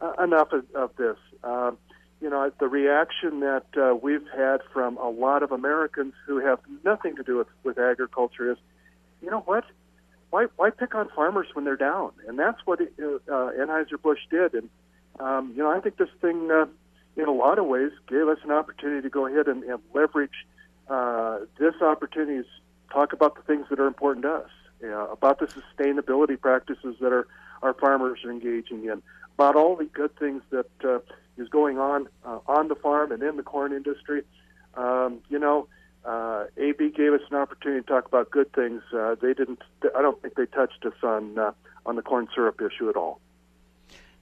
Uh, 0.00 0.12
enough 0.22 0.52
of, 0.52 0.64
of 0.74 0.90
this. 0.96 1.16
Um, 1.44 1.78
you 2.20 2.30
know, 2.30 2.50
the 2.60 2.68
reaction 2.68 3.40
that 3.40 3.66
uh, 3.76 3.94
we've 3.94 4.26
had 4.36 4.60
from 4.72 4.96
a 4.96 5.08
lot 5.08 5.42
of 5.42 5.52
Americans 5.52 6.14
who 6.26 6.38
have 6.38 6.60
nothing 6.84 7.16
to 7.16 7.22
do 7.22 7.36
with, 7.38 7.48
with 7.64 7.78
agriculture 7.78 8.52
is, 8.52 8.58
you 9.20 9.30
know 9.30 9.40
what? 9.40 9.64
Why, 10.30 10.46
why 10.56 10.70
pick 10.70 10.94
on 10.94 11.08
farmers 11.14 11.48
when 11.52 11.64
they're 11.64 11.76
down? 11.76 12.12
And 12.26 12.38
that's 12.38 12.58
what 12.64 12.80
it, 12.80 12.92
uh, 12.98 13.10
Anheuser-Busch 13.28 14.20
did. 14.30 14.54
And, 14.54 14.70
um, 15.20 15.52
you 15.56 15.62
know, 15.62 15.70
I 15.70 15.80
think 15.80 15.96
this 15.96 16.08
thing, 16.20 16.50
uh, 16.50 16.66
in 17.16 17.28
a 17.28 17.32
lot 17.32 17.58
of 17.58 17.66
ways, 17.66 17.90
gave 18.08 18.28
us 18.28 18.38
an 18.44 18.50
opportunity 18.50 19.02
to 19.02 19.10
go 19.10 19.26
ahead 19.26 19.48
and, 19.48 19.62
and 19.64 19.80
leverage 19.92 20.46
uh, 20.88 21.38
this 21.58 21.74
opportunity 21.80 22.42
to 22.42 22.92
talk 22.92 23.12
about 23.12 23.34
the 23.34 23.42
things 23.42 23.66
that 23.70 23.80
are 23.80 23.86
important 23.86 24.22
to 24.24 24.30
us, 24.30 24.50
know, 24.88 25.08
about 25.10 25.38
the 25.38 25.46
sustainability 25.46 26.40
practices 26.40 26.96
that 27.00 27.12
our, 27.12 27.26
our 27.62 27.74
farmers 27.74 28.20
are 28.24 28.30
engaging 28.30 28.84
in, 28.84 29.02
about 29.34 29.56
all 29.56 29.76
the 29.76 29.84
good 29.84 30.16
things 30.18 30.42
that 30.50 30.70
uh, 30.84 30.98
is 31.36 31.48
going 31.48 31.78
on 31.78 32.08
uh, 32.24 32.38
on 32.46 32.68
the 32.68 32.74
farm 32.74 33.12
and 33.12 33.22
in 33.22 33.36
the 33.36 33.42
corn 33.42 33.72
industry. 33.72 34.22
Um, 34.74 35.18
you 35.28 35.38
know, 35.38 35.68
uh, 36.04 36.44
AB 36.56 36.90
gave 36.90 37.12
us 37.12 37.20
an 37.30 37.36
opportunity 37.36 37.82
to 37.82 37.86
talk 37.86 38.06
about 38.06 38.30
good 38.30 38.52
things. 38.52 38.82
Uh, 38.92 39.14
they 39.20 39.34
didn't. 39.34 39.62
I 39.96 40.02
don't 40.02 40.20
think 40.20 40.34
they 40.34 40.46
touched 40.46 40.84
us 40.84 40.94
on 41.02 41.38
uh, 41.38 41.52
on 41.86 41.96
the 41.96 42.02
corn 42.02 42.28
syrup 42.34 42.60
issue 42.60 42.88
at 42.88 42.96
all. 42.96 43.20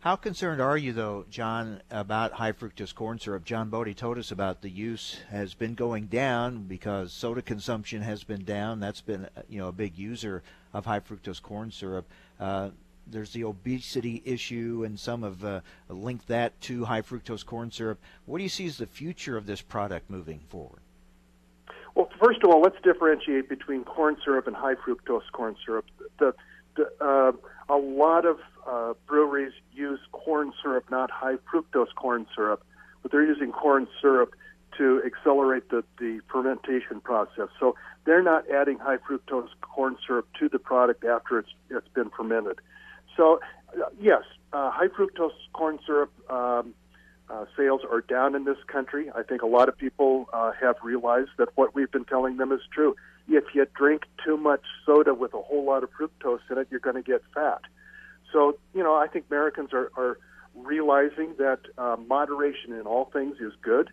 How 0.01 0.16
concerned 0.16 0.62
are 0.62 0.78
you, 0.78 0.94
though, 0.94 1.26
John, 1.28 1.82
about 1.90 2.32
high 2.32 2.53
fructose 2.53 2.94
corn 2.94 3.18
syrup? 3.18 3.44
John 3.44 3.68
Bode 3.68 3.94
told 3.94 4.16
us 4.16 4.30
about 4.30 4.62
the 4.62 4.70
use 4.70 5.18
has 5.30 5.53
been 5.53 5.74
going 5.74 6.07
down 6.07 6.62
because 6.62 7.12
soda 7.12 7.42
consumption 7.42 8.01
has 8.01 8.24
been 8.24 8.42
down. 8.44 8.80
That's 8.80 9.03
been, 9.03 9.28
you 9.51 9.59
know, 9.59 9.68
a 9.68 9.72
big 9.72 9.98
user 9.98 10.42
of 10.72 10.86
high 10.86 11.01
fructose 11.01 11.42
corn 11.42 11.70
syrup. 11.70 12.07
Uh, 12.40 12.70
there's 13.07 13.32
the 13.34 13.44
obesity 13.44 14.22
issue, 14.24 14.84
and 14.86 14.98
some 14.98 15.22
have 15.22 15.44
uh, 15.44 15.61
linked 15.90 16.28
that 16.28 16.59
to 16.62 16.86
high 16.86 17.03
fructose 17.03 17.44
corn 17.44 17.70
syrup. 17.70 17.98
What 18.24 18.38
do 18.38 18.42
you 18.42 18.48
see 18.48 18.64
as 18.64 18.78
the 18.78 18.86
future 18.86 19.36
of 19.36 19.44
this 19.44 19.61
product 19.61 20.09
moving 20.09 20.40
forward? 20.48 20.80
Well, 21.94 22.09
first 22.18 22.42
of 22.42 22.48
all, 22.48 22.62
let's 22.62 22.80
differentiate 22.82 23.51
between 23.51 23.84
corn 23.84 24.16
syrup 24.24 24.46
and 24.46 24.57
high 24.57 24.76
fructose 24.76 25.30
corn 25.32 25.57
syrup. 25.62 25.84
The, 26.18 26.34
the, 26.76 26.90
uh, 27.05 27.32
a 27.68 27.76
lot 27.76 28.24
of 28.24 28.38
uh, 28.66 28.94
breweries 29.06 29.52
use 29.72 30.00
corn 30.12 30.52
syrup, 30.62 30.90
not 30.90 31.11
high 31.11 31.36
fructose 31.52 31.94
corn 31.94 32.26
syrup, 32.34 32.64
but 33.02 33.11
they're 33.11 33.24
using 33.24 33.52
corn 33.52 33.86
syrup 34.00 34.34
to 34.78 35.02
accelerate 35.04 35.68
the, 35.70 35.84
the 35.98 36.20
fermentation 36.30 37.00
process. 37.00 37.48
So 37.58 37.74
they're 38.04 38.22
not 38.22 38.48
adding 38.50 38.78
high 38.78 38.98
fructose 38.98 39.48
corn 39.61 39.96
syrup 40.06 40.28
to 40.38 40.48
the 40.48 40.58
product 40.58 41.04
after 41.04 41.38
it's 41.38 41.50
it's 41.70 41.88
been 41.88 42.11
fermented. 42.11 42.58
So, 43.16 43.40
uh, 43.76 43.86
yes, 44.00 44.22
uh, 44.52 44.70
high 44.70 44.88
fructose 44.88 45.32
corn 45.52 45.78
syrup 45.84 46.11
um, 46.30 46.74
uh, 47.28 47.44
sales 47.56 47.82
are 47.90 48.00
down 48.00 48.34
in 48.34 48.44
this 48.44 48.58
country. 48.66 49.11
I 49.14 49.22
think 49.22 49.42
a 49.42 49.46
lot 49.46 49.68
of 49.68 49.76
people 49.76 50.28
uh, 50.32 50.52
have 50.61 50.76
realized 50.82 51.30
that 51.38 51.48
what 51.54 51.74
we've 51.74 51.90
been 51.90 52.04
telling 52.04 52.38
them 52.38 52.50
is 52.52 52.61
true. 52.72 52.96
If 53.28 53.44
you 53.54 53.66
drink 53.76 54.02
too 54.24 54.36
much 54.36 54.62
soda 54.84 55.14
with 55.14 55.34
a 55.34 55.40
whole 55.40 55.64
lot 55.64 55.84
of 55.84 55.90
fructose 55.92 56.40
in 56.50 56.58
it, 56.58 56.68
you're 56.70 56.80
going 56.80 56.96
to 56.96 57.02
get 57.02 57.22
fat. 57.34 57.61
So, 58.33 58.59
you 58.74 58.83
know, 58.83 58.95
I 58.95 59.07
think 59.07 59.26
Americans 59.31 59.70
are, 59.72 59.91
are 59.97 60.18
realizing 60.55 61.35
that 61.39 61.61
uh, 61.78 61.97
moderation 62.07 62.72
in 62.72 62.83
all 62.83 63.07
things 63.07 63.37
is 63.41 63.53
good. 63.62 63.91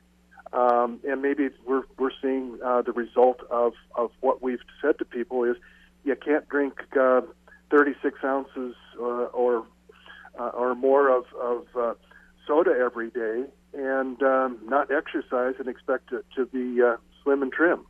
Um, 0.54 1.00
and 1.08 1.22
maybe 1.22 1.50
we're, 1.66 1.84
we're 1.98 2.12
seeing 2.22 2.58
uh, 2.64 2.82
the 2.82 2.94
result 2.94 3.42
of, 3.52 3.74
of 3.96 4.12
what 4.22 4.42
we've 4.42 4.60
said 4.82 4.98
to 5.00 5.06
people 5.06 5.44
is 5.44 5.58
you 6.06 6.16
can't 6.16 6.48
drink 6.48 6.74
uh, 6.98 7.22
36 7.70 8.20
ounces 8.24 8.76
uh, 8.98 9.04
or 9.04 9.66
uh, 10.40 10.50
or 10.50 10.76
more 10.76 11.10
of, 11.10 11.26
of 11.42 11.66
uh, 11.76 11.94
soda 12.46 12.72
every 12.72 13.10
day 13.10 13.44
and 13.74 14.22
um, 14.22 14.58
not 14.64 14.92
exercise 14.92 15.56
and 15.60 15.68
expect 15.68 16.12
it 16.12 16.24
to 16.36 16.46
be 16.46 16.82
uh, 16.82 16.96
slim 17.24 17.42
and 17.42 17.52
trim. 17.52 17.86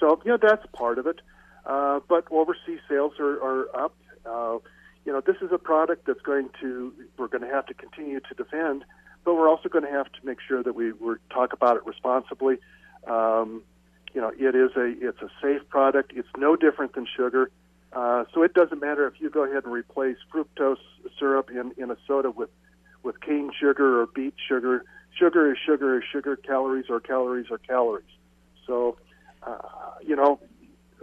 So, 0.00 0.20
you 0.24 0.32
know, 0.32 0.38
that's 0.40 0.66
part 0.72 0.98
of 0.98 1.06
it. 1.06 1.20
Uh, 1.64 2.00
but 2.08 2.26
overseas 2.30 2.80
sales 2.88 3.12
are, 3.20 3.40
are 3.40 3.84
up, 3.84 3.94
Uh, 4.26 4.58
you 5.04 5.12
know, 5.12 5.20
this 5.20 5.36
is 5.42 5.50
a 5.52 5.58
product 5.58 6.06
that's 6.06 6.20
going 6.20 6.50
to 6.60 6.92
we're 7.16 7.28
going 7.28 7.42
to 7.42 7.48
have 7.48 7.66
to 7.66 7.74
continue 7.74 8.20
to 8.20 8.34
defend, 8.34 8.84
but 9.24 9.34
we're 9.34 9.48
also 9.48 9.68
going 9.68 9.84
to 9.84 9.90
have 9.90 10.06
to 10.12 10.18
make 10.24 10.38
sure 10.46 10.62
that 10.62 10.74
we 10.74 10.92
we 10.92 11.14
talk 11.30 11.52
about 11.52 11.76
it 11.76 11.86
responsibly. 11.86 12.58
Um, 13.06 13.62
you 14.14 14.20
know, 14.20 14.30
it 14.38 14.54
is 14.54 14.70
a 14.76 15.08
it's 15.08 15.20
a 15.22 15.30
safe 15.40 15.68
product. 15.68 16.12
It's 16.14 16.28
no 16.36 16.56
different 16.56 16.94
than 16.94 17.06
sugar. 17.16 17.50
Uh, 17.92 18.24
so 18.32 18.42
it 18.42 18.54
doesn't 18.54 18.80
matter 18.80 19.06
if 19.06 19.20
you 19.20 19.28
go 19.28 19.44
ahead 19.44 19.64
and 19.64 19.72
replace 19.72 20.16
fructose 20.32 20.76
syrup 21.18 21.50
in, 21.50 21.72
in 21.76 21.90
a 21.90 21.96
soda 22.06 22.30
with, 22.30 22.48
with 23.02 23.20
cane 23.20 23.50
sugar 23.58 24.00
or 24.00 24.06
beet 24.06 24.34
sugar. 24.48 24.84
Sugar 25.14 25.52
is 25.52 25.58
sugar 25.64 25.98
is 25.98 26.04
sugar. 26.10 26.36
Calories 26.36 26.88
are 26.88 27.00
calories 27.00 27.50
are 27.50 27.58
calories. 27.58 28.06
So, 28.66 28.96
uh, 29.42 29.58
you 30.02 30.16
know, 30.16 30.40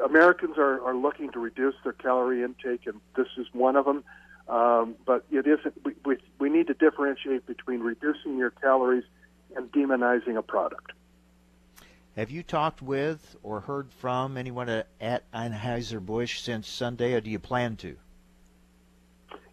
Americans 0.04 0.58
are, 0.58 0.82
are 0.86 0.96
looking 0.96 1.32
to 1.32 1.40
reduce 1.40 1.76
their 1.84 1.94
calorie 1.94 2.44
intake, 2.44 2.86
and 2.86 3.00
this 3.16 3.28
is 3.38 3.48
one 3.54 3.76
of 3.76 3.86
them. 3.86 4.04
Um, 4.48 4.96
but 5.06 5.26
it 5.32 5.46
isn't. 5.46 5.74
We, 5.86 5.94
we, 6.04 6.18
we 6.40 6.50
need 6.50 6.68
to 6.68 6.74
differentiate 6.74 7.46
between 7.46 7.82
reducing 7.82 8.38
your 8.38 8.50
calories 8.50 9.04
and 9.56 9.72
demonizing 9.72 10.38
a 10.38 10.42
product. 10.42 10.92
Have 12.16 12.32
you 12.32 12.44
talked 12.44 12.82
with 12.82 13.36
or 13.44 13.62
heard 13.62 13.92
from 13.94 14.38
anyone 14.38 14.68
at 15.00 15.32
Anheuser-Busch 15.32 16.42
since 16.42 16.68
Sunday, 16.68 17.14
or 17.14 17.22
do 17.22 17.30
you 17.30 17.40
plan 17.40 17.76
to? 17.78 17.96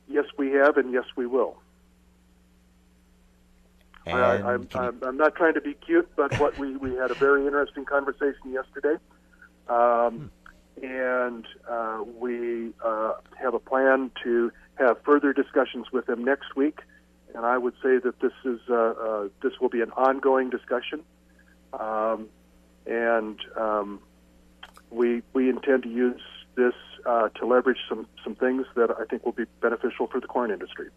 Yes, 0.09 0.25
we 0.39 0.53
have, 0.53 0.77
and 0.77 0.93
yes, 0.93 1.05
we 1.15 1.27
will. 1.27 1.59
I, 4.07 4.55
am 4.55 4.69
I'm, 4.75 4.99
I'm 5.03 5.17
not 5.17 5.35
trying 5.35 5.55
to 5.55 5.61
be 5.61 5.75
cute, 5.75 6.09
but 6.17 6.39
what 6.39 6.57
we, 6.59 6.77
we 6.77 6.95
had 6.95 7.11
a 7.11 7.15
very 7.15 7.45
interesting 7.45 7.85
conversation 7.85 8.53
yesterday. 8.53 8.97
Um, 9.69 10.31
and 10.83 11.47
uh, 11.69 12.03
we 12.19 12.73
uh, 12.85 13.15
have 13.41 13.55
a 13.55 13.59
plan 13.59 14.11
to 14.23 14.53
have 14.77 15.01
further 15.03 15.33
discussions 15.33 15.91
with 15.93 16.07
them 16.07 16.25
next 16.25 16.55
week. 16.55 16.81
And 17.35 17.45
I 17.45 17.59
would 17.59 17.75
say 17.83 17.99
that 17.99 18.21
this 18.21 18.33
is 18.45 18.61
uh, 18.69 18.75
uh 18.75 19.29
this 19.43 19.53
will 19.61 19.69
be 19.69 19.81
an 19.81 19.91
ongoing 19.93 20.51
discussion. 20.51 21.03
Um, 21.73 22.29
and 22.87 23.39
um, 23.57 24.01
we 24.91 25.23
we 25.33 25.49
intend 25.49 25.83
to 25.83 25.89
use 25.89 26.23
this 26.55 26.75
uh, 27.05 27.29
to 27.31 27.47
leverage 27.47 27.79
some 27.89 28.07
some 28.23 28.35
things 28.35 28.67
that 28.75 28.91
I 28.91 29.05
think 29.05 29.25
will 29.25 29.33
be 29.33 29.45
beneficial 29.61 30.07
for 30.07 30.21
the 30.21 30.27
corn 30.27 30.51
industry. 30.51 30.89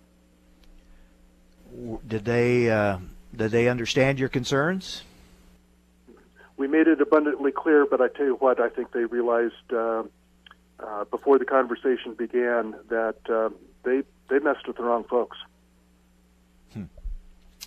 Did 2.07 2.25
they 2.25 2.69
uh, 2.69 2.99
did 3.35 3.51
they 3.51 3.67
understand 3.67 4.19
your 4.19 4.29
concerns? 4.29 5.03
We 6.59 6.67
made 6.67 6.87
it 6.87 6.99
abundantly 6.99 7.53
clear, 7.53 7.85
but 7.85 8.01
I 8.01 8.09
tell 8.09 8.25
you 8.25 8.35
what, 8.35 8.59
I 8.59 8.67
think 8.67 8.91
they 8.91 9.05
realized 9.05 9.73
uh, 9.73 10.03
uh 10.77 11.05
before 11.05 11.39
the 11.39 11.45
conversation 11.45 12.15
began 12.17 12.75
that 12.89 13.15
uh, 13.29 13.49
they 13.83 14.03
they 14.29 14.39
messed 14.39 14.67
with 14.67 14.75
the 14.75 14.83
wrong 14.83 15.05
folks. 15.05 15.37
Hmm. 16.73 16.83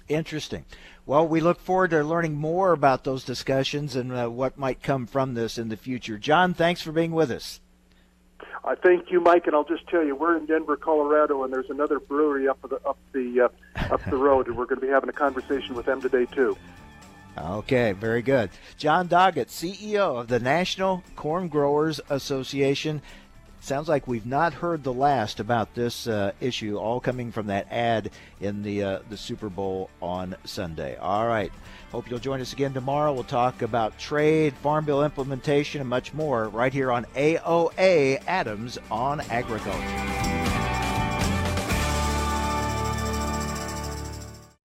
Interesting. 0.08 0.66
Well, 1.06 1.26
we 1.26 1.40
look 1.40 1.58
forward 1.58 1.90
to 1.92 2.04
learning 2.04 2.34
more 2.34 2.72
about 2.72 3.04
those 3.04 3.24
discussions 3.24 3.96
and 3.96 4.12
uh, 4.12 4.28
what 4.28 4.58
might 4.58 4.82
come 4.82 5.06
from 5.06 5.32
this 5.32 5.56
in 5.56 5.70
the 5.70 5.78
future. 5.78 6.18
John, 6.18 6.52
thanks 6.52 6.82
for 6.82 6.92
being 6.92 7.12
with 7.12 7.30
us. 7.30 7.62
Uh, 8.62 8.76
thank 8.82 9.10
you, 9.10 9.22
Mike. 9.22 9.46
And 9.46 9.56
I'll 9.56 9.64
just 9.64 9.88
tell 9.88 10.04
you, 10.04 10.14
we're 10.14 10.36
in 10.36 10.44
Denver, 10.44 10.76
Colorado, 10.76 11.44
and 11.44 11.52
there's 11.52 11.70
another 11.70 11.98
brewery 11.98 12.46
up 12.46 12.60
the 12.60 12.76
up 12.86 12.98
the 13.12 13.40
uh, 13.40 13.94
up 13.94 14.04
the 14.04 14.16
road, 14.28 14.48
and 14.48 14.56
we're 14.58 14.66
going 14.66 14.80
to 14.80 14.86
be 14.86 14.92
having 14.92 15.08
a 15.08 15.14
conversation 15.14 15.74
with 15.74 15.86
them 15.86 16.02
today 16.02 16.26
too. 16.26 16.58
Okay, 17.36 17.92
very 17.92 18.22
good. 18.22 18.50
Jon 18.76 19.08
Doggett, 19.08 19.48
CEO 19.48 20.20
of 20.20 20.28
the 20.28 20.40
National 20.40 21.02
Corn 21.16 21.48
Growers 21.48 22.00
Association. 22.10 23.00
Sounds 23.60 23.88
like 23.88 24.08
we've 24.08 24.26
not 24.26 24.54
heard 24.54 24.82
the 24.82 24.92
last 24.92 25.38
about 25.38 25.74
this 25.74 26.08
uh, 26.08 26.32
issue, 26.40 26.76
all 26.76 26.98
coming 26.98 27.30
from 27.30 27.46
that 27.46 27.70
ad 27.70 28.10
in 28.40 28.62
the 28.64 28.82
uh, 28.82 28.98
the 29.08 29.16
Super 29.16 29.48
Bowl 29.48 29.88
on 30.02 30.34
Sunday. 30.44 30.96
All 30.96 31.28
right. 31.28 31.52
Hope 31.92 32.10
you'll 32.10 32.18
join 32.18 32.40
us 32.40 32.52
again 32.52 32.74
tomorrow. 32.74 33.12
We'll 33.12 33.22
talk 33.22 33.62
about 33.62 33.98
trade, 33.98 34.54
farm 34.54 34.84
bill 34.84 35.04
implementation, 35.04 35.80
and 35.80 35.88
much 35.88 36.12
more 36.12 36.48
right 36.48 36.72
here 36.72 36.90
on 36.90 37.04
AOA 37.14 38.22
Adams 38.26 38.78
on 38.90 39.20
Agriculture. 39.20 40.61